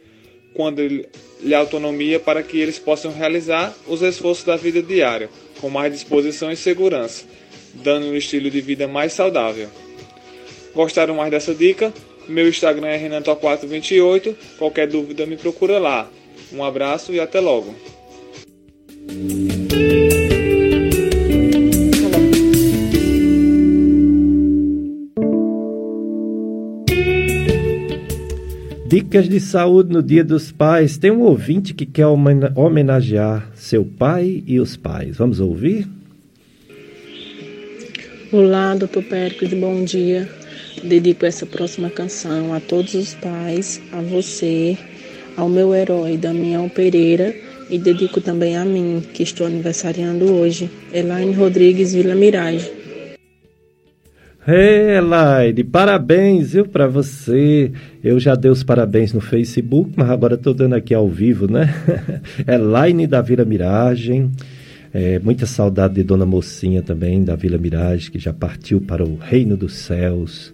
quando 0.54 0.82
lhe 0.82 1.56
autonomia 1.56 2.20
para 2.20 2.43
que 2.43 2.60
eles 2.60 2.78
possam 2.78 3.12
realizar 3.12 3.74
os 3.88 4.02
esforços 4.02 4.43
da 4.43 4.56
vida 4.56 4.82
diária 4.82 5.30
com 5.60 5.70
mais 5.70 5.93
disposição 5.93 6.52
e 6.52 6.58
segurança, 6.58 7.26
dando 7.76 8.08
um 8.08 8.16
estilo 8.16 8.49
de 8.49 8.60
vida 8.60 8.88
mais 8.88 9.14
saudável. 9.14 9.70
Gostaram 10.74 11.16
mais 11.16 11.32
dessa 11.32 11.54
dica? 11.54 11.93
Meu 12.28 12.47
Instagram 12.47 12.88
é 12.88 13.10
renato428. 13.10 14.36
Qualquer 14.58 14.88
dúvida 14.88 15.26
me 15.26 15.38
procura 15.38 15.80
lá. 15.80 16.10
Um 16.52 16.64
abraço 16.64 17.14
e 17.14 17.20
até 17.20 17.39
logo. 17.39 17.76
Dicas 28.92 29.30
de 29.30 29.39
saúde 29.39 29.94
no 29.94 30.04
Dia 30.04 30.22
dos 30.22 30.52
Pais. 30.52 30.98
Tem 30.98 31.10
um 31.10 31.22
ouvinte 31.22 31.74
que 31.74 31.86
quer 31.86 32.08
homenagear 32.08 33.50
seu 33.56 33.86
pai 33.86 34.44
e 34.46 34.60
os 34.60 34.76
pais. 34.76 35.16
Vamos 35.16 35.39
ouvir? 35.39 35.88
Olá, 38.34 38.76
doutor 38.76 39.02
Péricles, 39.04 39.54
bom 39.54 39.86
dia. 39.86 40.28
Dedico 40.84 41.26
essa 41.26 41.46
próxima 41.46 41.89
canção 41.89 42.54
a 42.54 42.60
todos 42.60 42.94
os 42.94 43.14
pais, 43.14 43.82
a 43.94 44.02
você, 44.02 44.78
ao 45.38 45.48
meu 45.48 45.74
herói 45.74 46.18
Damião 46.18 46.68
Pereira 46.68 47.34
e 47.70 47.80
dedico 47.80 48.20
também 48.20 48.58
a 48.58 48.66
mim, 48.66 49.02
que 49.14 49.24
estou 49.24 49.48
aniversariando 49.48 50.34
hoje, 50.34 50.70
Elaine 50.92 51.32
Rodrigues 51.32 51.94
Vila 51.94 52.14
Mirage. 52.14 52.80
Hey, 54.44 54.98
Elaine, 54.98 55.64
parabéns, 55.64 56.54
viu, 56.54 56.66
para 56.66 56.88
você. 56.88 57.72
Eu 58.04 58.20
já 58.20 58.34
dei 58.34 58.50
os 58.50 58.64
parabéns 58.64 59.14
no 59.14 59.22
Facebook, 59.22 59.92
mas 59.96 60.10
agora 60.10 60.34
estou 60.34 60.52
dando 60.52 60.74
aqui 60.74 60.96
ao 60.96 61.08
vivo, 61.08 61.46
né? 61.46 61.72
Elaine 62.48 63.06
da 63.06 63.22
Vila 63.22 63.46
Miragem. 63.46 64.32
É, 64.92 65.20
muita 65.20 65.46
saudade 65.46 65.94
de 65.94 66.04
Dona 66.04 66.26
Mocinha 66.26 66.82
também, 66.82 67.24
da 67.24 67.36
Vila 67.36 67.60
Miragem, 67.60 68.10
que 68.10 68.18
já 68.18 68.34
partiu 68.34 68.82
para 68.82 69.04
o 69.04 69.16
Reino 69.16 69.56
dos 69.56 69.76
Céus. 69.76 70.52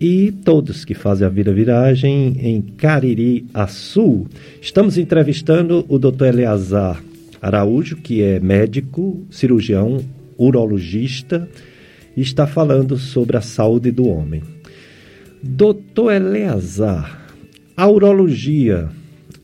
E 0.00 0.30
todos 0.30 0.84
que 0.84 0.94
fazem 0.94 1.26
a 1.26 1.28
Vila 1.28 1.52
Viragem 1.52 2.36
em 2.38 2.62
Cariri 2.62 3.46
Açu. 3.52 4.28
Estamos 4.62 4.96
entrevistando 4.96 5.84
o 5.88 5.98
Dr. 5.98 6.26
Eleazar 6.26 7.02
Araújo, 7.42 7.96
que 7.96 8.22
é 8.22 8.38
médico, 8.38 9.26
cirurgião, 9.28 10.04
urologista 10.38 11.48
está 12.22 12.46
falando 12.46 12.96
sobre 12.96 13.36
a 13.36 13.40
saúde 13.40 13.90
do 13.90 14.08
homem. 14.08 14.42
Doutor 15.42 16.12
Eleazar, 16.12 17.26
a 17.76 17.86
urologia 17.88 18.88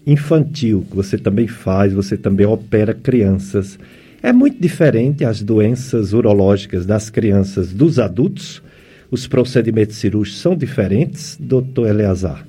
infantil, 0.06 0.86
que 0.88 0.96
você 0.96 1.16
também 1.16 1.46
faz, 1.46 1.92
você 1.92 2.16
também 2.16 2.46
opera 2.46 2.92
crianças, 2.92 3.78
é 4.22 4.32
muito 4.32 4.60
diferente 4.60 5.24
as 5.24 5.42
doenças 5.42 6.12
urológicas 6.12 6.86
das 6.86 7.10
crianças 7.10 7.72
dos 7.72 7.98
adultos? 7.98 8.62
Os 9.10 9.26
procedimentos 9.26 9.96
cirúrgicos 9.96 10.40
são 10.40 10.56
diferentes, 10.56 11.36
doutor 11.38 11.88
Eleazar? 11.88 12.46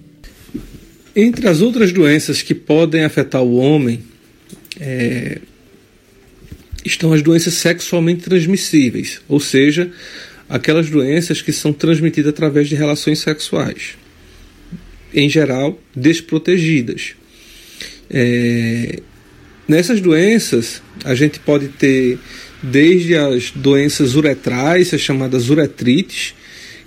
Entre 1.15 1.47
as 1.47 1.61
outras 1.61 1.91
doenças 1.91 2.41
que 2.41 2.55
podem 2.55 3.03
afetar 3.03 3.43
o 3.43 3.57
homem, 3.57 3.99
é, 4.79 5.39
estão 6.85 7.11
as 7.11 7.21
doenças 7.23 7.55
sexualmente 7.55 8.21
transmissíveis, 8.23 9.19
ou 9.27 9.39
seja, 9.39 9.91
aquelas 10.47 10.89
doenças 10.89 11.41
que 11.41 11.51
são 11.51 11.73
transmitidas 11.73 12.29
através 12.29 12.69
de 12.69 12.75
relações 12.75 13.19
sexuais, 13.19 13.97
em 15.13 15.27
geral 15.27 15.81
desprotegidas. 15.95 17.15
É, 18.09 18.99
nessas 19.67 19.99
doenças, 19.99 20.81
a 21.03 21.15
gente 21.15 21.39
pode 21.39 21.69
ter 21.69 22.19
desde 22.61 23.15
as 23.15 23.51
doenças 23.51 24.15
uretrais, 24.15 24.93
as 24.93 25.01
chamadas 25.01 25.49
uretrites, 25.49 26.35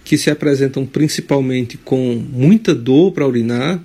que 0.05 0.17
se 0.17 0.31
apresentam 0.31 0.87
principalmente 0.87 1.77
com 1.77 2.15
muita 2.15 2.75
dor 2.75 3.13
para 3.13 3.27
urinar, 3.27 3.83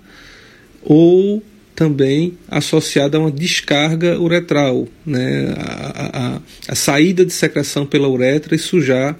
ou 0.82 1.43
também 1.76 2.38
associada 2.47 3.17
a 3.17 3.21
uma 3.21 3.32
descarga 3.32 4.19
uretral, 4.19 4.88
né? 5.05 5.53
a, 5.57 6.36
a, 6.36 6.41
a 6.69 6.76
saída 6.76 7.26
de 7.26 7.34
secreção 7.34 7.86
pela 7.86 8.07
uretra 8.07 8.55
e 8.55 8.59
sujar 8.59 9.17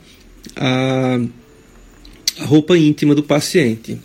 a, 0.56 1.20
a 2.40 2.46
roupa 2.46 2.78
íntima 2.78 3.16
do 3.16 3.24
paciente. 3.24 4.00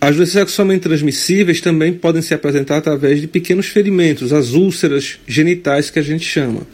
As 0.00 0.14
doenças 0.14 0.34
sexualmente 0.34 0.82
transmissíveis 0.82 1.60
também 1.60 1.92
podem 1.92 2.22
se 2.22 2.32
apresentar 2.32 2.76
através 2.76 3.20
de 3.20 3.26
pequenos 3.26 3.66
ferimentos, 3.66 4.32
as 4.32 4.52
úlceras 4.52 5.18
genitais 5.26 5.90
que 5.90 5.98
a 5.98 6.02
gente 6.02 6.24
chama. 6.24 6.66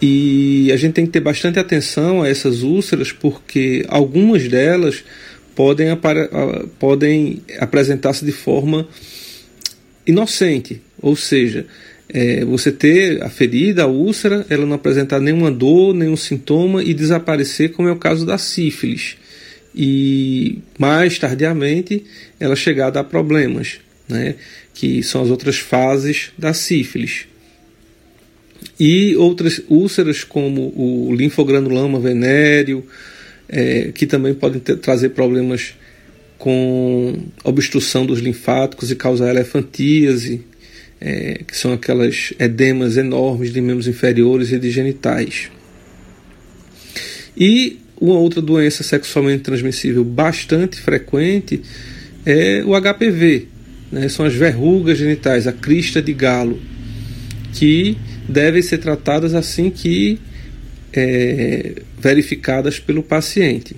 E 0.00 0.70
a 0.72 0.76
gente 0.76 0.94
tem 0.94 1.06
que 1.06 1.12
ter 1.12 1.20
bastante 1.20 1.58
atenção 1.58 2.22
a 2.22 2.28
essas 2.28 2.62
úlceras, 2.62 3.10
porque 3.10 3.84
algumas 3.88 4.48
delas 4.48 5.02
podem, 5.54 5.88
podem 6.78 7.42
apresentar-se 7.58 8.24
de 8.24 8.32
forma 8.32 8.88
inocente, 10.06 10.80
ou 11.00 11.14
seja, 11.14 11.66
é, 12.08 12.44
você 12.44 12.72
ter 12.72 13.22
a 13.22 13.30
ferida, 13.30 13.84
a 13.84 13.86
úlcera, 13.86 14.44
ela 14.50 14.66
não 14.66 14.74
apresentar 14.74 15.20
nenhuma 15.20 15.50
dor, 15.50 15.94
nenhum 15.94 16.16
sintoma 16.16 16.82
e 16.82 16.92
desaparecer, 16.92 17.70
como 17.72 17.88
é 17.88 17.92
o 17.92 17.96
caso 17.96 18.26
da 18.26 18.36
sífilis. 18.36 19.16
E 19.74 20.58
mais 20.76 21.18
tardiamente 21.18 22.04
ela 22.40 22.56
chegar 22.56 22.88
a 22.88 22.90
dar 22.90 23.04
problemas, 23.04 23.78
né, 24.08 24.34
que 24.74 25.02
são 25.02 25.22
as 25.22 25.30
outras 25.30 25.58
fases 25.58 26.32
da 26.36 26.52
sífilis. 26.52 27.26
E 28.78 29.14
outras 29.16 29.62
úlceras, 29.68 30.24
como 30.24 30.72
o 30.74 31.14
linfogranuloma 31.14 32.00
venéreo, 32.00 32.84
é, 33.50 33.90
que 33.92 34.06
também 34.06 34.32
podem 34.32 34.60
ter, 34.60 34.76
trazer 34.76 35.10
problemas 35.10 35.74
com 36.38 37.18
obstrução 37.44 38.06
dos 38.06 38.20
linfáticos 38.20 38.90
e 38.90 38.96
causar 38.96 39.28
elefantíase, 39.28 40.42
é, 41.00 41.42
que 41.46 41.56
são 41.56 41.72
aquelas 41.72 42.32
edemas 42.38 42.96
enormes 42.96 43.52
de 43.52 43.60
membros 43.60 43.88
inferiores 43.88 44.52
e 44.52 44.58
de 44.58 44.70
genitais. 44.70 45.50
E 47.36 47.78
uma 48.00 48.18
outra 48.18 48.40
doença 48.40 48.82
sexualmente 48.82 49.42
transmissível 49.42 50.04
bastante 50.04 50.80
frequente 50.80 51.60
é 52.24 52.62
o 52.64 52.80
HPV, 52.80 53.48
né? 53.90 54.08
são 54.08 54.24
as 54.24 54.34
verrugas 54.34 54.96
genitais, 54.96 55.46
a 55.46 55.52
crista 55.52 56.00
de 56.00 56.12
galo, 56.12 56.60
que 57.52 57.98
devem 58.28 58.62
ser 58.62 58.78
tratadas 58.78 59.34
assim 59.34 59.70
que 59.70 60.18
é, 60.92 61.82
verificadas 62.00 62.78
pelo 62.78 63.02
paciente. 63.02 63.76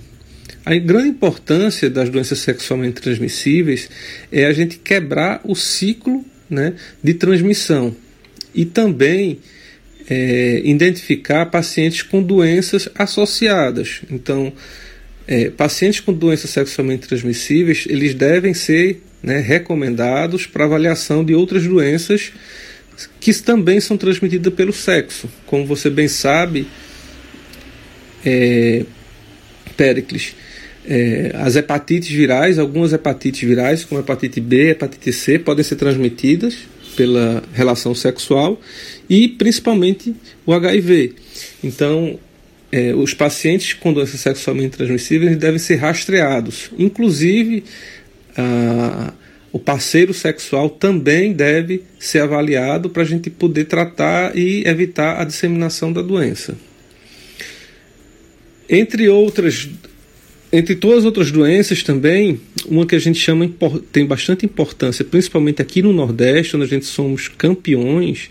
A 0.65 0.75
grande 0.75 1.09
importância 1.09 1.89
das 1.89 2.09
doenças 2.09 2.39
sexualmente 2.39 3.01
transmissíveis 3.01 3.89
é 4.31 4.45
a 4.45 4.53
gente 4.53 4.77
quebrar 4.77 5.41
o 5.43 5.55
ciclo 5.55 6.23
né, 6.49 6.73
de 7.03 7.13
transmissão 7.13 7.95
e 8.55 8.63
também 8.65 9.39
é, 10.09 10.61
identificar 10.63 11.47
pacientes 11.47 12.01
com 12.01 12.21
doenças 12.23 12.87
associadas. 12.95 14.01
Então, 14.09 14.53
é, 15.27 15.49
pacientes 15.49 15.99
com 15.99 16.13
doenças 16.13 16.49
sexualmente 16.49 17.07
transmissíveis 17.07 17.85
eles 17.89 18.13
devem 18.13 18.53
ser 18.53 19.01
né, 19.21 19.39
recomendados 19.39 20.45
para 20.45 20.65
avaliação 20.65 21.23
de 21.23 21.33
outras 21.33 21.65
doenças 21.65 22.31
que 23.19 23.33
também 23.33 23.79
são 23.79 23.97
transmitidas 23.97 24.53
pelo 24.53 24.73
sexo. 24.73 25.29
Como 25.45 25.65
você 25.65 25.89
bem 25.89 26.07
sabe, 26.07 26.67
é, 28.25 28.85
Péricles, 29.75 30.35
é, 30.85 31.31
as 31.35 31.55
hepatites 31.55 32.09
virais, 32.09 32.59
algumas 32.59 32.93
hepatites 32.93 33.41
virais, 33.47 33.85
como 33.85 34.01
hepatite 34.01 34.39
B, 34.39 34.71
hepatite 34.71 35.13
C, 35.13 35.39
podem 35.39 35.63
ser 35.63 35.75
transmitidas 35.75 36.57
pela 36.95 37.43
relação 37.53 37.95
sexual 37.95 38.59
e 39.09 39.27
principalmente 39.27 40.13
o 40.45 40.53
HIV. 40.53 41.13
Então, 41.63 42.19
é, 42.71 42.93
os 42.93 43.13
pacientes 43.13 43.73
com 43.73 43.93
doenças 43.93 44.19
sexualmente 44.19 44.77
transmissíveis 44.77 45.37
devem 45.37 45.59
ser 45.59 45.75
rastreados. 45.75 46.69
Inclusive, 46.77 47.63
a, 48.35 49.13
o 49.51 49.59
parceiro 49.59 50.13
sexual 50.13 50.69
também 50.69 51.31
deve 51.31 51.83
ser 51.99 52.19
avaliado 52.19 52.89
para 52.89 53.03
a 53.03 53.05
gente 53.05 53.29
poder 53.29 53.65
tratar 53.65 54.35
e 54.35 54.67
evitar 54.67 55.21
a 55.21 55.23
disseminação 55.23 55.93
da 55.93 56.01
doença. 56.01 56.57
Entre 58.69 59.09
outras, 59.09 59.69
entre 60.51 60.75
todas 60.75 60.99
as 60.99 61.05
outras 61.05 61.31
doenças 61.31 61.83
também, 61.83 62.39
uma 62.67 62.85
que 62.85 62.95
a 62.95 62.99
gente 62.99 63.19
chama 63.19 63.49
tem 63.91 64.05
bastante 64.05 64.45
importância, 64.45 65.03
principalmente 65.03 65.61
aqui 65.61 65.81
no 65.81 65.91
Nordeste, 65.91 66.55
onde 66.55 66.65
a 66.65 66.69
gente 66.69 66.85
somos 66.85 67.27
campeões, 67.27 68.29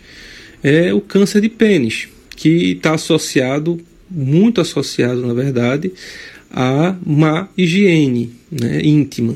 é 0.62 0.94
o 0.94 1.00
câncer 1.00 1.40
de 1.40 1.48
pênis, 1.48 2.08
que 2.36 2.72
está 2.72 2.94
associado, 2.94 3.80
muito 4.10 4.60
associado, 4.60 5.26
na 5.26 5.34
verdade, 5.34 5.92
a 6.50 6.96
má 7.04 7.48
higiene 7.56 8.30
né, 8.50 8.80
íntima. 8.82 9.34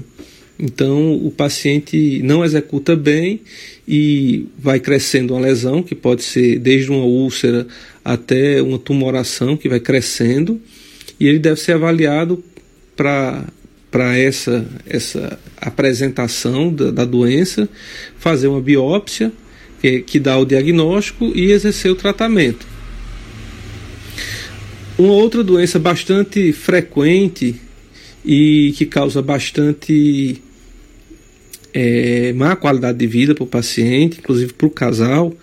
Então, 0.58 1.14
o 1.14 1.30
paciente 1.30 2.22
não 2.22 2.44
executa 2.44 2.96
bem 2.96 3.40
e 3.86 4.46
vai 4.58 4.80
crescendo 4.80 5.34
uma 5.34 5.40
lesão, 5.40 5.82
que 5.82 5.94
pode 5.94 6.22
ser 6.22 6.58
desde 6.58 6.90
uma 6.90 7.04
úlcera 7.04 7.66
até 8.04 8.62
uma 8.62 8.78
tumoração, 8.78 9.56
que 9.56 9.68
vai 9.68 9.80
crescendo 9.80 10.60
e 11.18 11.26
ele 11.26 11.38
deve 11.38 11.60
ser 11.60 11.72
avaliado 11.72 12.42
para 12.94 14.16
essa, 14.16 14.66
essa 14.86 15.38
apresentação 15.56 16.72
da, 16.72 16.90
da, 16.90 17.04
doença, 17.04 17.68
fazer 18.18 18.48
uma 18.48 18.60
biópsia 18.60 19.32
que, 19.80 20.00
que 20.00 20.18
dá 20.18 20.38
o 20.38 20.44
diagnóstico 20.44 21.32
e 21.34 21.50
exercer 21.50 21.90
o 21.90 21.96
tratamento. 21.96 22.66
Uma 24.98 25.12
outra 25.12 25.44
doença 25.44 25.78
bastante 25.78 26.52
frequente 26.52 27.54
e 28.24 28.74
que 28.76 28.86
causa 28.86 29.20
bastante 29.22 30.42
é, 31.72 32.32
má 32.32 32.56
qualidade 32.56 32.96
de 32.98 33.06
vida 33.06 33.34
para 33.34 33.44
o 33.44 33.46
paciente, 33.46 34.18
inclusive 34.18 34.54
para 34.54 34.66
o 34.66 34.70
casal, 34.70 35.34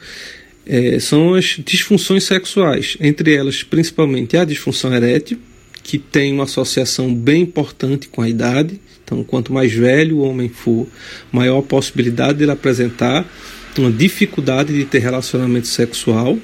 é, 0.65 0.97
são 0.99 1.35
as 1.35 1.59
disfunções 1.63 2.23
sexuais, 2.23 2.97
entre 2.99 3.35
elas 3.35 3.61
principalmente 3.61 4.35
a 4.35 4.43
disfunção 4.43 4.93
erétil, 4.93 5.37
que 5.83 5.99
tem 5.99 6.33
uma 6.33 6.45
associação 6.45 7.13
bem 7.13 7.43
importante 7.43 8.07
com 8.07 8.21
a 8.21 8.29
idade. 8.29 8.79
Então, 9.03 9.23
quanto 9.23 9.51
mais 9.51 9.73
velho 9.73 10.17
o 10.17 10.21
homem 10.21 10.47
for, 10.47 10.87
maior 11.31 11.59
a 11.59 11.63
possibilidade 11.63 12.37
de 12.37 12.45
ele 12.45 12.51
apresentar 12.51 13.29
uma 13.77 13.91
dificuldade 13.91 14.73
de 14.73 14.85
ter 14.85 14.99
relacionamento 14.99 15.67
sexual. 15.67 16.37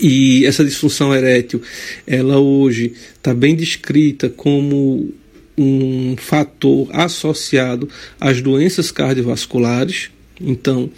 E 0.00 0.44
essa 0.46 0.64
disfunção 0.64 1.14
erétil, 1.14 1.62
ela 2.06 2.38
hoje 2.38 2.94
está 3.14 3.32
bem 3.32 3.54
descrita 3.54 4.28
como 4.28 5.12
um 5.56 6.16
fator 6.16 6.88
associado 6.92 7.88
às 8.18 8.40
doenças 8.40 8.90
cardiovasculares. 8.90 10.10
Então, 10.40 10.90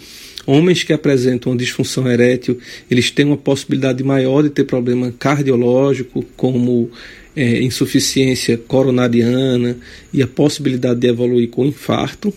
homens 0.47 0.81
que 0.81 0.93
apresentam 0.93 1.51
uma 1.51 1.57
disfunção 1.57 2.09
erétil, 2.09 2.57
eles 2.89 3.11
têm 3.11 3.25
uma 3.25 3.37
possibilidade 3.37 4.01
maior 4.03 4.41
de 4.41 4.49
ter 4.49 4.63
problema 4.63 5.13
cardiológico, 5.19 6.25
como 6.37 6.89
é, 7.35 7.61
insuficiência 7.61 8.57
coronariana 8.57 9.77
e 10.13 10.23
a 10.23 10.27
possibilidade 10.27 11.01
de 11.01 11.07
evoluir 11.07 11.49
com 11.49 11.65
infarto. 11.65 12.33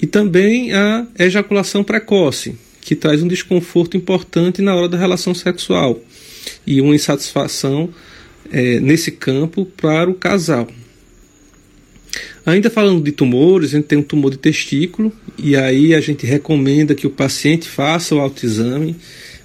E 0.00 0.06
também 0.06 0.72
a 0.72 1.06
ejaculação 1.18 1.84
precoce, 1.84 2.56
que 2.80 2.96
traz 2.96 3.22
um 3.22 3.28
desconforto 3.28 3.96
importante 3.96 4.60
na 4.62 4.74
hora 4.74 4.88
da 4.88 4.98
relação 4.98 5.34
sexual 5.34 6.00
e 6.66 6.80
uma 6.80 6.94
insatisfação 6.94 7.90
é, 8.50 8.80
nesse 8.80 9.12
campo 9.12 9.64
para 9.64 10.10
o 10.10 10.14
casal. 10.14 10.66
Ainda 12.44 12.68
falando 12.68 13.04
de 13.04 13.12
tumores, 13.12 13.70
a 13.70 13.76
gente 13.76 13.86
tem 13.86 13.98
um 13.98 14.02
tumor 14.02 14.30
de 14.30 14.38
testículo 14.38 15.12
e 15.38 15.56
aí 15.56 15.94
a 15.94 16.00
gente 16.00 16.26
recomenda 16.26 16.94
que 16.94 17.06
o 17.06 17.10
paciente 17.10 17.68
faça 17.68 18.14
o 18.14 18.20
autoexame, 18.20 18.96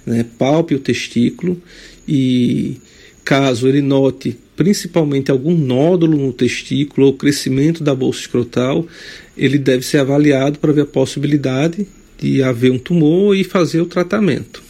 né, 0.04 0.24
palpe 0.36 0.74
o 0.74 0.80
testículo 0.80 1.60
e 2.06 2.76
caso 3.24 3.68
ele 3.68 3.82
note 3.82 4.36
principalmente 4.56 5.30
algum 5.30 5.56
nódulo 5.56 6.18
no 6.18 6.32
testículo 6.32 7.06
ou 7.06 7.12
crescimento 7.12 7.84
da 7.84 7.94
bolsa 7.94 8.20
escrotal, 8.22 8.84
ele 9.36 9.56
deve 9.56 9.86
ser 9.86 9.98
avaliado 9.98 10.58
para 10.58 10.72
ver 10.72 10.80
a 10.80 10.86
possibilidade 10.86 11.86
de 12.18 12.42
haver 12.42 12.72
um 12.72 12.78
tumor 12.78 13.36
e 13.36 13.44
fazer 13.44 13.80
o 13.80 13.86
tratamento. 13.86 14.60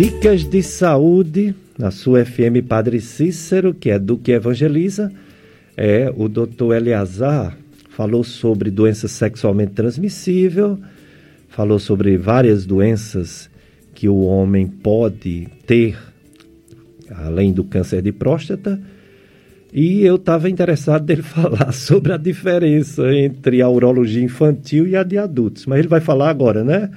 Dicas 0.00 0.48
de 0.48 0.62
saúde 0.62 1.54
na 1.78 1.90
sua 1.90 2.24
FM 2.24 2.64
Padre 2.66 3.02
Cícero, 3.02 3.74
que 3.74 3.90
é 3.90 3.98
do 3.98 4.16
que 4.16 4.32
evangeliza. 4.32 5.12
É, 5.76 6.10
o 6.16 6.26
doutor 6.26 6.74
Eleazar 6.74 7.54
falou 7.90 8.24
sobre 8.24 8.70
doença 8.70 9.06
sexualmente 9.08 9.72
transmissível, 9.72 10.78
falou 11.50 11.78
sobre 11.78 12.16
várias 12.16 12.64
doenças 12.64 13.50
que 13.94 14.08
o 14.08 14.22
homem 14.22 14.66
pode 14.66 15.46
ter, 15.66 15.98
além 17.14 17.52
do 17.52 17.62
câncer 17.62 18.00
de 18.00 18.10
próstata. 18.10 18.80
E 19.70 20.00
eu 20.00 20.16
estava 20.16 20.48
interessado 20.48 21.04
dele 21.04 21.20
falar 21.20 21.72
sobre 21.72 22.14
a 22.14 22.16
diferença 22.16 23.14
entre 23.14 23.60
a 23.60 23.68
urologia 23.68 24.24
infantil 24.24 24.88
e 24.88 24.96
a 24.96 25.02
de 25.02 25.18
adultos. 25.18 25.66
Mas 25.66 25.80
ele 25.80 25.88
vai 25.88 26.00
falar 26.00 26.30
agora, 26.30 26.64
né? 26.64 26.88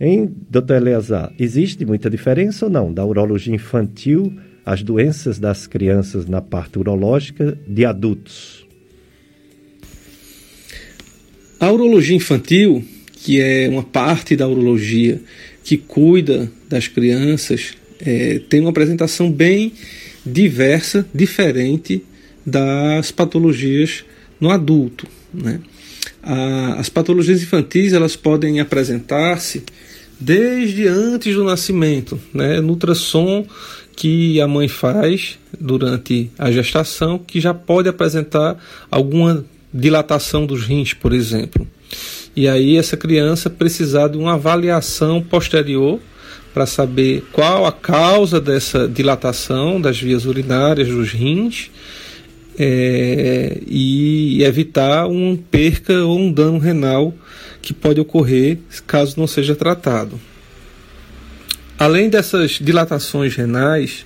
Hein, 0.00 0.34
doutor 0.48 0.78
Eleazar, 0.78 1.30
existe 1.38 1.84
muita 1.84 2.08
diferença 2.08 2.64
ou 2.64 2.70
não 2.70 2.90
da 2.90 3.04
urologia 3.04 3.54
infantil, 3.54 4.32
as 4.64 4.82
doenças 4.82 5.38
das 5.38 5.66
crianças 5.66 6.24
na 6.24 6.40
parte 6.40 6.78
urológica 6.78 7.58
de 7.68 7.84
adultos? 7.84 8.66
A 11.58 11.70
urologia 11.70 12.16
infantil, 12.16 12.82
que 13.12 13.42
é 13.42 13.68
uma 13.68 13.82
parte 13.82 14.34
da 14.34 14.48
urologia 14.48 15.20
que 15.62 15.76
cuida 15.76 16.50
das 16.66 16.88
crianças, 16.88 17.74
é, 18.00 18.40
tem 18.48 18.60
uma 18.60 18.70
apresentação 18.70 19.30
bem 19.30 19.74
diversa, 20.24 21.06
diferente 21.12 22.02
das 22.46 23.10
patologias 23.10 24.02
no 24.40 24.48
adulto. 24.48 25.06
Né? 25.34 25.60
A, 26.22 26.76
as 26.78 26.88
patologias 26.88 27.42
infantis 27.42 27.92
elas 27.92 28.16
podem 28.16 28.60
apresentar-se 28.60 29.62
desde 30.20 30.86
antes 30.86 31.34
do 31.34 31.44
nascimento, 31.44 32.20
né, 32.32 32.60
no 32.60 32.70
ultrassom 32.70 33.46
que 33.96 34.40
a 34.40 34.46
mãe 34.46 34.68
faz 34.68 35.38
durante 35.58 36.30
a 36.38 36.50
gestação, 36.50 37.18
que 37.18 37.40
já 37.40 37.54
pode 37.54 37.88
apresentar 37.88 38.56
alguma 38.90 39.44
dilatação 39.72 40.46
dos 40.46 40.64
rins, 40.64 40.92
por 40.92 41.12
exemplo. 41.12 41.66
E 42.36 42.48
aí 42.48 42.76
essa 42.76 42.96
criança 42.96 43.50
precisar 43.50 44.08
de 44.08 44.18
uma 44.18 44.34
avaliação 44.34 45.22
posterior 45.22 45.98
para 46.52 46.66
saber 46.66 47.24
qual 47.32 47.66
a 47.66 47.72
causa 47.72 48.40
dessa 48.40 48.88
dilatação 48.88 49.80
das 49.80 50.00
vias 50.00 50.26
urinárias 50.26 50.88
dos 50.88 51.10
rins 51.10 51.70
é, 52.58 53.58
e 53.66 54.42
evitar 54.42 55.06
um 55.06 55.36
perca 55.36 56.04
ou 56.04 56.18
um 56.18 56.32
dano 56.32 56.58
renal 56.58 57.14
que 57.60 57.72
pode 57.72 58.00
ocorrer 58.00 58.58
caso 58.86 59.18
não 59.18 59.26
seja 59.26 59.54
tratado. 59.54 60.20
Além 61.78 62.08
dessas 62.08 62.52
dilatações 62.52 63.34
renais, 63.34 64.04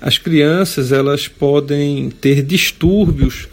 as 0.00 0.18
crianças 0.18 0.92
elas 0.92 1.28
podem 1.28 2.10
ter 2.10 2.42
distúrbios 2.42 3.48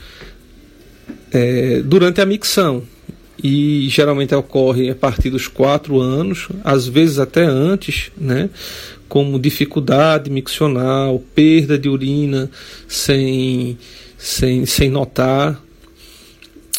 é, 1.32 1.82
durante 1.84 2.22
a 2.22 2.26
micção 2.26 2.84
e 3.44 3.88
geralmente 3.90 4.36
ocorre 4.36 4.90
a 4.90 4.96
partir 4.96 5.30
dos 5.30 5.48
quatro 5.48 6.00
anos, 6.00 6.50
às 6.64 6.88
vezes 6.88 7.20
até 7.20 7.44
antes, 7.44 8.12
né? 8.18 8.50
como 9.08 9.40
dificuldade 9.40 10.30
miccional, 10.30 11.24
perda 11.34 11.78
de 11.78 11.90
urina 11.90 12.50
sem, 12.88 13.78
sem, 14.18 14.66
sem 14.66 14.90
notar, 14.90 15.60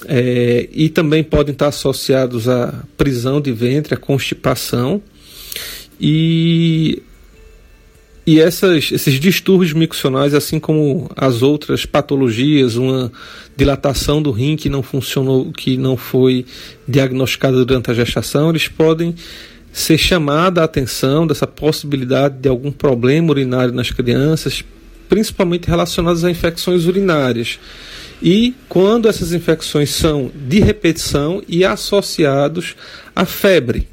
é, 0.07 0.69
e 0.73 0.89
também 0.89 1.23
podem 1.23 1.53
estar 1.53 1.69
associados 1.69 2.49
à 2.49 2.85
prisão 2.97 3.41
de 3.41 3.53
ventre, 3.53 3.95
à 3.95 3.97
constipação. 3.97 5.03
E, 6.01 7.03
e 8.27 8.41
essas, 8.41 8.91
esses 8.91 9.21
distúrbios 9.21 9.73
miccionais, 9.73 10.35
assim 10.35 10.59
como 10.59 11.11
as 11.17 11.43
outras 11.43 11.85
patologias, 11.85 12.77
uma 12.77 13.13
dilatação 13.57 14.23
do 14.23 14.31
rim 14.31 14.57
que 14.57 14.69
não 14.69 14.83
funcionou, 14.83 15.53
que 15.53 15.77
não 15.77 15.97
foi 15.97 16.47
diagnosticada 16.89 17.65
durante 17.65 17.91
a 17.91 17.95
gestação, 17.95 18.51
eles 18.51 18.69
podem 18.69 19.15
ser 19.73 19.99
chamada 19.99 20.63
a 20.63 20.65
atenção 20.65 21.27
dessa 21.27 21.47
possibilidade 21.47 22.39
de 22.39 22.49
algum 22.49 22.73
problema 22.73 23.31
urinário 23.31 23.73
nas 23.73 23.91
crianças, 23.91 24.65
principalmente 25.09 25.69
relacionados 25.69 26.25
a 26.25 26.31
infecções 26.31 26.87
urinárias 26.87 27.59
e 28.23 28.55
quando 28.69 29.09
essas 29.09 29.33
infecções 29.33 29.91
são 29.91 30.31
de 30.35 30.61
repetição 30.61 31.43
e 31.49 31.65
associados 31.65 32.77
à 33.15 33.25
febre. 33.25 33.89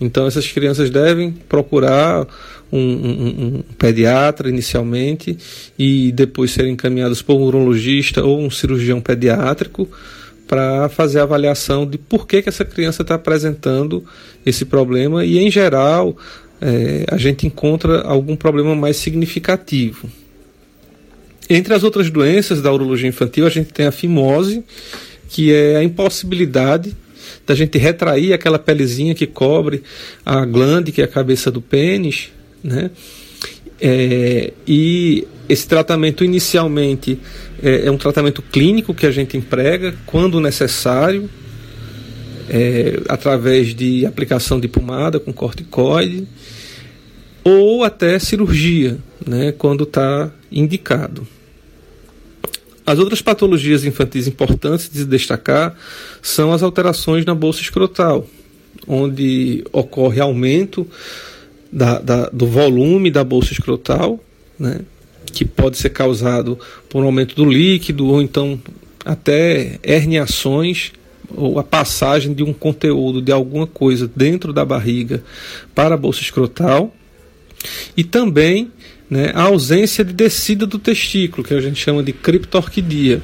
Então, 0.00 0.26
essas 0.26 0.46
crianças 0.46 0.90
devem 0.90 1.32
procurar 1.32 2.26
um, 2.70 2.78
um, 2.78 3.44
um, 3.58 3.62
pediatra 3.78 4.48
inicialmente 4.48 5.36
e 5.78 6.12
depois 6.12 6.50
serem 6.50 6.72
encaminhadas 6.72 7.22
por 7.22 7.36
um 7.36 7.44
urologista 7.44 8.22
ou 8.22 8.40
um 8.40 8.50
cirurgião 8.50 9.00
pediátrico 9.00 9.88
para 10.46 10.88
fazer 10.88 11.20
a 11.20 11.22
avaliação 11.22 11.86
de 11.86 11.98
por 11.98 12.26
que, 12.26 12.42
que 12.42 12.48
essa 12.48 12.64
criança 12.64 13.02
está 13.02 13.14
apresentando 13.14 14.04
esse 14.44 14.64
problema 14.64 15.24
e, 15.24 15.38
em 15.38 15.50
geral, 15.50 16.16
é, 16.60 17.04
a 17.10 17.16
gente 17.16 17.46
encontra 17.46 18.02
algum 18.02 18.36
problema 18.36 18.74
mais 18.74 18.96
significativo. 18.96 20.08
Entre 21.48 21.72
as 21.72 21.84
outras 21.84 22.10
doenças 22.10 22.60
da 22.60 22.72
urologia 22.72 23.08
infantil, 23.08 23.46
a 23.46 23.50
gente 23.50 23.72
tem 23.72 23.86
a 23.86 23.92
fimose, 23.92 24.64
que 25.28 25.52
é 25.52 25.76
a 25.76 25.82
impossibilidade 25.82 26.96
da 27.46 27.54
gente 27.54 27.78
retrair 27.78 28.32
aquela 28.32 28.58
pelezinha 28.58 29.14
que 29.14 29.26
cobre 29.26 29.82
a 30.24 30.44
glande, 30.44 30.90
que 30.90 31.00
é 31.00 31.04
a 31.04 31.08
cabeça 31.08 31.50
do 31.50 31.60
pênis, 31.60 32.30
né? 32.62 32.90
É, 33.80 34.52
e 34.66 35.26
esse 35.48 35.68
tratamento 35.68 36.24
inicialmente 36.24 37.18
é, 37.62 37.86
é, 37.86 37.90
um 37.90 37.98
tratamento 37.98 38.42
clínico 38.42 38.94
que 38.94 39.06
a 39.06 39.10
gente 39.10 39.36
emprega 39.36 39.94
quando 40.06 40.40
necessário, 40.40 41.28
é, 42.48 43.00
através 43.08 43.74
de 43.74 44.06
aplicação 44.06 44.58
de 44.58 44.66
pomada 44.66 45.20
com 45.20 45.32
corticoide, 45.32 46.26
ou 47.44 47.84
até 47.84 48.18
cirurgia, 48.18 48.98
né, 49.24 49.52
quando 49.52 49.84
está 49.84 50.32
indicado. 50.50 51.26
As 52.86 53.00
outras 53.00 53.20
patologias 53.20 53.84
infantis 53.84 54.28
importantes 54.28 54.88
de 54.88 55.04
destacar 55.04 55.76
são 56.22 56.52
as 56.52 56.62
alterações 56.62 57.24
na 57.24 57.34
bolsa 57.34 57.60
escrotal, 57.60 58.26
onde 58.86 59.64
ocorre 59.72 60.20
aumento 60.20 60.86
da, 61.72 61.98
da, 61.98 62.26
do 62.28 62.46
volume 62.46 63.10
da 63.10 63.24
bolsa 63.24 63.52
escrotal, 63.52 64.20
né, 64.56 64.80
que 65.32 65.44
pode 65.44 65.76
ser 65.76 65.90
causado 65.90 66.58
por 66.88 67.02
um 67.02 67.06
aumento 67.06 67.34
do 67.34 67.44
líquido 67.44 68.06
ou 68.06 68.22
então 68.22 68.60
até 69.04 69.78
herniações 69.82 70.92
ou 71.34 71.58
a 71.58 71.64
passagem 71.64 72.32
de 72.32 72.44
um 72.44 72.52
conteúdo 72.52 73.20
de 73.20 73.32
alguma 73.32 73.66
coisa 73.66 74.08
dentro 74.14 74.52
da 74.52 74.64
barriga 74.64 75.24
para 75.74 75.94
a 75.96 75.98
bolsa 75.98 76.20
escrotal. 76.20 76.94
E 77.96 78.04
também 78.04 78.70
né, 79.08 79.30
a 79.34 79.42
ausência 79.42 80.04
de 80.04 80.12
descida 80.12 80.66
do 80.66 80.78
testículo, 80.78 81.46
que 81.46 81.54
a 81.54 81.60
gente 81.60 81.82
chama 81.82 82.02
de 82.02 82.12
criptorquidia, 82.12 83.22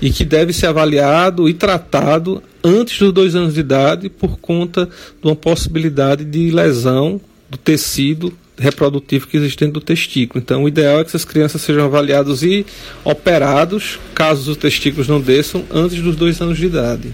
e 0.00 0.10
que 0.10 0.24
deve 0.24 0.52
ser 0.52 0.66
avaliado 0.66 1.48
e 1.48 1.54
tratado 1.54 2.42
antes 2.62 2.98
dos 2.98 3.12
dois 3.12 3.36
anos 3.36 3.54
de 3.54 3.60
idade 3.60 4.08
por 4.08 4.38
conta 4.38 4.86
de 4.86 5.28
uma 5.28 5.36
possibilidade 5.36 6.24
de 6.24 6.50
lesão 6.50 7.20
do 7.48 7.56
tecido 7.56 8.32
reprodutivo 8.58 9.26
que 9.26 9.36
existe 9.36 9.60
dentro 9.60 9.80
do 9.80 9.84
testículo. 9.84 10.42
Então, 10.42 10.64
o 10.64 10.68
ideal 10.68 11.00
é 11.00 11.04
que 11.04 11.08
essas 11.08 11.24
crianças 11.24 11.62
sejam 11.62 11.84
avaliados 11.84 12.42
e 12.42 12.66
operados, 13.04 13.98
caso 14.14 14.50
os 14.50 14.56
testículos 14.56 15.08
não 15.08 15.20
desçam, 15.20 15.64
antes 15.70 16.00
dos 16.00 16.16
dois 16.16 16.40
anos 16.40 16.58
de 16.58 16.66
idade. 16.66 17.08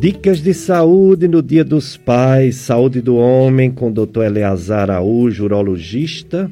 Dicas 0.00 0.42
de 0.42 0.52
saúde 0.54 1.28
no 1.28 1.42
Dia 1.42 1.62
dos 1.62 1.98
Pais, 1.98 2.56
saúde 2.56 3.02
do 3.02 3.16
homem 3.16 3.70
com 3.70 3.90
o 3.90 3.92
Dr. 3.92 4.22
Eleazar 4.22 4.88
Araújo, 4.88 5.44
urologista. 5.44 6.50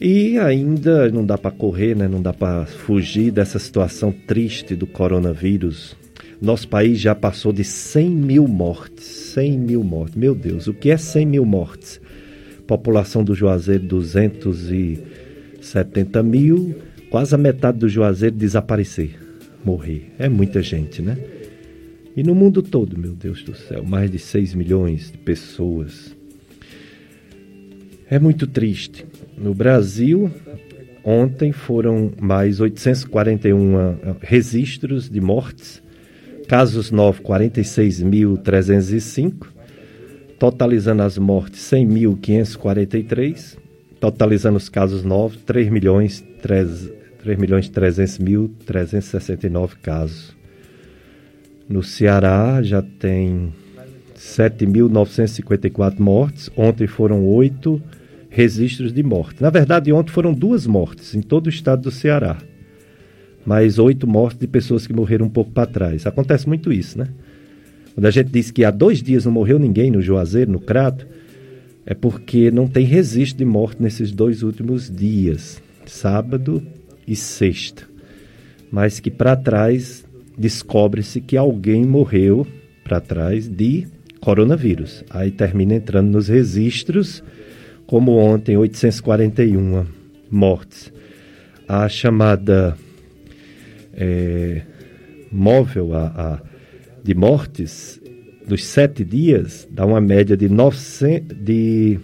E 0.00 0.38
ainda 0.38 1.10
não 1.10 1.26
dá 1.26 1.36
para 1.36 1.50
correr, 1.50 1.94
né? 1.94 2.08
não 2.08 2.22
dá 2.22 2.32
para 2.32 2.64
fugir 2.64 3.30
dessa 3.30 3.58
situação 3.58 4.10
triste 4.10 4.74
do 4.74 4.86
coronavírus. 4.86 5.94
Nosso 6.40 6.66
país 6.66 6.98
já 6.98 7.14
passou 7.14 7.52
de 7.52 7.62
100 7.62 8.08
mil 8.08 8.48
mortes. 8.48 9.04
100 9.04 9.58
mil 9.58 9.84
mortes. 9.84 10.16
Meu 10.16 10.34
Deus, 10.34 10.66
o 10.66 10.72
que 10.72 10.90
é 10.90 10.96
100 10.96 11.26
mil 11.26 11.44
mortes? 11.44 12.00
População 12.66 13.22
do 13.22 13.34
Juazeiro, 13.34 13.84
270 13.84 16.22
mil. 16.22 16.74
Quase 17.10 17.34
a 17.34 17.38
metade 17.38 17.80
do 17.80 17.86
Juazeiro 17.86 18.34
desaparecer, 18.34 19.10
morrer. 19.62 20.10
É 20.18 20.26
muita 20.26 20.62
gente, 20.62 21.02
né? 21.02 21.18
E 22.14 22.22
no 22.22 22.34
mundo 22.34 22.62
todo, 22.62 22.98
meu 22.98 23.14
Deus 23.14 23.42
do 23.42 23.54
céu, 23.54 23.82
mais 23.82 24.10
de 24.10 24.18
6 24.18 24.52
milhões 24.54 25.10
de 25.10 25.16
pessoas. 25.16 26.14
É 28.10 28.18
muito 28.18 28.46
triste. 28.46 29.06
No 29.38 29.54
Brasil, 29.54 30.30
ontem 31.02 31.52
foram 31.52 32.12
mais 32.20 32.60
841 32.60 33.78
eh, 33.78 33.96
registros 34.20 35.08
de 35.08 35.22
mortes, 35.22 35.82
casos 36.46 36.90
novos 36.90 37.22
46.305, 37.22 39.46
totalizando 40.38 41.02
as 41.02 41.16
mortes 41.16 41.62
100.543, 41.72 43.56
totalizando 43.98 44.58
os 44.58 44.68
casos 44.68 45.02
novos 45.02 45.38
3 45.46 45.70
milhões 45.70 46.22
3 46.42 46.92
milhões 47.38 47.70
300 47.70 48.18
mil 48.18 48.54
369 48.66 49.76
casos. 49.76 50.41
No 51.68 51.82
Ceará 51.82 52.62
já 52.62 52.82
tem 52.82 53.52
7.954 54.16 55.98
mortes. 55.98 56.50
Ontem 56.56 56.86
foram 56.86 57.24
oito 57.26 57.82
registros 58.28 58.92
de 58.92 59.02
morte. 59.02 59.42
Na 59.42 59.50
verdade, 59.50 59.92
ontem 59.92 60.10
foram 60.10 60.32
duas 60.32 60.66
mortes 60.66 61.14
em 61.14 61.20
todo 61.20 61.46
o 61.46 61.50
estado 61.50 61.82
do 61.82 61.90
Ceará. 61.90 62.38
Mas 63.44 63.78
oito 63.78 64.06
mortes 64.06 64.38
de 64.38 64.46
pessoas 64.46 64.86
que 64.86 64.92
morreram 64.92 65.26
um 65.26 65.30
pouco 65.30 65.50
para 65.50 65.66
trás. 65.66 66.06
Acontece 66.06 66.48
muito 66.48 66.72
isso, 66.72 66.98
né? 66.98 67.08
Quando 67.94 68.06
a 68.06 68.10
gente 68.10 68.30
diz 68.30 68.50
que 68.50 68.64
há 68.64 68.70
dois 68.70 69.02
dias 69.02 69.24
não 69.24 69.32
morreu 69.32 69.58
ninguém 69.58 69.90
no 69.90 70.00
Juazeiro, 70.00 70.50
no 70.50 70.60
Crato, 70.60 71.06
é 71.84 71.94
porque 71.94 72.50
não 72.50 72.66
tem 72.66 72.86
registro 72.86 73.38
de 73.38 73.44
morte 73.44 73.82
nesses 73.82 74.12
dois 74.12 74.42
últimos 74.42 74.90
dias, 74.90 75.60
sábado 75.84 76.62
e 77.06 77.14
sexta. 77.14 77.82
Mas 78.70 79.00
que 79.00 79.10
para 79.10 79.36
trás 79.36 80.04
descobre-se 80.36 81.20
que 81.20 81.36
alguém 81.36 81.84
morreu 81.84 82.46
para 82.84 83.00
trás 83.00 83.48
de 83.48 83.86
coronavírus. 84.20 85.04
Aí 85.10 85.30
termina 85.30 85.74
entrando 85.74 86.10
nos 86.10 86.28
registros, 86.28 87.22
como 87.86 88.16
ontem, 88.16 88.56
841 88.56 89.86
mortes. 90.30 90.92
A 91.68 91.88
chamada 91.88 92.76
é, 93.94 94.62
móvel 95.30 95.94
a, 95.94 96.06
a, 96.06 96.40
de 97.02 97.14
mortes 97.14 98.00
dos 98.46 98.64
sete 98.64 99.04
dias 99.04 99.66
dá 99.70 99.86
uma 99.86 100.00
média 100.00 100.36
de, 100.36 100.48
900, 100.48 101.36
de 101.38 101.98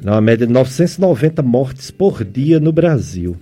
dá 0.00 0.12
uma 0.12 0.20
média 0.20 0.46
de 0.46 0.52
990 0.52 1.42
mortes 1.42 1.90
por 1.90 2.24
dia 2.24 2.58
no 2.58 2.72
Brasil. 2.72 3.36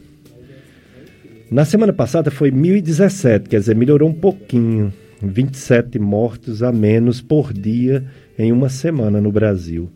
Na 1.50 1.64
semana 1.64 1.92
passada 1.92 2.30
foi 2.30 2.52
1.017, 2.52 3.48
quer 3.48 3.58
dizer, 3.58 3.74
melhorou 3.74 4.08
um 4.08 4.14
pouquinho. 4.14 4.92
27 5.20 5.98
mortos 5.98 6.62
a 6.62 6.70
menos 6.72 7.20
por 7.20 7.52
dia 7.52 8.04
em 8.38 8.52
uma 8.52 8.68
semana 8.68 9.20
no 9.20 9.32
Brasil. 9.32 9.90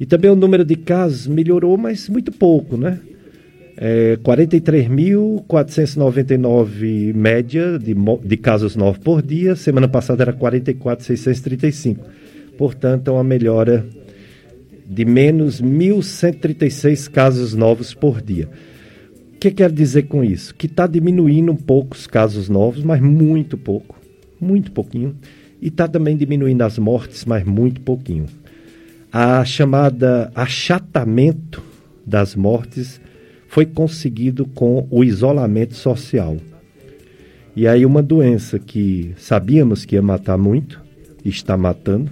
E 0.00 0.06
também 0.06 0.30
o 0.30 0.34
número 0.34 0.64
de 0.64 0.76
casos 0.76 1.26
melhorou, 1.26 1.76
mas 1.76 2.08
muito 2.08 2.32
pouco, 2.32 2.78
né? 2.78 2.98
É, 3.76 4.16
43.499 4.22 7.14
média 7.14 7.78
de, 7.78 7.94
de 8.24 8.36
casos 8.38 8.74
novos 8.74 8.96
por 8.98 9.20
dia. 9.20 9.54
Semana 9.54 9.86
passada 9.86 10.24
era 10.24 10.32
44.635. 10.32 11.98
Portanto, 12.56 13.08
é 13.08 13.10
uma 13.12 13.22
melhora 13.22 13.84
de 14.86 15.04
menos 15.04 15.60
1.136 15.62 17.10
casos 17.10 17.52
novos 17.54 17.92
por 17.92 18.22
dia. 18.22 18.48
Que 19.40 19.50
quer 19.50 19.72
dizer 19.72 20.02
com 20.02 20.22
isso? 20.22 20.54
Que 20.54 20.66
está 20.66 20.86
diminuindo 20.86 21.50
um 21.50 21.56
pouco 21.56 21.96
os 21.96 22.06
casos 22.06 22.48
novos, 22.48 22.84
mas 22.84 23.00
muito 23.00 23.56
pouco 23.56 24.00
muito 24.40 24.72
pouquinho, 24.72 25.14
e 25.60 25.68
está 25.68 25.86
também 25.86 26.16
diminuindo 26.16 26.62
as 26.62 26.78
mortes, 26.78 27.24
mas 27.24 27.44
muito 27.44 27.80
pouquinho. 27.82 28.26
A 29.12 29.44
chamada 29.44 30.32
achatamento 30.34 31.62
das 32.06 32.34
mortes 32.34 33.00
foi 33.46 33.66
conseguido 33.66 34.46
com 34.46 34.86
o 34.90 35.04
isolamento 35.04 35.74
social. 35.74 36.36
E 37.54 37.66
aí 37.66 37.84
uma 37.84 38.02
doença 38.02 38.58
que 38.58 39.12
sabíamos 39.18 39.84
que 39.84 39.96
ia 39.96 40.02
matar 40.02 40.38
muito, 40.38 40.80
está 41.24 41.56
matando. 41.56 42.10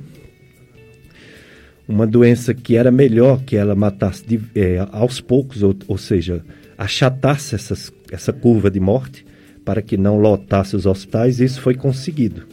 Uma 1.88 2.06
doença 2.06 2.52
que 2.52 2.76
era 2.76 2.90
melhor 2.90 3.40
que 3.44 3.56
ela 3.56 3.74
matasse 3.74 4.26
de, 4.26 4.40
é, 4.54 4.86
aos 4.92 5.20
poucos, 5.22 5.62
ou, 5.62 5.74
ou 5.86 5.96
seja, 5.96 6.44
achatasse 6.78 7.56
essas, 7.56 7.92
essa 8.10 8.32
curva 8.32 8.70
de 8.70 8.78
morte, 8.78 9.26
para 9.64 9.82
que 9.82 9.96
não 9.96 10.18
lotasse 10.18 10.76
os 10.76 10.86
hospitais, 10.86 11.40
isso 11.40 11.60
foi 11.60 11.74
conseguido. 11.74 12.46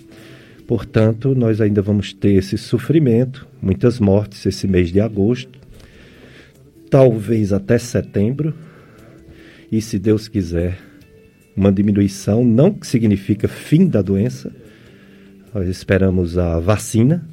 Portanto, 0.68 1.36
nós 1.36 1.62
ainda 1.62 1.82
vamos 1.82 2.12
ter 2.12 2.34
esse 2.34 2.58
sofrimento, 2.58 3.48
muitas 3.62 4.00
mortes 4.00 4.44
esse 4.48 4.68
mês 4.68 4.92
de 4.92 5.00
agosto, 5.00 5.60
talvez 6.90 7.54
até 7.54 7.78
setembro, 7.78 8.54
e 9.72 9.80
se 9.80 10.00
Deus 10.00 10.28
quiser, 10.28 10.80
uma 11.56 11.72
diminuição, 11.72 12.44
não 12.44 12.74
que 12.74 12.86
significa 12.86 13.48
fim 13.48 13.88
da 13.88 14.02
doença. 14.02 14.52
Nós 15.54 15.70
esperamos 15.70 16.38
a 16.38 16.60
vacina, 16.60 17.28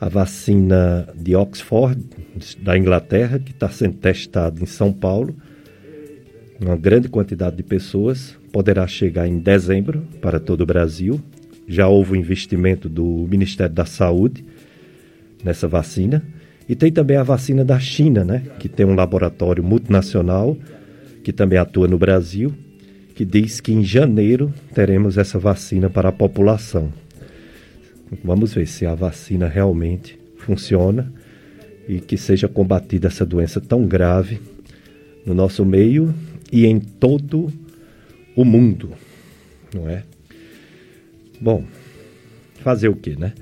a 0.00 0.08
vacina 0.08 1.08
de 1.14 1.36
Oxford, 1.36 2.02
da 2.60 2.76
Inglaterra, 2.76 3.38
que 3.38 3.52
está 3.52 3.68
sendo 3.68 3.98
testada 3.98 4.60
em 4.60 4.66
São 4.66 4.92
Paulo, 4.92 5.36
uma 6.62 6.76
grande 6.76 7.08
quantidade 7.08 7.56
de 7.56 7.62
pessoas 7.62 8.36
poderá 8.52 8.86
chegar 8.86 9.26
em 9.26 9.38
dezembro 9.38 10.02
para 10.20 10.38
todo 10.38 10.62
o 10.62 10.66
Brasil. 10.66 11.20
Já 11.66 11.88
houve 11.88 12.12
um 12.12 12.16
investimento 12.16 12.88
do 12.88 13.26
Ministério 13.28 13.74
da 13.74 13.84
Saúde 13.84 14.44
nessa 15.42 15.66
vacina. 15.66 16.22
E 16.68 16.76
tem 16.76 16.92
também 16.92 17.16
a 17.16 17.22
vacina 17.22 17.64
da 17.64 17.78
China, 17.78 18.24
né? 18.24 18.42
que 18.58 18.68
tem 18.68 18.86
um 18.86 18.94
laboratório 18.94 19.62
multinacional 19.62 20.56
que 21.24 21.32
também 21.32 21.58
atua 21.58 21.86
no 21.86 21.98
Brasil, 21.98 22.52
que 23.14 23.24
diz 23.24 23.60
que 23.60 23.72
em 23.72 23.84
janeiro 23.84 24.52
teremos 24.74 25.18
essa 25.18 25.38
vacina 25.38 25.88
para 25.88 26.08
a 26.08 26.12
população. 26.12 26.92
Vamos 28.24 28.54
ver 28.54 28.66
se 28.66 28.84
a 28.84 28.94
vacina 28.94 29.48
realmente 29.48 30.18
funciona 30.36 31.12
e 31.88 32.00
que 32.00 32.16
seja 32.16 32.48
combatida 32.48 33.08
essa 33.08 33.24
doença 33.24 33.60
tão 33.60 33.86
grave 33.86 34.40
no 35.24 35.34
nosso 35.34 35.64
meio 35.64 36.12
e 36.52 36.66
em 36.66 36.78
todo 36.78 37.50
o 38.36 38.44
mundo, 38.44 38.90
não 39.74 39.88
é? 39.88 40.04
Bom, 41.40 41.64
fazer 42.56 42.88
o 42.88 42.94
que, 42.94 43.18
né? 43.18 43.32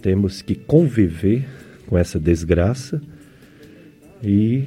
Temos 0.00 0.40
que 0.40 0.54
conviver 0.54 1.46
com 1.86 1.98
essa 1.98 2.18
desgraça 2.18 3.00
e 4.24 4.64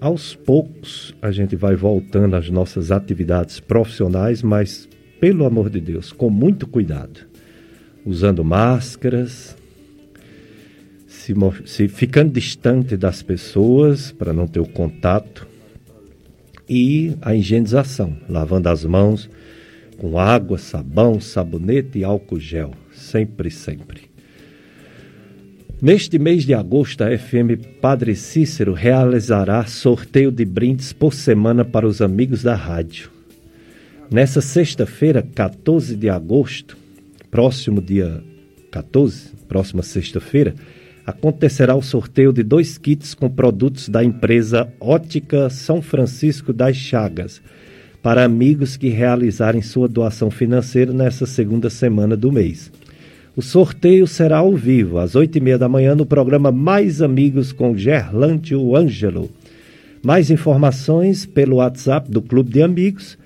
aos 0.00 0.34
poucos 0.34 1.14
a 1.20 1.30
gente 1.30 1.54
vai 1.54 1.76
voltando 1.76 2.34
às 2.34 2.48
nossas 2.48 2.90
atividades 2.90 3.60
profissionais, 3.60 4.42
mas 4.42 4.88
pelo 5.20 5.44
amor 5.44 5.70
de 5.70 5.80
Deus, 5.80 6.10
com 6.10 6.30
muito 6.30 6.66
cuidado, 6.66 7.20
usando 8.04 8.42
máscaras, 8.42 9.56
se, 11.06 11.32
se 11.66 11.86
ficando 11.88 12.32
distante 12.32 12.96
das 12.96 13.22
pessoas 13.22 14.10
para 14.10 14.32
não 14.32 14.48
ter 14.48 14.58
o 14.58 14.66
contato 14.66 15.51
e 16.68 17.16
a 17.20 17.34
higienização, 17.34 18.16
lavando 18.28 18.68
as 18.68 18.84
mãos 18.84 19.28
com 19.98 20.18
água, 20.18 20.58
sabão, 20.58 21.20
sabonete 21.20 22.00
e 22.00 22.04
álcool 22.04 22.40
gel, 22.40 22.72
sempre, 22.92 23.50
sempre. 23.50 24.10
Neste 25.80 26.18
mês 26.18 26.44
de 26.44 26.54
agosto, 26.54 27.02
a 27.02 27.18
FM 27.18 27.80
Padre 27.80 28.14
Cícero 28.14 28.72
realizará 28.72 29.64
sorteio 29.64 30.30
de 30.30 30.44
brindes 30.44 30.92
por 30.92 31.12
semana 31.12 31.64
para 31.64 31.86
os 31.86 32.00
amigos 32.00 32.42
da 32.42 32.54
rádio. 32.54 33.10
Nessa 34.10 34.40
sexta-feira, 34.40 35.22
14 35.22 35.96
de 35.96 36.08
agosto, 36.08 36.76
próximo 37.30 37.80
dia 37.80 38.22
14, 38.70 39.30
próxima 39.48 39.82
sexta-feira, 39.82 40.54
acontecerá 41.06 41.74
o 41.74 41.82
sorteio 41.82 42.32
de 42.32 42.42
dois 42.42 42.78
kits 42.78 43.14
com 43.14 43.28
produtos 43.28 43.88
da 43.88 44.04
empresa 44.04 44.72
Ótica 44.80 45.50
São 45.50 45.82
Francisco 45.82 46.52
das 46.52 46.76
Chagas 46.76 47.40
para 48.02 48.24
amigos 48.24 48.76
que 48.76 48.88
realizarem 48.88 49.62
sua 49.62 49.88
doação 49.88 50.30
financeira 50.30 50.92
nessa 50.92 51.24
segunda 51.24 51.70
semana 51.70 52.16
do 52.16 52.32
mês. 52.32 52.70
O 53.36 53.40
sorteio 53.40 54.06
será 54.06 54.38
ao 54.38 54.54
vivo, 54.54 54.98
às 54.98 55.14
oito 55.14 55.38
e 55.38 55.40
meia 55.40 55.56
da 55.56 55.68
manhã, 55.68 55.94
no 55.94 56.04
programa 56.04 56.50
Mais 56.50 57.00
Amigos 57.00 57.52
com 57.52 57.76
Gerlantio 57.76 58.76
Ângelo. 58.76 59.30
Mais 60.02 60.30
informações 60.30 61.24
pelo 61.24 61.56
WhatsApp 61.56 62.10
do 62.10 62.20
Clube 62.20 62.50
de 62.50 62.60
Amigos, 62.60 63.16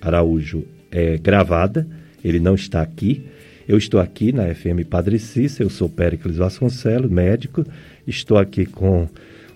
Araújo 0.00 0.64
é 0.90 1.16
gravada, 1.16 1.86
ele 2.22 2.38
não 2.38 2.54
está 2.54 2.80
aqui. 2.80 3.24
Eu 3.66 3.76
estou 3.76 3.98
aqui 3.98 4.30
na 4.30 4.54
FM 4.54 4.86
Padre 4.88 5.18
Cícero, 5.18 5.64
eu 5.64 5.70
sou 5.70 5.88
Péricles 5.88 6.36
Vasconcelos, 6.36 7.10
médico. 7.10 7.64
Estou 8.06 8.38
aqui 8.38 8.66
com 8.66 9.08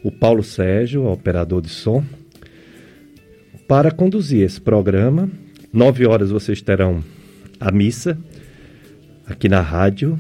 o 0.02 0.10
Paulo 0.10 0.42
Sérgio, 0.42 1.06
operador 1.06 1.60
de 1.60 1.68
som, 1.68 2.02
para 3.68 3.90
conduzir 3.90 4.42
esse 4.42 4.60
programa. 4.60 5.30
Nove 5.72 6.06
horas 6.06 6.30
vocês 6.30 6.62
terão 6.62 7.04
a 7.60 7.70
missa 7.70 8.18
aqui 9.26 9.48
na 9.48 9.60
rádio 9.60 10.18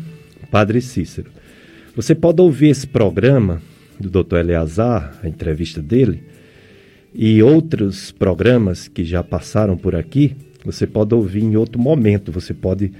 Padre 0.50 0.80
Cícero. 0.80 1.37
Você 1.98 2.14
pode 2.14 2.40
ouvir 2.40 2.68
esse 2.68 2.86
programa 2.86 3.60
do 3.98 4.08
Dr. 4.08 4.36
Eleazar, 4.36 5.18
a 5.20 5.26
entrevista 5.26 5.82
dele, 5.82 6.22
e 7.12 7.42
outros 7.42 8.12
programas 8.12 8.86
que 8.86 9.02
já 9.02 9.24
passaram 9.24 9.76
por 9.76 9.96
aqui, 9.96 10.36
você 10.64 10.86
pode 10.86 11.12
ouvir 11.12 11.42
em 11.42 11.56
outro 11.56 11.80
momento, 11.80 12.30
você 12.30 12.54
pode 12.54 12.92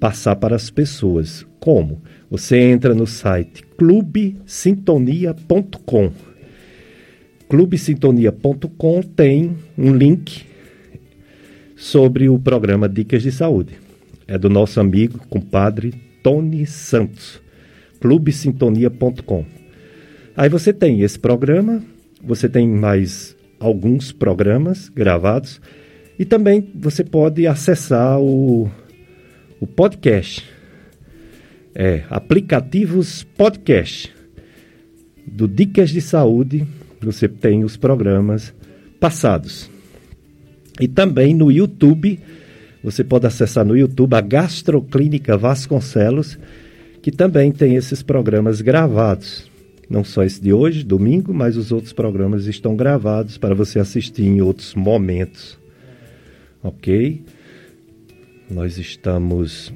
passar 0.00 0.36
para 0.36 0.56
as 0.56 0.70
pessoas. 0.70 1.46
Como? 1.60 2.00
Você 2.30 2.56
entra 2.56 2.94
no 2.94 3.06
site 3.06 3.62
clubesintonia.com. 3.76 6.12
Clubesintonia.com 7.50 9.02
tem 9.02 9.54
um 9.76 9.94
link 9.94 10.46
sobre 11.76 12.30
o 12.30 12.38
programa 12.38 12.88
Dicas 12.88 13.22
de 13.22 13.32
Saúde. 13.32 13.74
É 14.26 14.38
do 14.38 14.48
nosso 14.48 14.80
amigo, 14.80 15.18
compadre 15.28 15.92
Tony 16.22 16.64
Santos. 16.64 17.44
clubesintonia.com. 18.00 19.44
Aí 20.36 20.48
você 20.48 20.72
tem 20.72 21.02
esse 21.02 21.18
programa, 21.18 21.82
você 22.22 22.48
tem 22.48 22.68
mais 22.68 23.36
alguns 23.58 24.12
programas 24.12 24.88
gravados 24.88 25.60
e 26.18 26.24
também 26.24 26.70
você 26.74 27.04
pode 27.04 27.46
acessar 27.46 28.20
o, 28.20 28.70
o 29.60 29.66
podcast. 29.66 30.44
É, 31.74 32.04
aplicativos 32.08 33.22
podcast 33.22 34.14
do 35.26 35.46
Dicas 35.46 35.90
de 35.90 36.00
Saúde, 36.00 36.66
você 37.00 37.28
tem 37.28 37.64
os 37.64 37.76
programas 37.76 38.54
passados. 38.98 39.70
E 40.80 40.88
também 40.88 41.34
no 41.34 41.50
YouTube, 41.50 42.18
você 42.82 43.02
pode 43.02 43.26
acessar 43.26 43.64
no 43.64 43.76
YouTube 43.76 44.14
a 44.14 44.20
Gastroclínica 44.20 45.36
Vasconcelos, 45.36 46.38
que 47.06 47.12
também 47.12 47.52
tem 47.52 47.76
esses 47.76 48.02
programas 48.02 48.60
gravados. 48.60 49.48
Não 49.88 50.02
só 50.02 50.24
esse 50.24 50.42
de 50.42 50.52
hoje, 50.52 50.82
domingo, 50.82 51.32
mas 51.32 51.56
os 51.56 51.70
outros 51.70 51.92
programas 51.92 52.46
estão 52.46 52.74
gravados 52.74 53.38
para 53.38 53.54
você 53.54 53.78
assistir 53.78 54.24
em 54.24 54.40
outros 54.40 54.74
momentos. 54.74 55.56
Ok? 56.64 57.22
Nós 58.50 58.76
estamos 58.76 59.72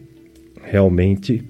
realmente 0.60 1.44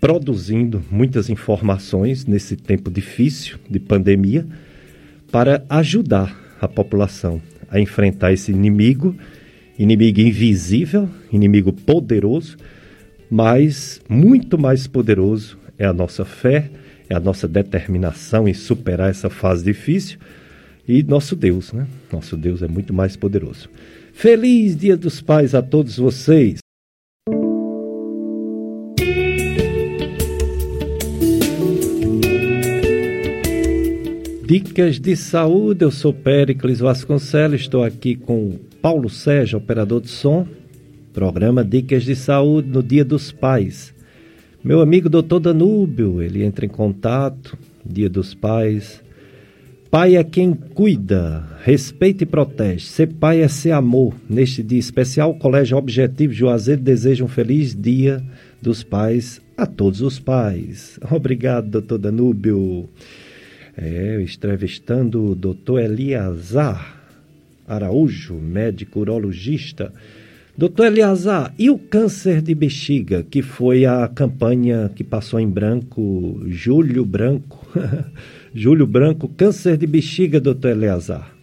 produzindo 0.00 0.80
muitas 0.88 1.28
informações 1.28 2.24
nesse 2.26 2.54
tempo 2.54 2.88
difícil 2.88 3.58
de 3.68 3.80
pandemia 3.80 4.46
para 5.32 5.64
ajudar 5.68 6.56
a 6.60 6.68
população 6.68 7.42
a 7.68 7.80
enfrentar 7.80 8.32
esse 8.32 8.52
inimigo, 8.52 9.16
inimigo 9.76 10.20
invisível, 10.20 11.08
inimigo 11.32 11.72
poderoso, 11.72 12.56
mas 13.34 14.00
muito 14.08 14.56
mais 14.56 14.86
poderoso 14.86 15.58
é 15.76 15.84
a 15.84 15.92
nossa 15.92 16.24
fé, 16.24 16.70
é 17.10 17.16
a 17.16 17.18
nossa 17.18 17.48
determinação 17.48 18.46
em 18.46 18.54
superar 18.54 19.10
essa 19.10 19.28
fase 19.28 19.64
difícil 19.64 20.20
e 20.86 21.02
nosso 21.02 21.34
Deus, 21.34 21.72
né? 21.72 21.88
Nosso 22.12 22.36
Deus 22.36 22.62
é 22.62 22.68
muito 22.68 22.94
mais 22.94 23.16
poderoso. 23.16 23.68
Feliz 24.12 24.76
Dia 24.76 24.96
dos 24.96 25.20
Pais 25.20 25.52
a 25.52 25.60
todos 25.60 25.96
vocês. 25.96 26.60
Dicas 34.46 35.00
de 35.00 35.16
saúde, 35.16 35.84
eu 35.84 35.90
sou 35.90 36.14
Péricles 36.14 36.78
Vasconcelos, 36.78 37.62
estou 37.62 37.82
aqui 37.82 38.14
com 38.14 38.60
Paulo 38.80 39.10
Sérgio, 39.10 39.58
operador 39.58 40.00
de 40.00 40.08
som, 40.08 40.46
programa 41.14 41.64
Dicas 41.64 42.02
de 42.02 42.16
Saúde 42.16 42.68
no 42.68 42.82
Dia 42.82 43.04
dos 43.04 43.30
Pais. 43.30 43.94
Meu 44.64 44.80
amigo 44.80 45.08
doutor 45.08 45.38
Danúbio, 45.38 46.20
ele 46.20 46.42
entra 46.42 46.66
em 46.66 46.68
contato, 46.68 47.56
Dia 47.86 48.10
dos 48.10 48.34
Pais. 48.34 49.00
Pai 49.88 50.16
é 50.16 50.24
quem 50.24 50.52
cuida, 50.52 51.44
respeita 51.62 52.24
e 52.24 52.26
protege. 52.26 52.86
Ser 52.86 53.06
pai 53.06 53.42
é 53.42 53.48
ser 53.48 53.70
amor. 53.70 54.12
Neste 54.28 54.60
dia 54.60 54.80
especial, 54.80 55.30
o 55.30 55.38
Colégio 55.38 55.78
Objetivo 55.78 56.32
Juazeiro 56.32 56.82
deseja 56.82 57.24
um 57.24 57.28
feliz 57.28 57.80
dia 57.80 58.20
dos 58.60 58.82
pais 58.82 59.40
a 59.56 59.66
todos 59.66 60.00
os 60.00 60.18
pais. 60.18 60.98
Obrigado, 61.08 61.70
doutor 61.70 61.98
Danúbio. 61.98 62.88
É, 63.76 64.20
entrevistando 64.20 65.30
o 65.30 65.34
doutor 65.36 65.80
Eliazar 65.80 67.00
Araújo, 67.68 68.34
médico 68.34 68.98
urologista. 68.98 69.92
Doutor 70.56 70.86
Eliazar, 70.86 71.52
e 71.58 71.68
o 71.68 71.76
câncer 71.76 72.40
de 72.40 72.54
bexiga, 72.54 73.26
que 73.28 73.42
foi 73.42 73.84
a 73.84 74.06
campanha 74.06 74.88
que 74.94 75.02
passou 75.02 75.40
em 75.40 75.48
branco, 75.48 76.40
Julho 76.46 77.04
Branco? 77.04 77.66
Julho 78.54 78.86
Branco, 78.86 79.28
câncer 79.36 79.76
de 79.76 79.84
bexiga, 79.84 80.38
doutor 80.38 80.70
Eliazar. 80.70 81.34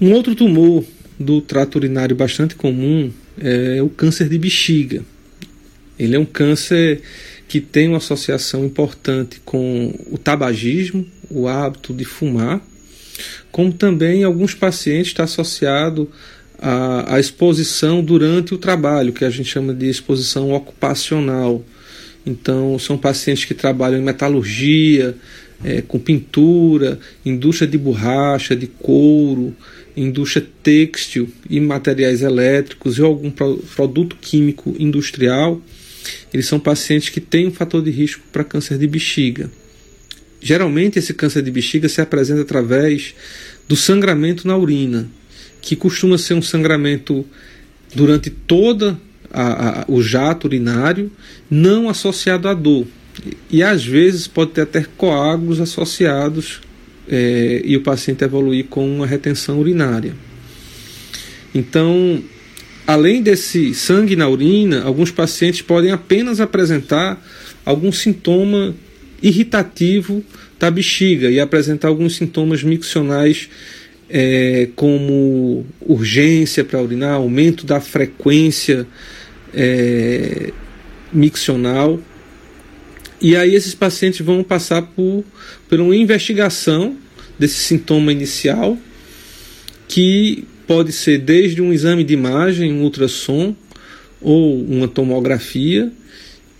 Um 0.00 0.12
outro 0.12 0.34
tumor 0.34 0.82
do 1.18 1.42
trato 1.42 1.76
urinário 1.76 2.16
bastante 2.16 2.54
comum 2.54 3.12
é 3.38 3.82
o 3.82 3.90
câncer 3.90 4.26
de 4.26 4.38
bexiga. 4.38 5.02
Ele 5.98 6.16
é 6.16 6.18
um 6.18 6.24
câncer 6.24 7.02
que 7.46 7.60
tem 7.60 7.86
uma 7.86 7.98
associação 7.98 8.64
importante 8.64 9.40
com 9.44 9.94
o 10.10 10.16
tabagismo, 10.16 11.06
o 11.28 11.46
hábito 11.46 11.92
de 11.92 12.06
fumar, 12.06 12.62
como 13.50 13.72
também 13.72 14.24
alguns 14.24 14.54
pacientes 14.54 15.08
está 15.08 15.24
associado 15.24 16.10
à, 16.58 17.14
à 17.14 17.20
exposição 17.20 18.02
durante 18.02 18.54
o 18.54 18.58
trabalho, 18.58 19.12
que 19.12 19.24
a 19.24 19.30
gente 19.30 19.48
chama 19.48 19.74
de 19.74 19.88
exposição 19.88 20.52
ocupacional. 20.52 21.64
Então, 22.26 22.78
são 22.78 22.98
pacientes 22.98 23.44
que 23.44 23.54
trabalham 23.54 23.98
em 23.98 24.04
metalurgia, 24.04 25.14
é, 25.64 25.82
com 25.82 25.98
pintura, 25.98 26.98
indústria 27.24 27.68
de 27.68 27.78
borracha, 27.78 28.54
de 28.54 28.66
couro, 28.66 29.54
indústria 29.96 30.46
têxtil 30.62 31.28
e 31.48 31.60
materiais 31.60 32.22
elétricos 32.22 32.98
e 32.98 33.02
algum 33.02 33.30
produto 33.30 34.16
químico 34.20 34.74
industrial 34.78 35.60
eles 36.32 36.46
são 36.46 36.58
pacientes 36.58 37.08
que 37.08 37.20
têm 37.20 37.48
um 37.48 37.52
fator 37.52 37.82
de 37.82 37.90
risco 37.90 38.22
para 38.32 38.44
câncer 38.44 38.78
de 38.78 38.86
bexiga. 38.86 39.50
Geralmente, 40.40 40.98
esse 40.98 41.12
câncer 41.12 41.42
de 41.42 41.50
bexiga 41.50 41.88
se 41.88 42.00
apresenta 42.00 42.42
através 42.42 43.14
do 43.68 43.76
sangramento 43.76 44.46
na 44.46 44.56
urina, 44.56 45.08
que 45.60 45.76
costuma 45.76 46.16
ser 46.16 46.34
um 46.34 46.42
sangramento 46.42 47.26
durante 47.94 48.30
toda 48.30 48.98
a, 49.30 49.82
a, 49.82 49.84
o 49.88 50.02
jato 50.02 50.46
urinário, 50.46 51.10
não 51.50 51.88
associado 51.88 52.48
à 52.48 52.54
dor. 52.54 52.86
E 53.50 53.62
às 53.62 53.84
vezes 53.84 54.26
pode 54.26 54.52
ter 54.52 54.62
até 54.62 54.84
coágulos 54.96 55.60
associados 55.60 56.60
é, 57.08 57.60
e 57.64 57.76
o 57.76 57.82
paciente 57.82 58.24
evoluir 58.24 58.66
com 58.66 58.88
uma 58.88 59.06
retenção 59.06 59.58
urinária. 59.58 60.14
Então, 61.54 62.22
Além 62.90 63.22
desse 63.22 63.72
sangue 63.72 64.16
na 64.16 64.28
urina, 64.28 64.82
alguns 64.82 65.12
pacientes 65.12 65.62
podem 65.62 65.92
apenas 65.92 66.40
apresentar 66.40 67.24
algum 67.64 67.92
sintoma 67.92 68.74
irritativo 69.22 70.24
da 70.58 70.70
bexiga 70.70 71.30
e 71.30 71.40
apresentar 71.40 71.88
alguns 71.88 72.16
sintomas 72.16 72.62
miccionais 72.62 73.48
é, 74.08 74.68
como 74.74 75.64
urgência 75.80 76.64
para 76.64 76.82
urinar, 76.82 77.14
aumento 77.14 77.64
da 77.64 77.80
frequência 77.80 78.86
é, 79.54 80.52
miccional. 81.12 82.00
E 83.20 83.36
aí 83.36 83.54
esses 83.54 83.74
pacientes 83.74 84.20
vão 84.20 84.42
passar 84.42 84.82
por, 84.82 85.24
por 85.68 85.80
uma 85.80 85.94
investigação 85.94 86.96
desse 87.38 87.60
sintoma 87.60 88.12
inicial 88.12 88.76
que 89.88 90.44
pode 90.66 90.92
ser 90.92 91.18
desde 91.18 91.60
um 91.60 91.72
exame 91.72 92.04
de 92.04 92.14
imagem, 92.14 92.72
um 92.72 92.82
ultrassom 92.82 93.54
ou 94.20 94.62
uma 94.62 94.86
tomografia, 94.86 95.90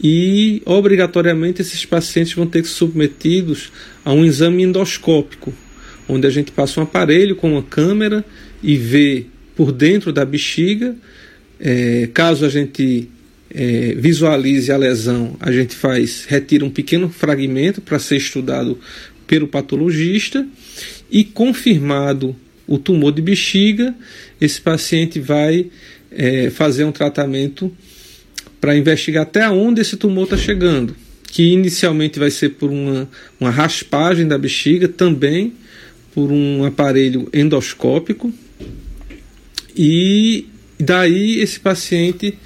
e 0.02 0.62
obrigatoriamente 0.64 1.60
esses 1.60 1.84
pacientes 1.84 2.32
vão 2.32 2.46
ter 2.46 2.62
que 2.62 2.68
ser 2.68 2.74
submetidos 2.74 3.70
a 4.04 4.12
um 4.12 4.24
exame 4.24 4.62
endoscópico, 4.62 5.52
onde 6.08 6.26
a 6.26 6.30
gente 6.30 6.50
passa 6.50 6.80
um 6.80 6.84
aparelho 6.84 7.36
com 7.36 7.52
uma 7.52 7.62
câmera 7.62 8.24
e 8.62 8.76
vê 8.76 9.26
por 9.54 9.70
dentro 9.70 10.12
da 10.12 10.24
bexiga. 10.24 10.96
É, 11.58 12.08
caso 12.14 12.46
a 12.46 12.48
gente 12.48 13.10
é, 13.50 13.94
visualize 13.98 14.72
a 14.72 14.76
lesão, 14.78 15.36
a 15.38 15.52
gente 15.52 15.74
faz 15.74 16.24
retira 16.26 16.64
um 16.64 16.70
pequeno 16.70 17.10
fragmento 17.10 17.82
para 17.82 17.98
ser 17.98 18.16
estudado 18.16 18.78
pelo 19.26 19.46
patologista 19.46 20.46
e 21.10 21.24
confirmado 21.24 22.34
o 22.66 22.78
tumor 22.78 23.12
de 23.12 23.20
bexiga, 23.20 23.94
esse 24.40 24.60
paciente 24.60 25.20
vai 25.20 25.66
é, 26.10 26.48
fazer 26.50 26.84
um 26.84 26.92
tratamento 26.92 27.70
para 28.60 28.76
investigar 28.76 29.22
até 29.22 29.48
onde 29.48 29.80
esse 29.80 29.96
tumor 29.96 30.24
está 30.24 30.36
chegando, 30.36 30.94
que 31.30 31.52
inicialmente 31.52 32.18
vai 32.18 32.30
ser 32.30 32.50
por 32.50 32.70
uma, 32.70 33.08
uma 33.38 33.50
raspagem 33.50 34.26
da 34.26 34.36
bexiga, 34.36 34.88
também 34.88 35.54
por 36.14 36.30
um 36.30 36.64
aparelho 36.64 37.28
endoscópico, 37.32 38.32
e 39.76 40.46
daí 40.78 41.40
esse 41.40 41.60
paciente 41.60 42.36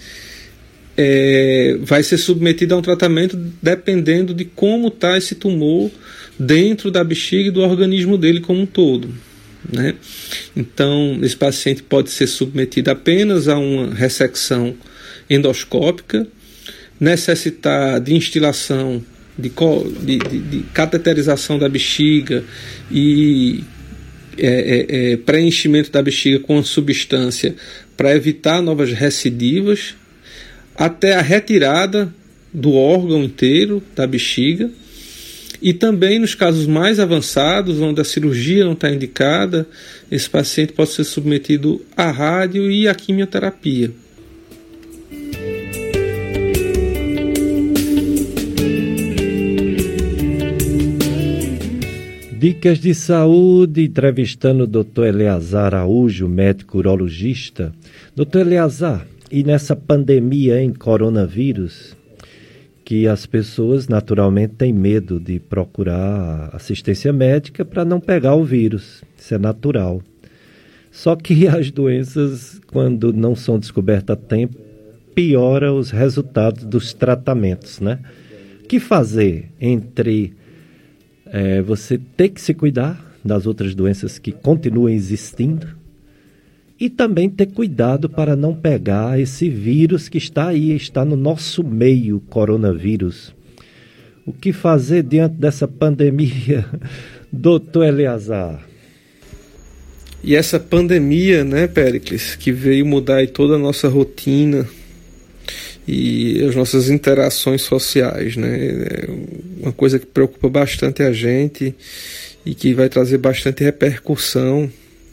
é, 0.96 1.76
vai 1.80 2.02
ser 2.02 2.18
submetido 2.18 2.74
a 2.74 2.78
um 2.78 2.82
tratamento 2.82 3.36
dependendo 3.60 4.32
de 4.32 4.44
como 4.44 4.88
está 4.88 5.16
esse 5.18 5.34
tumor 5.34 5.90
dentro 6.38 6.90
da 6.90 7.02
bexiga 7.02 7.48
e 7.48 7.50
do 7.50 7.60
organismo 7.60 8.16
dele 8.16 8.40
como 8.40 8.60
um 8.60 8.66
todo. 8.66 9.08
Né? 9.72 9.94
Então, 10.54 11.18
esse 11.22 11.36
paciente 11.36 11.82
pode 11.82 12.10
ser 12.10 12.26
submetido 12.26 12.90
apenas 12.90 13.48
a 13.48 13.58
uma 13.58 13.94
ressecção 13.94 14.74
endoscópica, 15.28 16.26
necessitar 16.98 18.00
de 18.00 18.14
instilação, 18.14 19.02
de, 19.36 19.50
de, 19.50 20.18
de, 20.18 20.38
de 20.38 20.58
cateterização 20.72 21.58
da 21.58 21.68
bexiga 21.68 22.44
e 22.90 23.64
é, 24.38 24.46
é, 24.46 25.12
é, 25.12 25.16
preenchimento 25.16 25.90
da 25.90 26.02
bexiga 26.02 26.38
com 26.40 26.58
a 26.58 26.62
substância 26.62 27.54
para 27.96 28.14
evitar 28.14 28.60
novas 28.62 28.92
recidivas, 28.92 29.94
até 30.76 31.14
a 31.14 31.20
retirada 31.20 32.12
do 32.52 32.74
órgão 32.74 33.22
inteiro 33.22 33.82
da 33.94 34.06
bexiga 34.06 34.70
e 35.62 35.72
também 35.72 36.18
nos 36.18 36.34
casos 36.34 36.66
mais 36.66 37.00
avançados, 37.00 37.80
onde 37.80 38.00
a 38.00 38.04
cirurgia 38.04 38.64
não 38.64 38.72
está 38.72 38.90
indicada, 38.90 39.66
esse 40.10 40.28
paciente 40.28 40.72
pode 40.72 40.90
ser 40.90 41.04
submetido 41.04 41.80
à 41.96 42.10
rádio 42.10 42.70
e 42.70 42.86
à 42.86 42.94
quimioterapia. 42.94 43.90
Dicas 52.44 52.78
de 52.78 52.94
saúde, 52.94 53.84
entrevistando 53.84 54.64
o 54.64 54.66
Dr. 54.66 55.04
Eleazar 55.04 55.74
Araújo, 55.74 56.28
médico 56.28 56.76
urologista. 56.76 57.72
Dr. 58.14 58.40
Eleazar, 58.40 59.06
e 59.30 59.42
nessa 59.42 59.74
pandemia 59.74 60.62
em 60.62 60.70
coronavírus, 60.70 61.96
que 62.84 63.08
as 63.08 63.24
pessoas 63.24 63.88
naturalmente 63.88 64.56
têm 64.56 64.74
medo 64.74 65.18
de 65.18 65.40
procurar 65.40 66.50
assistência 66.52 67.14
médica 67.14 67.64
para 67.64 67.82
não 67.82 67.98
pegar 67.98 68.34
o 68.34 68.44
vírus. 68.44 69.02
Isso 69.16 69.34
é 69.34 69.38
natural. 69.38 70.02
Só 70.92 71.16
que 71.16 71.48
as 71.48 71.70
doenças, 71.70 72.60
quando 72.66 73.10
não 73.10 73.34
são 73.34 73.58
descobertas 73.58 74.18
a 74.18 74.20
tempo, 74.20 74.58
piora 75.14 75.72
os 75.72 75.90
resultados 75.90 76.62
dos 76.64 76.92
tratamentos, 76.92 77.80
né? 77.80 78.00
O 78.62 78.66
que 78.66 78.78
fazer 78.78 79.50
entre 79.58 80.34
é, 81.34 81.60
você 81.60 81.98
ter 81.98 82.28
que 82.28 82.40
se 82.40 82.54
cuidar 82.54 83.18
das 83.24 83.44
outras 83.44 83.74
doenças 83.74 84.20
que 84.20 84.30
continuam 84.30 84.88
existindo 84.88 85.66
e 86.78 86.88
também 86.88 87.28
ter 87.28 87.46
cuidado 87.46 88.08
para 88.08 88.36
não 88.36 88.54
pegar 88.54 89.18
esse 89.18 89.48
vírus 89.48 90.08
que 90.08 90.16
está 90.16 90.46
aí, 90.48 90.70
está 90.76 91.04
no 91.04 91.16
nosso 91.16 91.64
meio, 91.64 92.20
coronavírus. 92.30 93.34
O 94.24 94.32
que 94.32 94.52
fazer 94.52 95.02
diante 95.02 95.34
dessa 95.34 95.66
pandemia, 95.66 96.66
doutor 97.32 97.86
Eleazar? 97.86 98.64
E 100.22 100.36
essa 100.36 100.60
pandemia, 100.60 101.42
né, 101.42 101.66
Péricles, 101.66 102.36
que 102.36 102.52
veio 102.52 102.86
mudar 102.86 103.26
toda 103.26 103.56
a 103.56 103.58
nossa 103.58 103.88
rotina 103.88 104.64
e 105.86 106.42
as 106.44 106.54
nossas 106.54 106.88
interações 106.88 107.62
sociais, 107.62 108.36
né? 108.36 108.56
É 108.56 109.08
uma 109.60 109.72
coisa 109.72 109.98
que 109.98 110.06
preocupa 110.06 110.48
bastante 110.48 111.02
a 111.02 111.12
gente 111.12 111.74
e 112.44 112.54
que 112.54 112.72
vai 112.74 112.88
trazer 112.88 113.18
bastante 113.18 113.62
repercussão, 113.62 114.70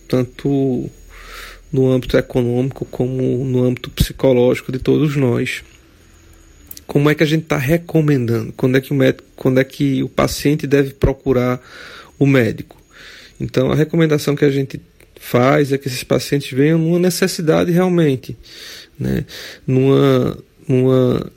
tanto 0.08 0.90
no 1.72 1.90
âmbito 1.90 2.18
econômico 2.18 2.86
como 2.86 3.44
no 3.46 3.64
âmbito 3.64 3.90
psicológico 3.90 4.72
de 4.72 4.80
todos 4.80 5.16
nós. 5.16 5.64
Como 6.86 7.10
é 7.10 7.16
que 7.16 7.24
a 7.24 7.26
gente 7.26 7.44
está 7.44 7.58
recomendando? 7.58 8.54
Quando 8.58 8.78
é 8.78 8.82
que 8.82 8.92
o 8.92 8.96
médico, 8.96 9.24
quando 9.36 9.60
é 9.60 9.64
que 9.64 10.04
o 10.04 10.10
paciente 10.10 10.68
deve 10.68 10.92
procurar 10.92 11.62
o 12.20 12.26
médico? 12.26 12.82
Então 13.40 13.72
a 13.72 13.76
recomendação 13.76 14.36
que 14.36 14.46
a 14.46 14.52
gente 14.52 14.82
faz 15.16 15.72
é 15.72 15.78
que 15.78 15.88
esses 15.88 16.04
pacientes 16.04 16.52
venham 16.52 16.78
numa 16.78 17.00
necessidade 17.00 17.72
realmente, 17.72 18.36
né? 19.00 19.24
numa, 19.66 20.38
numa, 20.72 21.32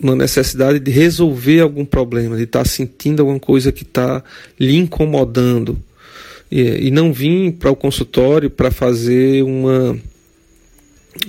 uma 0.00 0.16
necessidade 0.16 0.78
de 0.78 0.90
resolver 0.90 1.60
algum 1.60 1.84
problema, 1.84 2.36
de 2.36 2.44
estar 2.44 2.60
tá 2.60 2.64
sentindo 2.64 3.20
alguma 3.20 3.38
coisa 3.38 3.70
que 3.70 3.82
está 3.82 4.22
lhe 4.58 4.76
incomodando, 4.76 5.78
e, 6.50 6.88
e 6.88 6.90
não 6.90 7.12
vim 7.12 7.50
para 7.50 7.70
o 7.70 7.76
consultório 7.76 8.50
para 8.50 8.70
fazer 8.70 9.44
uma, 9.44 9.96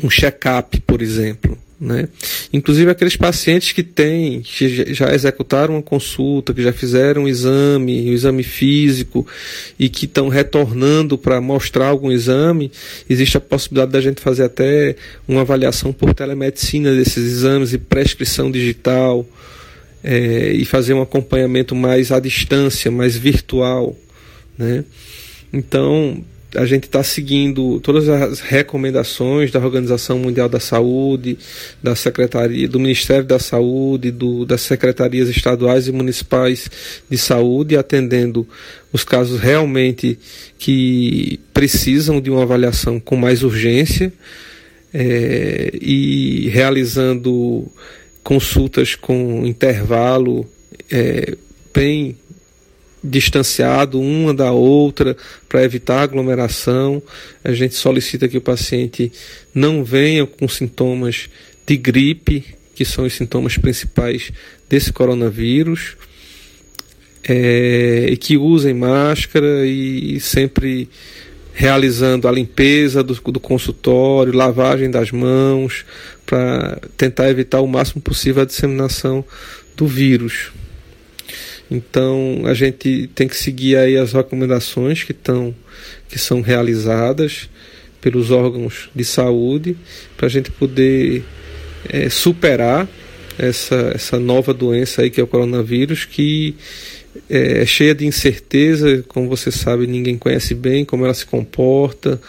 um 0.03 0.09
check-up, 0.09 0.80
por 0.82 1.01
exemplo. 1.01 1.57
Né? 1.82 2.08
Inclusive 2.54 2.92
aqueles 2.92 3.16
pacientes 3.16 3.72
que 3.72 3.82
têm, 3.82 4.42
que 4.42 4.94
já 4.94 5.12
executaram 5.12 5.74
uma 5.74 5.82
consulta, 5.82 6.54
que 6.54 6.62
já 6.62 6.72
fizeram 6.72 7.24
um 7.24 7.28
exame, 7.28 8.12
um 8.12 8.14
exame 8.14 8.44
físico 8.44 9.26
e 9.80 9.90
que 9.90 10.06
estão 10.06 10.30
retornando 10.30 11.18
para 11.18 11.42
mostrar 11.42 11.88
algum 11.88 12.12
exame, 12.12 12.72
existe 13.10 13.36
a 13.36 13.42
possibilidade 13.42 13.94
da 13.94 14.00
gente 14.00 14.22
fazer 14.22 14.44
até 14.44 14.96
uma 15.28 15.42
avaliação 15.42 15.92
por 15.92 16.14
telemedicina 16.14 16.94
desses 16.94 17.26
exames 17.26 17.74
e 17.74 17.80
prescrição 17.80 18.52
digital 18.52 19.26
é, 20.04 20.52
e 20.52 20.64
fazer 20.66 20.94
um 20.94 21.02
acompanhamento 21.02 21.76
mais 21.76 22.12
à 22.12 22.20
distância, 22.20 22.92
mais 22.92 23.18
virtual, 23.18 23.98
né? 24.56 24.84
Então, 25.52 26.24
a 26.56 26.66
gente 26.66 26.84
está 26.84 27.02
seguindo 27.02 27.80
todas 27.80 28.10
as 28.10 28.41
recomendações 28.41 29.52
da 29.52 29.60
Organização 29.60 30.20
Mundial 30.20 30.49
da 30.49 30.60
Saúde, 30.60 31.38
da 31.82 31.95
Secretaria, 31.95 32.68
do 32.68 32.80
Ministério 32.80 33.24
da 33.24 33.39
Saúde, 33.39 34.12
do, 34.12 34.45
das 34.45 34.62
secretarias 34.62 35.30
estaduais 35.30 35.88
e 35.88 35.91
municipais 35.91 36.70
de 37.10 37.18
saúde, 37.18 37.78
atendendo 37.78 38.47
os 38.91 39.04
casos 39.04 39.39
realmente 39.39 40.20
que 40.60 41.39
precisam 41.54 42.20
de 42.20 42.30
uma 42.30 42.43
avaliação 42.43 42.99
com 42.99 43.16
mais 43.16 43.43
urgência 43.43 44.12
é, 44.93 45.72
e 45.82 46.50
realizando 46.50 47.71
consultas 48.24 48.96
com 48.96 49.46
intervalo 49.46 50.46
é, 50.92 51.38
bem 51.74 52.17
distanciado 53.04 54.00
uma 54.00 54.34
da 54.34 54.52
outra 54.52 55.16
para 55.50 55.64
evitar 55.64 56.02
aglomeração. 56.02 57.02
A 57.44 57.54
gente 57.54 57.76
solicita 57.76 58.28
que 58.28 58.38
o 58.38 58.42
paciente 58.42 59.12
não 59.54 59.84
venha 59.84 60.26
com 60.26 60.48
sintomas 60.48 61.30
de 61.66 61.78
gripe, 61.78 62.46
que 62.76 62.86
são 62.86 63.06
os 63.06 63.14
sintomas 63.14 63.58
principais 63.58 64.32
desse 64.70 64.92
coronavírus, 64.92 65.96
é, 67.24 68.08
e 68.10 68.18
que 68.18 68.38
usem 68.38 68.74
máscara 68.74 69.66
e 69.66 70.20
sempre 70.20 70.90
realizando 71.54 72.28
a 72.28 72.32
limpeza 72.32 73.04
do, 73.04 73.14
do 73.14 73.40
consultório, 73.40 74.34
lavagem 74.34 74.90
das 74.90 75.12
mãos, 75.12 75.86
para 76.26 76.80
tentar 76.98 77.30
evitar 77.30 77.62
o 77.62 77.68
máximo 77.68 78.02
possível 78.02 78.42
a 78.42 78.46
disseminação 78.46 79.24
do 79.76 79.86
vírus. 79.86 80.52
Então 81.72 82.42
a 82.43 82.54
gente 82.54 83.10
tem 83.16 83.30
que 83.30 83.38
seguir 83.38 83.78
aí 83.78 83.96
as 83.96 84.12
recomendações 84.12 85.04
que 85.04 85.14
estão 85.14 85.56
que 86.10 86.20
são 86.20 86.42
realizadas 86.42 87.50
pelos 88.02 88.30
órgãos 88.30 88.89
de 88.93 89.06
saúde 89.06 89.78
para 90.18 90.26
a 90.26 90.30
gente 90.30 90.52
poder 90.52 91.24
é, 91.88 92.10
superar 92.10 92.89
essa, 93.39 93.93
essa 93.96 94.20
nova 94.20 94.54
doença 94.54 95.02
aí 95.02 95.10
que 95.10 95.22
é 95.22 95.24
o 95.24 95.28
coronavírus 95.28 96.04
que 96.04 96.56
é, 97.30 97.62
é 97.62 97.66
cheia 97.66 97.96
de 97.96 98.06
incerteza, 98.06 99.06
como 99.08 99.30
você 99.30 99.50
sabe 99.50 99.88
ninguém 99.88 100.18
conhece 100.18 100.54
bem 100.54 100.84
como 100.84 101.06
ela 101.06 101.14
se 101.14 101.26
comporta, 101.26 102.20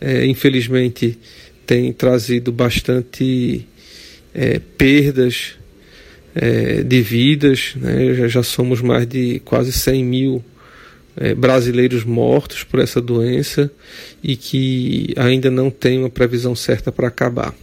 é, 0.00 0.26
infelizmente 0.26 1.16
tem 1.64 1.92
trazido 1.92 2.50
bastante 2.50 3.64
é, 4.34 4.58
perdas 4.58 5.59
é, 6.34 6.82
de 6.82 7.02
vidas, 7.02 7.74
né? 7.76 8.14
já, 8.14 8.28
já, 8.28 8.42
somos 8.42 8.80
mais 8.80 9.06
de 9.06 9.40
quase 9.40 9.72
100 9.72 10.04
mil 10.04 10.44
é, 11.16 11.34
brasileiros 11.34 12.04
mortos 12.04 12.64
por 12.64 12.80
essa 12.80 13.00
doença 13.00 13.70
e 14.22 14.36
que 14.36 15.12
ainda 15.16 15.50
não 15.50 15.70
tem 15.70 15.98
uma 15.98 16.10
previsão 16.10 16.54
certa 16.54 16.92
para 16.92 17.08
acabar. 17.08 17.54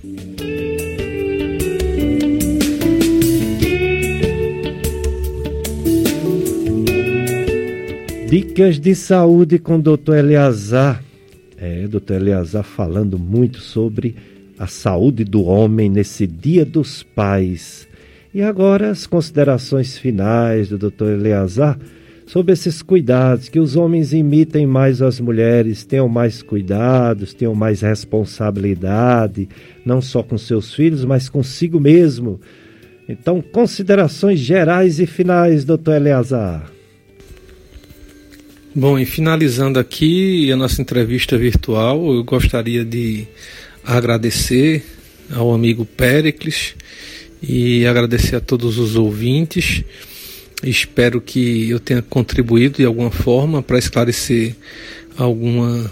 Dicas 8.30 8.77
de 8.77 8.94
saúde 8.94 9.57
com 9.57 9.77
o 9.77 9.81
doutor 9.81 10.18
Eleazar. 10.18 11.02
É, 11.57 11.88
doutor 11.88 12.18
Eleazar 12.18 12.64
falando 12.64 13.18
muito 13.18 13.60
sobre 13.60 14.15
a 14.60 14.68
saúde 14.68 15.23
do 15.23 15.44
homem 15.45 15.89
nesse 15.89 16.27
Dia 16.27 16.65
dos 16.65 17.03
Pais. 17.03 17.86
E 18.38 18.43
agora 18.43 18.91
as 18.91 19.07
considerações 19.07 19.97
finais 19.97 20.69
do 20.69 20.77
doutor 20.77 21.11
Eleazar 21.11 21.76
sobre 22.27 22.53
esses 22.53 22.84
cuidados, 22.84 23.49
que 23.49 23.59
os 23.59 23.76
homens 23.76 24.14
imitem 24.14 24.68
mais 24.68 25.01
as 25.01 25.19
mulheres, 25.19 25.84
tenham 25.84 26.07
mais 26.07 26.43
cuidados, 26.43 27.34
tenham 27.34 27.55
mais 27.55 27.81
responsabilidade, 27.81 29.49
não 29.84 30.03
só 30.03 30.22
com 30.22 30.38
seus 30.38 30.72
filhos, 30.72 31.03
mas 31.03 31.27
consigo 31.27 31.80
mesmo. 31.80 32.39
Então, 33.09 33.41
considerações 33.41 34.39
gerais 34.39 34.99
e 34.99 35.07
finais, 35.07 35.65
doutor 35.65 35.95
Eleazar. 35.95 36.72
Bom, 38.76 38.99
e 38.99 39.05
finalizando 39.07 39.80
aqui 39.80 40.51
a 40.51 40.55
nossa 40.55 40.80
entrevista 40.80 41.35
virtual, 41.39 42.14
eu 42.14 42.23
gostaria 42.23 42.85
de 42.85 43.26
agradecer 43.84 44.85
ao 45.31 45.51
amigo 45.51 45.84
Péricles 45.85 46.76
e 47.41 47.85
agradecer 47.85 48.35
a 48.35 48.41
todos 48.41 48.77
os 48.77 48.95
ouvintes. 48.95 49.84
Espero 50.64 51.22
que 51.22 51.69
eu 51.69 51.80
tenha 51.80 52.01
contribuído 52.01 52.77
de 52.77 52.85
alguma 52.85 53.11
forma 53.11 53.61
para 53.61 53.77
esclarecer 53.77 54.55
alguma 55.18 55.91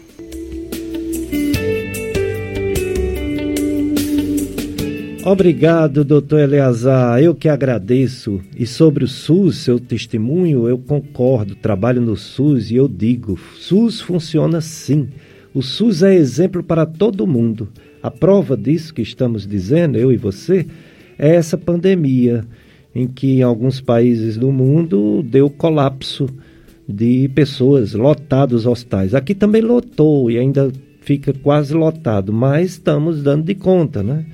Obrigado, 5.26 6.06
doutor 6.06 6.40
Eleazar. 6.40 7.22
Eu 7.22 7.36
que 7.36 7.50
agradeço. 7.50 8.40
E 8.56 8.66
sobre 8.66 9.04
o 9.04 9.08
SUS, 9.08 9.58
seu 9.58 9.80
testemunho, 9.80 10.68
eu 10.68 10.78
concordo. 10.78 11.56
Trabalho 11.56 12.02
no 12.02 12.16
SUS 12.16 12.72
e 12.72 12.76
eu 12.76 12.88
digo: 12.88 13.38
SUS 13.58 14.00
funciona 14.00 14.62
sim. 14.62 15.10
O 15.54 15.62
SUS 15.62 16.04
é 16.04 16.16
exemplo 16.16 16.64
para 16.64 16.86
todo 16.86 17.28
mundo. 17.28 17.68
A 18.02 18.10
prova 18.10 18.56
disso 18.56 18.94
que 18.94 19.02
estamos 19.02 19.46
dizendo, 19.46 19.98
eu 19.98 20.12
e 20.12 20.18
você, 20.18 20.66
é 21.18 21.36
essa 21.36 21.58
pandemia, 21.58 22.46
em 22.96 23.08
que 23.08 23.40
em 23.40 23.42
alguns 23.42 23.82
países 23.82 24.38
do 24.38 24.52
mundo 24.52 25.22
deu 25.22 25.50
colapso 25.50 26.28
de 26.88 27.30
pessoas, 27.36 27.94
lotados 27.94 28.66
hospitais. 28.66 29.14
Aqui 29.14 29.36
também 29.36 29.62
lotou 29.62 30.32
e 30.32 30.40
ainda 30.40 30.72
fica 31.02 31.34
quase 31.34 31.74
lotado, 31.74 32.34
mas 32.34 32.72
estamos 32.72 33.22
dando 33.22 33.46
de 33.46 33.56
conta, 33.56 34.02
né? 34.02 34.26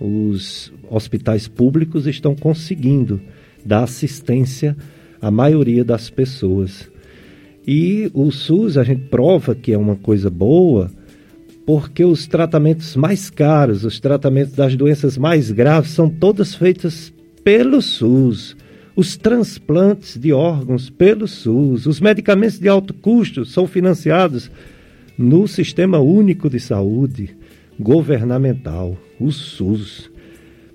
Os 0.00 0.72
hospitais 0.90 1.48
públicos 1.48 2.06
estão 2.06 2.34
conseguindo 2.34 3.20
dar 3.64 3.84
assistência 3.84 4.76
à 5.20 5.30
maioria 5.30 5.84
das 5.84 6.10
pessoas. 6.10 6.90
E 7.66 8.10
o 8.12 8.30
SUS 8.30 8.76
a 8.76 8.84
gente 8.84 9.04
prova 9.08 9.54
que 9.54 9.72
é 9.72 9.78
uma 9.78 9.96
coisa 9.96 10.28
boa, 10.28 10.90
porque 11.66 12.04
os 12.04 12.26
tratamentos 12.26 12.94
mais 12.94 13.30
caros, 13.30 13.84
os 13.84 13.98
tratamentos 13.98 14.54
das 14.54 14.76
doenças 14.76 15.16
mais 15.16 15.50
graves, 15.50 15.90
são 15.90 16.10
todos 16.10 16.54
feitos 16.54 17.12
pelo 17.42 17.80
SUS. 17.80 18.56
Os 18.96 19.16
transplantes 19.16 20.16
de 20.16 20.32
órgãos 20.32 20.88
pelo 20.88 21.26
SUS, 21.26 21.86
os 21.86 22.00
medicamentos 22.00 22.58
de 22.58 22.68
alto 22.68 22.94
custo 22.94 23.44
são 23.44 23.66
financiados 23.66 24.50
no 25.18 25.48
Sistema 25.48 25.98
Único 25.98 26.48
de 26.48 26.60
Saúde 26.60 27.36
Governamental, 27.78 28.96
o 29.18 29.32
SUS. 29.32 30.10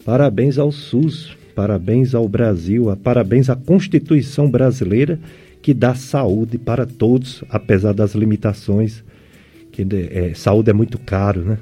Parabéns 0.04 0.58
ao 0.58 0.72
SUS, 0.72 1.38
parabéns 1.56 2.14
ao 2.14 2.28
Brasil, 2.28 2.86
parabéns 3.02 3.50
à 3.50 3.56
Constituição 3.56 4.50
Brasileira 4.50 5.20
que 5.62 5.74
dá 5.74 5.94
saúde 5.94 6.58
para 6.58 6.86
todos, 6.86 7.44
apesar 7.50 7.94
das 7.94 8.16
limitações, 8.16 9.04
que 9.72 9.86
é, 10.12 10.34
saúde 10.34 10.70
é 10.70 10.74
muito 10.74 10.98
caro, 11.00 11.42
né? 11.42 11.58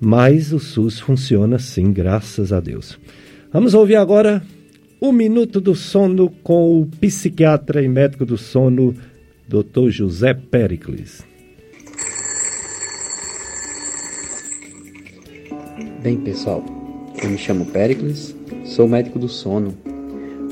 Mas 0.00 0.52
o 0.52 0.58
SUS 0.58 1.00
funciona 1.00 1.58
sim, 1.58 1.92
graças 1.92 2.52
a 2.52 2.60
Deus. 2.60 2.98
Vamos 3.52 3.74
ouvir 3.74 3.96
agora 3.96 4.42
o 5.00 5.12
Minuto 5.12 5.60
do 5.60 5.74
Sono 5.74 6.30
com 6.42 6.80
o 6.80 6.86
psiquiatra 6.86 7.82
e 7.82 7.88
médico 7.88 8.24
do 8.24 8.36
sono, 8.36 8.94
Dr. 9.48 9.88
José 9.90 10.34
Pericles. 10.34 11.24
Bem, 16.02 16.18
pessoal, 16.18 16.62
eu 17.22 17.30
me 17.30 17.38
chamo 17.38 17.64
Pericles, 17.66 18.36
sou 18.64 18.86
médico 18.86 19.18
do 19.18 19.28
sono. 19.28 19.74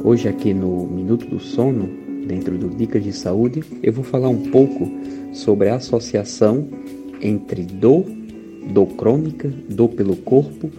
Hoje 0.03 0.29
aqui 0.29 0.55
no 0.55 0.87
Minuto 0.87 1.27
do 1.27 1.39
Sono 1.39 1.89
dentro 2.27 2.57
do 2.57 2.71
Dicas 2.71 3.05
de 3.05 3.13
Saúde, 3.13 3.63
eu 3.83 3.93
vou 3.93 4.03
falar 4.03 4.29
um 4.29 4.51
pouco 4.51 4.91
sobre 5.33 5.69
a 5.69 5.77
associação 5.77 6.69
entre 7.21 7.63
dor, 7.63 8.05
dor 8.73 8.87
crônica, 8.89 9.53
dor 9.69 9.89
pelo 9.91 10.17
corpo 10.17 10.71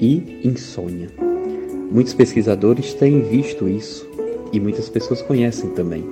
e 0.00 0.40
insônia. 0.44 1.08
Muitos 1.90 2.14
pesquisadores 2.14 2.94
têm 2.94 3.22
visto 3.22 3.68
isso 3.68 4.08
e 4.52 4.60
muitas 4.60 4.88
pessoas 4.88 5.22
conhecem 5.22 5.70
também. 5.70 6.04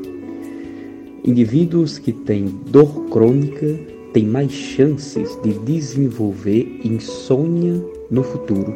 Indivíduos 1.24 1.98
que 1.98 2.12
têm 2.12 2.46
dor 2.66 3.06
crônica 3.06 3.78
têm 4.12 4.26
mais 4.26 4.52
chances 4.52 5.38
de 5.42 5.52
desenvolver 5.54 6.80
insônia 6.84 7.82
no 8.10 8.22
futuro. 8.22 8.74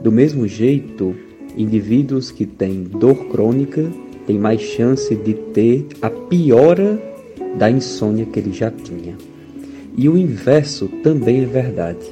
Do 0.00 0.12
mesmo 0.12 0.46
jeito, 0.46 1.14
indivíduos 1.56 2.30
que 2.30 2.46
têm 2.46 2.84
dor 2.84 3.26
crônica 3.26 3.90
tem 4.26 4.38
mais 4.38 4.60
chance 4.60 5.14
de 5.14 5.34
ter 5.34 5.86
a 6.00 6.08
piora 6.08 7.13
da 7.58 7.70
insônia 7.70 8.26
que 8.26 8.38
ele 8.38 8.52
já 8.52 8.70
tinha. 8.70 9.16
E 9.96 10.08
o 10.08 10.16
inverso 10.16 10.88
também 11.02 11.42
é 11.42 11.46
verdade. 11.46 12.04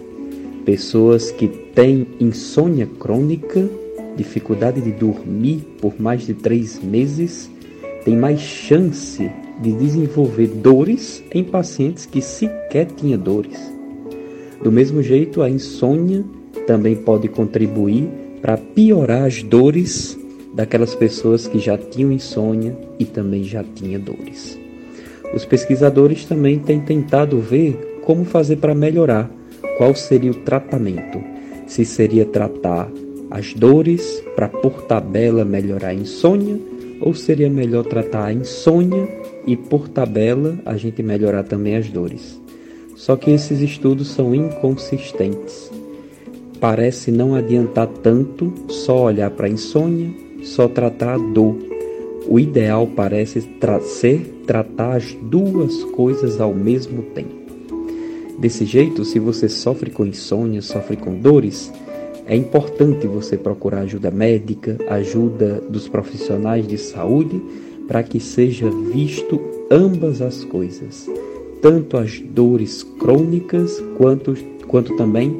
Pessoas 0.65 1.31
que 1.31 1.49
têm 1.49 2.07
insônia 2.21 2.87
crônica 2.87 3.69
dificuldade 4.17 4.81
de 4.81 4.93
dormir 4.93 5.65
por 5.81 6.01
mais 6.01 6.27
de 6.27 6.35
três 6.35 6.83
meses 6.83 7.51
tem 8.05 8.17
mais 8.17 8.41
chance 8.41 9.31
de 9.61 9.73
desenvolver 9.73 10.49
dores 10.49 11.23
em 11.33 11.45
pacientes 11.45 12.05
que 12.05 12.21
sequer 12.21 12.87
tinham 12.87 13.19
dores. 13.19 13.59
Do 14.63 14.73
mesmo 14.73 15.03
jeito, 15.03 15.43
a 15.43 15.51
insônia 15.51 16.25
também 16.67 16.97
pode 16.97 17.29
contribuir 17.29 18.09
para 18.41 18.57
piorar 18.57 19.25
as 19.25 19.43
dores 19.43 20.19
daquelas 20.55 20.95
pessoas 20.95 21.47
que 21.47 21.59
já 21.59 21.79
tinham 21.79 22.13
insônia 22.13 22.77
e 22.99 23.05
também 23.05 23.45
já 23.45 23.65
tinham 23.75 24.01
dores. 24.01 24.62
Os 25.35 25.45
pesquisadores 25.45 26.25
também 26.25 26.59
têm 26.59 26.81
tentado 26.81 27.41
ver 27.41 28.01
como 28.05 28.25
fazer 28.25 28.57
para 28.57 28.75
melhorar, 28.75 29.31
qual 29.79 29.95
seria 29.95 30.31
o 30.31 30.35
tratamento. 30.35 31.23
Se 31.67 31.85
seria 31.85 32.25
tratar 32.25 32.91
as 33.31 33.55
dores 33.55 34.23
para 34.37 34.49
por 34.49 34.83
tabela 34.83 35.45
melhorar 35.45 35.89
a 35.89 35.95
insônia 35.95 36.59
ou 37.01 37.15
seria 37.15 37.49
melhor 37.49 37.85
tratar 37.85 38.27
a 38.27 38.33
insônia 38.33 39.09
e 39.47 39.57
por 39.57 39.89
tabela 39.89 40.59
a 40.67 40.77
gente 40.77 41.03
melhorar 41.03 41.43
também 41.45 41.77
as 41.77 41.89
dores. 41.89 42.41
Só 42.95 43.17
que 43.17 43.31
esses 43.31 43.61
estudos 43.61 44.09
são 44.09 44.35
inconsistentes. 44.35 45.71
Parece 46.61 47.11
não 47.11 47.35
adiantar 47.35 47.89
tanto 47.89 48.53
só 48.69 49.05
olhar 49.05 49.31
para 49.31 49.47
a 49.47 49.51
insônia, 49.51 50.11
só 50.45 50.69
tratar 50.69 51.15
a 51.15 51.19
dor. 51.19 51.72
O 52.29 52.39
ideal 52.39 52.87
parece 52.87 53.43
tra 53.43 53.81
ser 53.81 54.43
tratar 54.47 54.97
as 54.97 55.13
duas 55.15 55.85
coisas 55.85 56.41
ao 56.41 56.55
mesmo 56.55 57.03
tempo. 57.15 57.43
Desse 58.39 58.65
jeito, 58.65 59.05
se 59.05 59.19
você 59.19 59.49
sofre 59.49 59.91
com 59.91 60.07
insônia, 60.07 60.63
sofre 60.63 60.97
com 60.97 61.15
dores, 61.15 61.71
é 62.27 62.37
importante 62.37 63.07
você 63.07 63.37
procurar 63.37 63.81
ajuda 63.81 64.11
médica, 64.11 64.79
ajuda 64.89 65.61
dos 65.69 65.89
profissionais 65.89 66.67
de 66.67 66.79
saúde, 66.79 67.43
para 67.87 68.03
que 68.03 68.21
seja 68.21 68.71
visto 68.93 69.41
ambas 69.71 70.23
as 70.23 70.45
coisas, 70.45 71.11
tanto 71.61 71.97
as 71.97 72.21
dores 72.21 72.83
crônicas 72.99 73.83
quanto, 73.97 74.35
quanto 74.67 74.97
também 74.97 75.37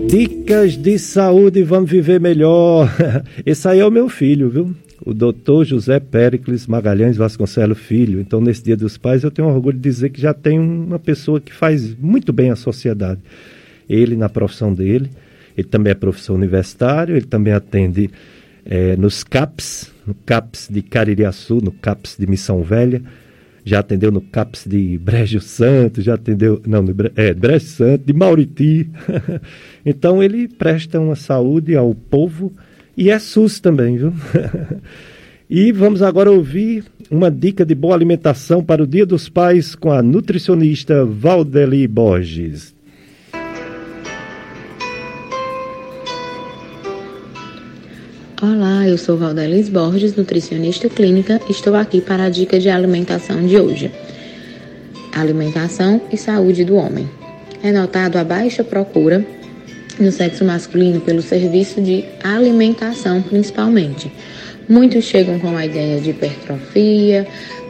Dicas 0.07 0.77
de 0.77 0.97
saúde, 0.97 1.63
vamos 1.63 1.89
viver 1.89 2.19
melhor. 2.19 2.89
Esse 3.45 3.67
aí 3.67 3.79
é 3.79 3.85
o 3.85 3.91
meu 3.91 4.07
filho, 4.07 4.49
viu? 4.49 4.75
O 5.05 5.13
doutor 5.13 5.65
José 5.65 5.99
Péricles 5.99 6.67
Magalhães 6.67 7.17
Vasconcelos 7.17 7.77
Filho. 7.77 8.21
Então, 8.21 8.39
nesse 8.39 8.63
Dia 8.63 8.77
dos 8.77 8.97
Pais, 8.97 9.23
eu 9.23 9.31
tenho 9.31 9.47
orgulho 9.47 9.77
de 9.77 9.83
dizer 9.83 10.09
que 10.09 10.21
já 10.21 10.33
tem 10.33 10.59
uma 10.59 10.99
pessoa 10.99 11.41
que 11.41 11.53
faz 11.53 11.95
muito 11.95 12.31
bem 12.31 12.51
à 12.51 12.55
sociedade. 12.55 13.19
Ele, 13.89 14.15
na 14.15 14.29
profissão 14.29 14.73
dele, 14.73 15.09
ele 15.57 15.67
também 15.67 15.91
é 15.91 15.95
professor 15.95 16.35
universitário, 16.35 17.15
ele 17.15 17.25
também 17.25 17.51
atende 17.51 18.09
é, 18.63 18.95
nos 18.95 19.23
CAPS, 19.23 19.91
no 20.05 20.13
CAPS 20.13 20.69
de 20.71 20.81
Caririaçu, 20.81 21.55
no 21.55 21.71
CAPS 21.71 22.15
de 22.17 22.27
Missão 22.27 22.61
Velha 22.61 23.01
já 23.67 23.79
atendeu 23.79 24.11
no 24.11 24.21
CAPS 24.21 24.65
de 24.65 24.97
Brejo 24.97 25.41
Santo, 25.41 26.01
já 26.01 26.13
atendeu, 26.13 26.61
não, 26.65 26.85
é, 27.17 27.33
Brejo 27.33 27.65
Santo, 27.65 28.05
de 28.05 28.13
Mauriti. 28.13 28.89
então 29.85 30.23
ele 30.23 30.47
presta 30.47 30.99
uma 30.99 31.15
saúde 31.15 31.75
ao 31.75 31.93
povo 31.93 32.53
e 32.95 33.09
é 33.09 33.19
SUS 33.19 33.59
também, 33.59 33.97
viu? 33.97 34.13
e 35.49 35.73
vamos 35.73 36.01
agora 36.01 36.31
ouvir 36.31 36.85
uma 37.11 37.29
dica 37.29 37.65
de 37.65 37.75
boa 37.75 37.93
alimentação 37.93 38.63
para 38.63 38.81
o 38.81 38.87
Dia 38.87 39.05
dos 39.05 39.27
Pais 39.27 39.75
com 39.75 39.91
a 39.91 40.01
nutricionista 40.01 41.03
Valdeli 41.05 41.85
Borges. 41.89 42.76
Olá, 48.39 48.87
eu 48.87 48.99
sou 48.99 49.17
Valdelis 49.17 49.67
Borges, 49.67 50.15
nutricionista 50.15 50.87
clínica. 50.87 51.41
Estou 51.49 51.73
aqui 51.73 51.99
para 51.99 52.25
a 52.25 52.29
dica 52.29 52.59
de 52.59 52.69
alimentação 52.69 53.43
de 53.43 53.57
hoje. 53.57 53.91
Alimentação 55.11 55.99
e 56.11 56.17
saúde 56.17 56.63
do 56.63 56.75
homem. 56.75 57.09
É 57.63 57.71
notado 57.71 58.17
a 58.17 58.23
baixa 58.23 58.63
procura 58.63 59.25
no 59.99 60.11
sexo 60.11 60.45
masculino 60.45 61.01
pelo 61.01 61.23
serviço 61.23 61.81
de 61.81 62.05
alimentação, 62.23 63.23
principalmente. 63.23 64.11
Muitos 64.69 65.05
chegam 65.05 65.39
com 65.39 65.57
a 65.57 65.65
ideia 65.65 65.99
de 65.99 66.11
hipertrofia, 66.11 67.25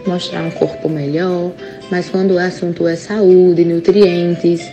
mostrar 0.05 0.43
um 0.43 0.51
corpo 0.51 0.89
melhor, 0.89 1.53
mas 1.89 2.09
quando 2.09 2.31
o 2.31 2.37
assunto 2.37 2.85
é 2.85 2.97
saúde, 2.97 3.63
nutrientes, 3.63 4.69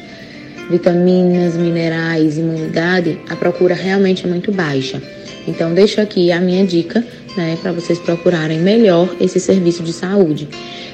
vitaminas, 0.69 1.57
minerais, 1.57 2.37
imunidade, 2.37 3.17
a 3.31 3.37
procura 3.37 3.77
realmente 3.77 4.27
é 4.27 4.29
muito 4.29 4.51
baixa. 4.51 5.01
Então, 5.47 5.75
deixo 5.75 6.01
aqui 6.01 6.33
a 6.33 6.41
minha 6.41 6.65
dica, 6.65 7.05
né, 7.37 7.59
para 7.61 7.73
vocês 7.73 7.99
procurarem 7.99 8.61
melhor 8.61 9.15
esse 9.21 9.39
serviço 9.39 9.83
de 9.83 9.93
saúde. 9.93 10.49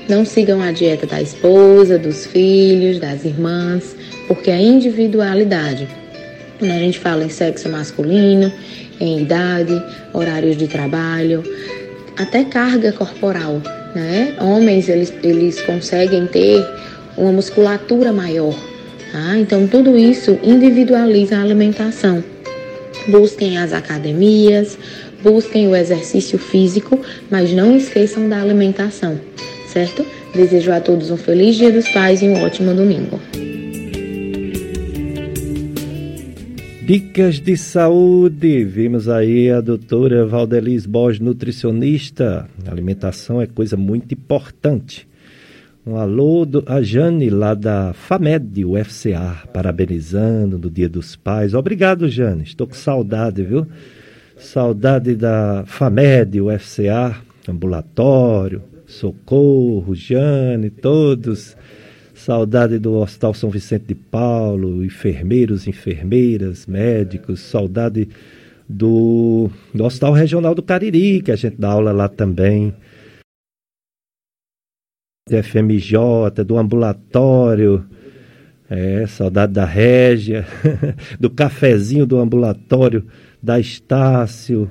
Não 0.08 0.24
sigam 0.24 0.60
a 0.60 0.72
dieta 0.72 1.06
da 1.06 1.22
esposa, 1.22 1.98
dos 1.98 2.26
filhos, 2.26 2.98
das 2.98 3.24
irmãs, 3.24 3.94
porque 4.26 4.50
a 4.50 4.60
individualidade. 4.60 5.88
Quando 6.58 6.72
a 6.72 6.78
gente 6.78 6.98
fala 6.98 7.24
em 7.24 7.28
sexo 7.28 7.68
masculino, 7.68 8.52
em 9.00 9.20
idade, 9.20 9.80
horários 10.12 10.56
de 10.56 10.66
trabalho, 10.66 11.42
até 12.18 12.44
carga 12.44 12.92
corporal, 12.92 13.62
né? 13.94 14.34
Homens, 14.40 14.88
eles, 14.88 15.12
eles 15.22 15.62
conseguem 15.62 16.26
ter 16.26 16.62
uma 17.16 17.32
musculatura 17.32 18.12
maior, 18.12 18.54
tá? 19.12 19.38
Então, 19.38 19.66
tudo 19.66 19.96
isso 19.96 20.38
individualiza 20.42 21.36
a 21.36 21.42
alimentação 21.42 22.22
busquem 23.08 23.58
as 23.58 23.72
academias, 23.72 24.78
busquem 25.22 25.68
o 25.68 25.76
exercício 25.76 26.38
físico, 26.38 27.00
mas 27.30 27.52
não 27.52 27.76
esqueçam 27.76 28.28
da 28.28 28.40
alimentação, 28.40 29.20
certo? 29.68 30.04
Desejo 30.34 30.72
a 30.72 30.80
todos 30.80 31.10
um 31.10 31.16
feliz 31.16 31.56
Dia 31.56 31.72
dos 31.72 31.88
Pais 31.88 32.22
e 32.22 32.26
um 32.26 32.42
ótimo 32.42 32.74
domingo. 32.74 33.20
Dicas 36.82 37.38
de 37.38 37.56
saúde. 37.56 38.64
Vimos 38.64 39.08
aí 39.08 39.48
a 39.48 39.60
doutora 39.60 40.26
Valdelis 40.26 40.86
Borges, 40.86 41.20
nutricionista. 41.20 42.48
Alimentação 42.66 43.40
é 43.40 43.46
coisa 43.46 43.76
muito 43.76 44.12
importante. 44.12 45.06
Um 45.90 45.96
alô 45.96 46.44
do, 46.44 46.62
a 46.66 46.80
Jane 46.80 47.28
lá 47.28 47.52
da 47.52 47.92
FAMED, 47.92 48.64
UFCA, 48.64 49.42
parabenizando 49.52 50.56
no 50.56 50.70
Dia 50.70 50.88
dos 50.88 51.16
Pais. 51.16 51.52
Obrigado, 51.52 52.08
Jane. 52.08 52.44
Estou 52.44 52.68
com 52.68 52.74
saudade, 52.74 53.42
viu? 53.42 53.66
Saudade 54.38 55.16
da 55.16 55.64
FAMED, 55.66 56.40
UFCA, 56.40 57.16
ambulatório, 57.48 58.62
socorro, 58.86 59.92
Jane, 59.92 60.70
todos. 60.70 61.56
Saudade 62.14 62.78
do 62.78 62.94
Hospital 62.94 63.34
São 63.34 63.50
Vicente 63.50 63.86
de 63.88 63.96
Paulo, 63.96 64.84
enfermeiros, 64.84 65.66
enfermeiras, 65.66 66.68
médicos. 66.68 67.40
Saudade 67.40 68.08
do, 68.68 69.50
do 69.74 69.82
Hospital 69.82 70.12
Regional 70.12 70.54
do 70.54 70.62
Cariri, 70.62 71.20
que 71.20 71.32
a 71.32 71.36
gente 71.36 71.56
dá 71.58 71.70
aula 71.70 71.90
lá 71.90 72.08
também 72.08 72.72
do 75.30 75.42
FMJ, 75.42 76.44
do 76.44 76.58
ambulatório, 76.58 77.84
é, 78.68 79.06
saudade 79.06 79.52
da 79.52 79.64
Régia, 79.64 80.44
do 81.18 81.30
cafezinho 81.30 82.04
do 82.04 82.18
ambulatório, 82.18 83.04
da 83.40 83.58
Estácio, 83.58 84.70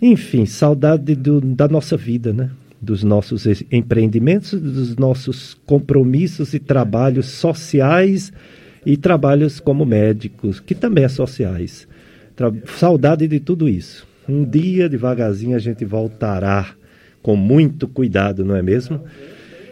enfim, 0.00 0.44
saudade 0.44 1.14
do, 1.14 1.40
da 1.40 1.66
nossa 1.66 1.96
vida, 1.96 2.32
né? 2.32 2.50
Dos 2.80 3.02
nossos 3.02 3.46
empreendimentos, 3.72 4.60
dos 4.60 4.96
nossos 4.96 5.54
compromissos 5.66 6.52
e 6.52 6.58
trabalhos 6.58 7.26
sociais 7.26 8.32
e 8.84 8.96
trabalhos 8.96 9.58
como 9.58 9.84
médicos, 9.84 10.60
que 10.60 10.74
também 10.74 11.04
é 11.04 11.08
sociais. 11.08 11.88
Tra 12.36 12.52
saudade 12.66 13.26
de 13.26 13.40
tudo 13.40 13.66
isso. 13.66 14.06
Um 14.28 14.44
dia, 14.44 14.88
devagarzinho, 14.88 15.56
a 15.56 15.58
gente 15.58 15.84
voltará 15.84 16.74
com 17.22 17.34
muito 17.34 17.88
cuidado, 17.88 18.44
não 18.44 18.54
é 18.54 18.62
mesmo? 18.62 19.00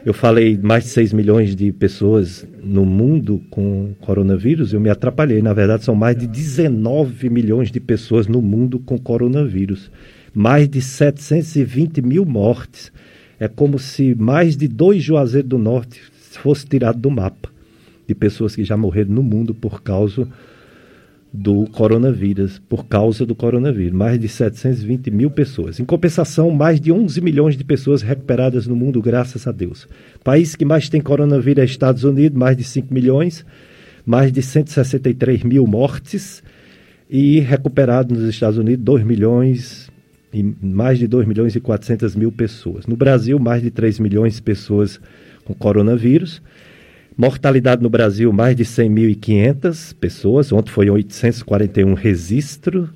Eu 0.04 0.12
falei 0.12 0.58
mais 0.62 0.84
de 0.84 0.90
6 0.90 1.14
milhões 1.14 1.56
de 1.56 1.72
pessoas 1.72 2.46
no 2.62 2.84
mundo 2.84 3.40
com 3.48 3.94
coronavírus, 4.02 4.74
eu 4.74 4.80
me 4.80 4.90
atrapalhei. 4.90 5.40
Na 5.40 5.54
verdade, 5.54 5.82
são 5.82 5.94
mais 5.94 6.14
de 6.14 6.26
19 6.26 7.30
milhões 7.30 7.70
de 7.70 7.80
pessoas 7.80 8.26
no 8.26 8.42
mundo 8.42 8.78
com 8.78 8.98
coronavírus. 8.98 9.90
Mais 10.34 10.68
de 10.68 10.82
720 10.82 12.02
mil 12.02 12.26
mortes. 12.26 12.92
É 13.40 13.48
como 13.48 13.78
se 13.78 14.14
mais 14.14 14.58
de 14.58 14.68
dois 14.68 15.02
Juazeiros 15.02 15.48
do 15.48 15.56
Norte 15.56 16.02
fosse 16.32 16.66
tirado 16.66 16.98
do 16.98 17.10
mapa. 17.10 17.48
de 18.06 18.14
pessoas 18.14 18.54
que 18.54 18.62
já 18.62 18.76
morreram 18.76 19.14
no 19.14 19.22
mundo 19.22 19.54
por 19.54 19.82
causa 19.82 20.28
do 21.36 21.66
coronavírus, 21.66 22.60
por 22.68 22.86
causa 22.86 23.26
do 23.26 23.34
coronavírus. 23.34 23.92
Mais 23.92 24.20
de 24.20 24.28
720 24.28 25.10
mil 25.10 25.28
pessoas. 25.28 25.80
Em 25.80 25.84
compensação, 25.84 26.48
mais 26.52 26.80
de 26.80 26.92
11 26.92 27.20
milhões 27.20 27.56
de 27.56 27.64
pessoas 27.64 28.02
recuperadas 28.02 28.68
no 28.68 28.76
mundo, 28.76 29.02
graças 29.02 29.44
a 29.48 29.50
Deus. 29.50 29.88
País 30.22 30.54
que 30.54 30.64
mais 30.64 30.88
tem 30.88 31.00
coronavírus 31.00 31.62
é 31.62 31.64
Estados 31.64 32.04
Unidos, 32.04 32.38
mais 32.38 32.56
de 32.56 32.62
5 32.62 32.94
milhões, 32.94 33.44
mais 34.06 34.30
de 34.30 34.40
163 34.40 35.42
mil 35.42 35.66
mortes. 35.66 36.40
E 37.10 37.40
recuperados 37.40 38.16
nos 38.16 38.28
Estados 38.28 38.56
Unidos, 38.56 38.84
2 38.84 39.04
milhões 39.04 39.90
e 40.32 40.42
mais 40.62 41.00
de 41.00 41.08
2 41.08 41.26
milhões 41.26 41.56
e 41.56 41.60
400 41.60 42.14
mil 42.14 42.30
pessoas. 42.30 42.86
No 42.86 42.96
Brasil, 42.96 43.40
mais 43.40 43.60
de 43.60 43.72
3 43.72 43.98
milhões 43.98 44.36
de 44.36 44.42
pessoas 44.42 45.00
com 45.44 45.52
coronavírus. 45.52 46.40
Mortalidade 47.16 47.82
no 47.82 47.88
Brasil, 47.88 48.32
mais 48.32 48.56
de 48.56 48.64
100.500 48.64 49.94
pessoas. 49.94 50.52
Ontem 50.52 50.70
foi 50.70 50.90
841 50.90 51.94
registro. 51.94 52.90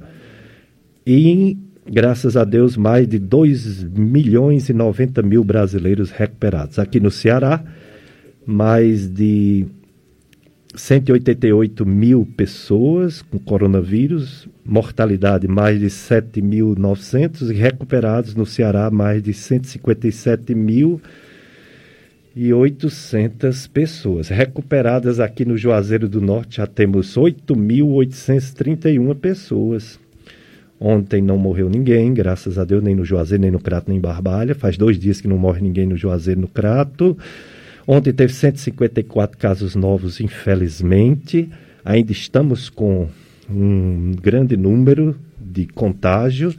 E, 1.06 1.56
graças 1.86 2.36
a 2.36 2.44
Deus, 2.44 2.76
mais 2.76 3.06
de 3.06 3.18
2 3.18 3.84
milhões 3.84 4.68
e 4.68 4.72
90 4.72 5.22
mil 5.22 5.44
brasileiros 5.44 6.10
recuperados. 6.10 6.80
Aqui 6.80 6.98
no 6.98 7.12
Ceará, 7.12 7.62
mais 8.44 9.08
de 9.08 9.66
188 10.74 11.86
mil 11.86 12.26
pessoas 12.36 13.22
com 13.22 13.38
coronavírus, 13.38 14.48
mortalidade 14.64 15.46
mais 15.46 15.78
de 15.78 15.86
7.900 15.86 17.50
e 17.50 17.54
recuperados 17.54 18.34
no 18.34 18.44
Ceará 18.44 18.90
mais 18.90 19.22
de 19.22 19.32
157 19.32 20.54
mil 20.54 21.00
e 22.34 22.52
800 22.52 23.66
pessoas. 23.66 24.28
Recuperadas 24.28 25.18
aqui 25.20 25.44
no 25.44 25.56
Juazeiro 25.56 26.08
do 26.08 26.20
Norte 26.20 26.58
já 26.58 26.66
temos 26.66 27.16
8.831 27.16 29.14
pessoas. 29.16 29.98
Ontem 30.80 31.20
não 31.20 31.36
morreu 31.36 31.68
ninguém, 31.68 32.14
graças 32.14 32.56
a 32.56 32.64
Deus, 32.64 32.82
nem 32.82 32.94
no 32.94 33.04
Juazeiro, 33.04 33.42
nem 33.42 33.50
no 33.50 33.58
Crato, 33.58 33.88
nem 33.88 33.98
em 33.98 34.00
Barbalha. 34.00 34.54
Faz 34.54 34.76
dois 34.76 34.96
dias 34.98 35.20
que 35.20 35.26
não 35.26 35.36
morre 35.36 35.60
ninguém 35.60 35.86
no 35.86 35.96
Juazeiro, 35.96 36.40
no 36.40 36.48
Crato. 36.48 37.18
Ontem 37.86 38.12
teve 38.12 38.32
154 38.32 39.36
casos 39.36 39.74
novos, 39.74 40.20
infelizmente. 40.20 41.50
Ainda 41.84 42.12
estamos 42.12 42.68
com 42.68 43.08
um 43.50 44.12
grande 44.22 44.56
número 44.56 45.16
de 45.40 45.66
contágio, 45.66 46.54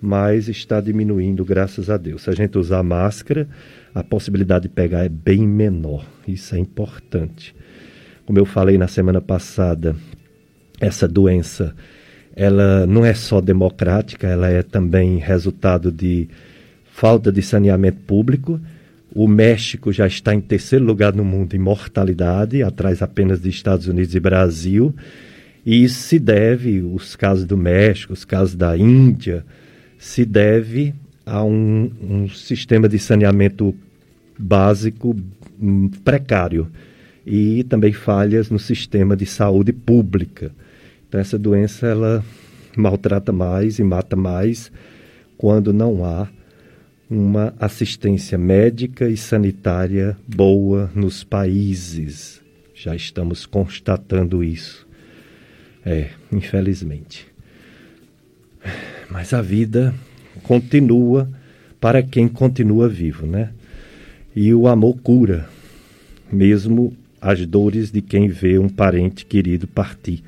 mas 0.00 0.48
está 0.48 0.80
diminuindo, 0.80 1.44
graças 1.44 1.90
a 1.90 1.96
Deus. 1.96 2.22
Se 2.22 2.30
a 2.30 2.34
gente 2.34 2.58
usar 2.58 2.82
máscara, 2.82 3.48
a 3.96 4.04
possibilidade 4.04 4.64
de 4.64 4.74
pegar 4.74 5.06
é 5.06 5.08
bem 5.08 5.48
menor. 5.48 6.04
Isso 6.28 6.54
é 6.54 6.58
importante. 6.58 7.56
Como 8.26 8.38
eu 8.38 8.44
falei 8.44 8.76
na 8.76 8.86
semana 8.86 9.22
passada, 9.22 9.96
essa 10.78 11.08
doença 11.08 11.74
ela 12.34 12.86
não 12.86 13.06
é 13.06 13.14
só 13.14 13.40
democrática, 13.40 14.26
ela 14.26 14.50
é 14.50 14.62
também 14.62 15.16
resultado 15.16 15.90
de 15.90 16.28
falta 16.92 17.32
de 17.32 17.40
saneamento 17.40 18.00
público. 18.00 18.60
O 19.14 19.26
México 19.26 19.90
já 19.90 20.06
está 20.06 20.34
em 20.34 20.42
terceiro 20.42 20.84
lugar 20.84 21.14
no 21.14 21.24
mundo 21.24 21.56
em 21.56 21.58
mortalidade, 21.58 22.62
atrás 22.62 23.00
apenas 23.00 23.40
de 23.40 23.48
Estados 23.48 23.88
Unidos 23.88 24.14
e 24.14 24.20
Brasil. 24.20 24.94
E 25.64 25.82
isso 25.82 26.00
se 26.00 26.18
deve, 26.18 26.82
os 26.82 27.16
casos 27.16 27.46
do 27.46 27.56
México, 27.56 28.12
os 28.12 28.26
casos 28.26 28.54
da 28.54 28.76
Índia, 28.76 29.42
se 29.98 30.26
deve 30.26 30.94
a 31.24 31.42
um, 31.42 31.90
um 32.02 32.28
sistema 32.28 32.86
de 32.86 32.98
saneamento 32.98 33.74
básico 34.38 35.16
hum, 35.60 35.88
precário 36.04 36.70
e 37.26 37.64
também 37.64 37.92
falhas 37.92 38.50
no 38.50 38.58
sistema 38.58 39.16
de 39.16 39.26
saúde 39.26 39.72
pública. 39.72 40.52
Então 41.08 41.20
essa 41.20 41.38
doença 41.38 41.86
ela 41.86 42.24
maltrata 42.76 43.32
mais 43.32 43.78
e 43.78 43.82
mata 43.82 44.14
mais 44.14 44.70
quando 45.36 45.72
não 45.72 46.04
há 46.04 46.28
uma 47.08 47.54
assistência 47.58 48.36
médica 48.36 49.08
e 49.08 49.16
sanitária 49.16 50.16
boa 50.26 50.90
nos 50.94 51.22
países. 51.22 52.42
Já 52.74 52.94
estamos 52.94 53.46
constatando 53.46 54.42
isso. 54.42 54.86
É, 55.84 56.10
infelizmente. 56.32 57.26
Mas 59.08 59.32
a 59.32 59.40
vida 59.40 59.94
continua 60.42 61.28
para 61.80 62.02
quem 62.02 62.26
continua 62.26 62.88
vivo, 62.88 63.24
né? 63.26 63.50
E 64.36 64.52
o 64.52 64.68
amor 64.68 64.98
cura, 65.02 65.48
mesmo 66.30 66.92
as 67.18 67.46
dores 67.46 67.90
de 67.90 68.02
quem 68.02 68.28
vê 68.28 68.58
um 68.58 68.68
parente 68.68 69.24
querido 69.24 69.66
partir. 69.66 70.22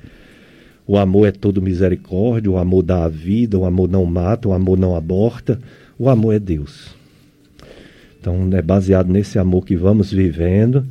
O 0.87 0.97
amor 0.97 1.29
é 1.29 1.31
todo 1.31 1.61
misericórdia, 1.61 2.51
o 2.51 2.57
amor 2.57 2.83
dá 2.83 3.05
a 3.05 3.09
vida, 3.11 3.59
o 3.59 3.67
amor 3.67 3.87
não 3.87 4.07
mata, 4.07 4.49
o 4.49 4.55
amor 4.55 4.79
não 4.79 4.97
aborta, 4.97 5.61
o 5.99 6.09
amor 6.09 6.35
é 6.35 6.39
Deus. 6.39 6.97
Então 8.19 8.49
é 8.53 8.63
baseado 8.63 9.13
nesse 9.13 9.39
amor 9.39 9.67
que 9.67 9.77
vamos 9.77 10.11
vivendo. 10.11 10.87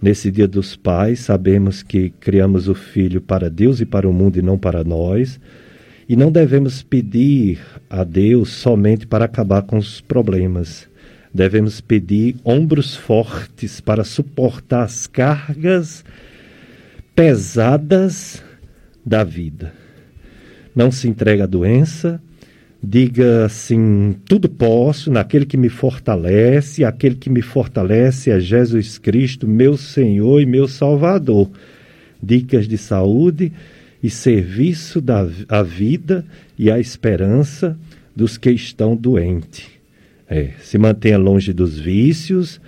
Nesse 0.00 0.30
dia 0.30 0.48
dos 0.48 0.74
pais, 0.74 1.20
sabemos 1.20 1.82
que 1.82 2.08
criamos 2.18 2.66
o 2.66 2.74
filho 2.74 3.20
para 3.20 3.50
Deus 3.50 3.78
e 3.78 3.84
para 3.84 4.08
o 4.08 4.12
mundo 4.12 4.38
e 4.38 4.42
não 4.42 4.56
para 4.56 4.82
nós. 4.82 5.38
E 6.08 6.16
não 6.16 6.32
devemos 6.32 6.82
pedir 6.82 7.60
a 7.90 8.04
Deus 8.04 8.48
somente 8.48 9.06
para 9.06 9.26
acabar 9.26 9.60
com 9.60 9.76
os 9.76 10.00
problemas 10.00 10.88
devemos 11.34 11.80
pedir 11.80 12.36
ombros 12.44 12.94
fortes 12.94 13.80
para 13.80 14.04
suportar 14.04 14.84
as 14.84 15.08
cargas 15.08 16.04
pesadas 17.14 18.40
da 19.04 19.24
vida. 19.24 19.72
Não 20.74 20.92
se 20.92 21.08
entregue 21.08 21.42
à 21.42 21.46
doença, 21.46 22.22
diga 22.80 23.46
assim: 23.46 24.14
tudo 24.24 24.48
posso 24.48 25.10
naquele 25.10 25.44
que 25.44 25.56
me 25.56 25.68
fortalece, 25.68 26.84
aquele 26.84 27.16
que 27.16 27.28
me 27.28 27.42
fortalece 27.42 28.30
é 28.30 28.38
Jesus 28.38 28.96
Cristo, 28.96 29.48
meu 29.48 29.76
Senhor 29.76 30.40
e 30.40 30.46
meu 30.46 30.68
Salvador. 30.68 31.50
Dicas 32.22 32.68
de 32.68 32.78
saúde 32.78 33.52
e 34.02 34.08
serviço 34.08 35.00
da 35.00 35.28
a 35.48 35.62
vida 35.62 36.24
e 36.58 36.70
a 36.70 36.78
esperança 36.78 37.76
dos 38.14 38.38
que 38.38 38.50
estão 38.50 38.96
doentes. 38.96 39.73
É, 40.28 40.50
se 40.60 40.78
mantenha 40.78 41.18
longe 41.18 41.52
dos 41.52 41.78
vícios. 41.78 42.60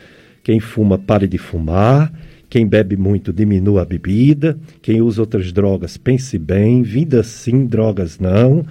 Quem 0.42 0.60
fuma, 0.60 0.98
pare 0.98 1.26
de 1.26 1.38
fumar. 1.38 2.12
Quem 2.48 2.66
bebe 2.66 2.96
muito, 2.96 3.32
diminua 3.32 3.82
a 3.82 3.84
bebida. 3.84 4.56
Quem 4.80 5.00
usa 5.02 5.20
outras 5.20 5.52
drogas, 5.52 5.96
pense 5.96 6.38
bem. 6.38 6.82
Vida 6.82 7.22
sim, 7.22 7.66
drogas 7.66 8.18
não. 8.18 8.64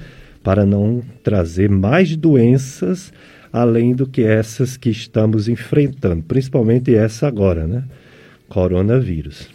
Para 0.44 0.66
não 0.66 1.02
trazer 1.24 1.70
mais 1.70 2.16
doenças 2.16 3.12
além 3.56 3.96
do 3.96 4.06
que 4.06 4.22
essas 4.22 4.76
que 4.76 4.90
estamos 4.90 5.48
enfrentando, 5.48 6.22
principalmente 6.24 6.94
essa 6.94 7.26
agora, 7.26 7.66
né? 7.66 7.86
Coronavírus. 8.50 9.48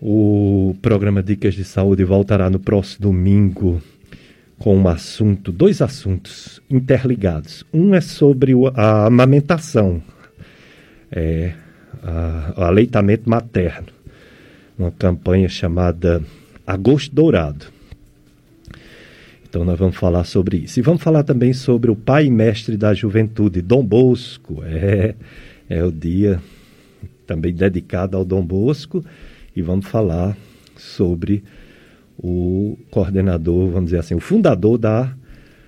O 0.00 0.76
programa 0.80 1.22
Dicas 1.22 1.54
de 1.54 1.64
Saúde 1.64 2.04
voltará 2.04 2.48
no 2.48 2.60
próximo 2.60 3.02
domingo 3.02 3.82
com 4.62 4.76
um 4.76 4.86
assunto, 4.86 5.50
dois 5.50 5.82
assuntos 5.82 6.62
interligados. 6.70 7.64
Um 7.74 7.96
é 7.96 8.00
sobre 8.00 8.52
a 8.76 9.06
amamentação, 9.06 10.00
é, 11.10 11.52
a, 12.00 12.54
o 12.56 12.62
aleitamento 12.62 13.28
materno, 13.28 13.88
uma 14.78 14.92
campanha 14.92 15.48
chamada 15.48 16.22
Agosto 16.64 17.12
Dourado. 17.12 17.66
Então 19.48 19.64
nós 19.64 19.76
vamos 19.76 19.96
falar 19.96 20.22
sobre 20.22 20.58
isso. 20.58 20.78
E 20.78 20.82
vamos 20.82 21.02
falar 21.02 21.24
também 21.24 21.52
sobre 21.52 21.90
o 21.90 21.96
pai 21.96 22.30
mestre 22.30 22.76
da 22.76 22.94
juventude, 22.94 23.60
Dom 23.60 23.84
Bosco. 23.84 24.62
É, 24.64 25.16
é 25.68 25.82
o 25.82 25.90
dia 25.90 26.40
também 27.26 27.52
dedicado 27.52 28.16
ao 28.16 28.24
Dom 28.24 28.46
Bosco. 28.46 29.04
E 29.56 29.60
vamos 29.60 29.88
falar 29.88 30.36
sobre 30.76 31.42
o 32.18 32.78
coordenador, 32.90 33.70
vamos 33.70 33.86
dizer 33.86 33.98
assim, 33.98 34.14
o 34.14 34.20
fundador 34.20 34.78
da 34.78 35.14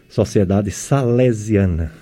Sociedade 0.08 0.70
Salesiana, 0.70 1.92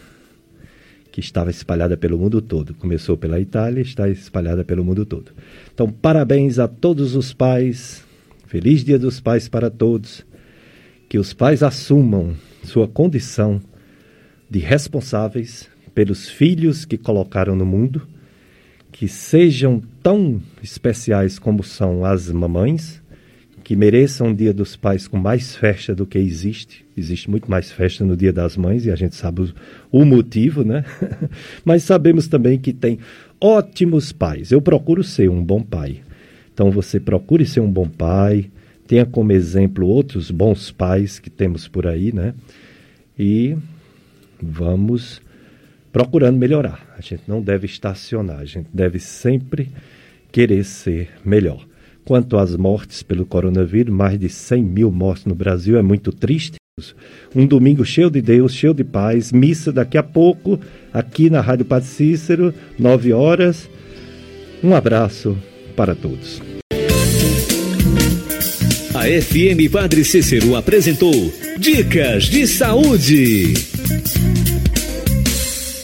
que 1.10 1.20
estava 1.20 1.50
espalhada 1.50 1.96
pelo 1.96 2.18
mundo 2.18 2.40
todo. 2.40 2.74
Começou 2.74 3.16
pela 3.16 3.40
Itália 3.40 3.80
e 3.80 3.84
está 3.84 4.08
espalhada 4.08 4.64
pelo 4.64 4.84
mundo 4.84 5.04
todo. 5.04 5.32
Então, 5.72 5.90
parabéns 5.90 6.58
a 6.58 6.66
todos 6.66 7.14
os 7.14 7.32
pais. 7.32 8.04
Feliz 8.46 8.84
Dia 8.84 8.98
dos 8.98 9.20
Pais 9.20 9.48
para 9.48 9.70
todos. 9.70 10.24
Que 11.08 11.18
os 11.18 11.32
pais 11.34 11.62
assumam 11.62 12.34
sua 12.64 12.88
condição 12.88 13.60
de 14.48 14.58
responsáveis 14.58 15.68
pelos 15.94 16.28
filhos 16.28 16.84
que 16.84 16.96
colocaram 16.96 17.54
no 17.54 17.66
mundo, 17.66 18.06
que 18.90 19.08
sejam 19.08 19.82
tão 20.02 20.40
especiais 20.62 21.38
como 21.38 21.62
são 21.62 22.04
as 22.04 22.30
mamães 22.30 23.01
que 23.72 23.76
mereçam 23.76 24.26
um 24.26 24.34
Dia 24.34 24.52
dos 24.52 24.76
Pais 24.76 25.08
com 25.08 25.16
mais 25.16 25.56
festa 25.56 25.94
do 25.94 26.04
que 26.04 26.18
existe. 26.18 26.84
Existe 26.94 27.30
muito 27.30 27.50
mais 27.50 27.72
festa 27.72 28.04
no 28.04 28.14
Dia 28.14 28.30
das 28.30 28.54
Mães 28.54 28.84
e 28.84 28.90
a 28.90 28.94
gente 28.94 29.16
sabe 29.16 29.40
o, 29.40 29.54
o 29.90 30.04
motivo, 30.04 30.62
né? 30.62 30.84
Mas 31.64 31.82
sabemos 31.82 32.28
também 32.28 32.58
que 32.58 32.74
tem 32.74 32.98
ótimos 33.40 34.12
pais. 34.12 34.52
Eu 34.52 34.60
procuro 34.60 35.02
ser 35.02 35.30
um 35.30 35.42
bom 35.42 35.62
pai. 35.62 36.02
Então 36.52 36.70
você 36.70 37.00
procure 37.00 37.46
ser 37.46 37.60
um 37.60 37.72
bom 37.72 37.88
pai, 37.88 38.50
tenha 38.86 39.06
como 39.06 39.32
exemplo 39.32 39.86
outros 39.86 40.30
bons 40.30 40.70
pais 40.70 41.18
que 41.18 41.30
temos 41.30 41.66
por 41.66 41.86
aí, 41.86 42.12
né? 42.12 42.34
E 43.18 43.56
vamos 44.38 45.22
procurando 45.90 46.36
melhorar. 46.36 46.94
A 46.94 47.00
gente 47.00 47.22
não 47.26 47.40
deve 47.40 47.64
estacionar, 47.64 48.40
a 48.40 48.44
gente 48.44 48.68
deve 48.70 48.98
sempre 48.98 49.70
querer 50.30 50.62
ser 50.62 51.08
melhor. 51.24 51.71
Quanto 52.04 52.36
às 52.36 52.56
mortes 52.56 53.02
pelo 53.02 53.24
coronavírus, 53.24 53.94
mais 53.94 54.18
de 54.18 54.28
100 54.28 54.62
mil 54.62 54.90
mortes 54.90 55.24
no 55.24 55.34
Brasil, 55.34 55.78
é 55.78 55.82
muito 55.82 56.12
triste. 56.12 56.56
Um 57.34 57.46
domingo 57.46 57.84
cheio 57.84 58.10
de 58.10 58.20
Deus, 58.20 58.54
cheio 58.54 58.74
de 58.74 58.82
paz, 58.82 59.30
missa 59.30 59.70
daqui 59.70 59.96
a 59.96 60.02
pouco, 60.02 60.58
aqui 60.92 61.30
na 61.30 61.40
Rádio 61.40 61.64
Padre 61.64 61.88
Cícero, 61.88 62.52
9 62.78 63.12
horas. 63.12 63.68
Um 64.64 64.74
abraço 64.74 65.36
para 65.76 65.94
todos. 65.94 66.40
A 68.94 69.04
FM 69.04 69.70
Padre 69.70 70.04
Cícero 70.04 70.54
apresentou 70.54 71.12
Dicas 71.58 72.24
de 72.24 72.46
Saúde. 72.46 73.54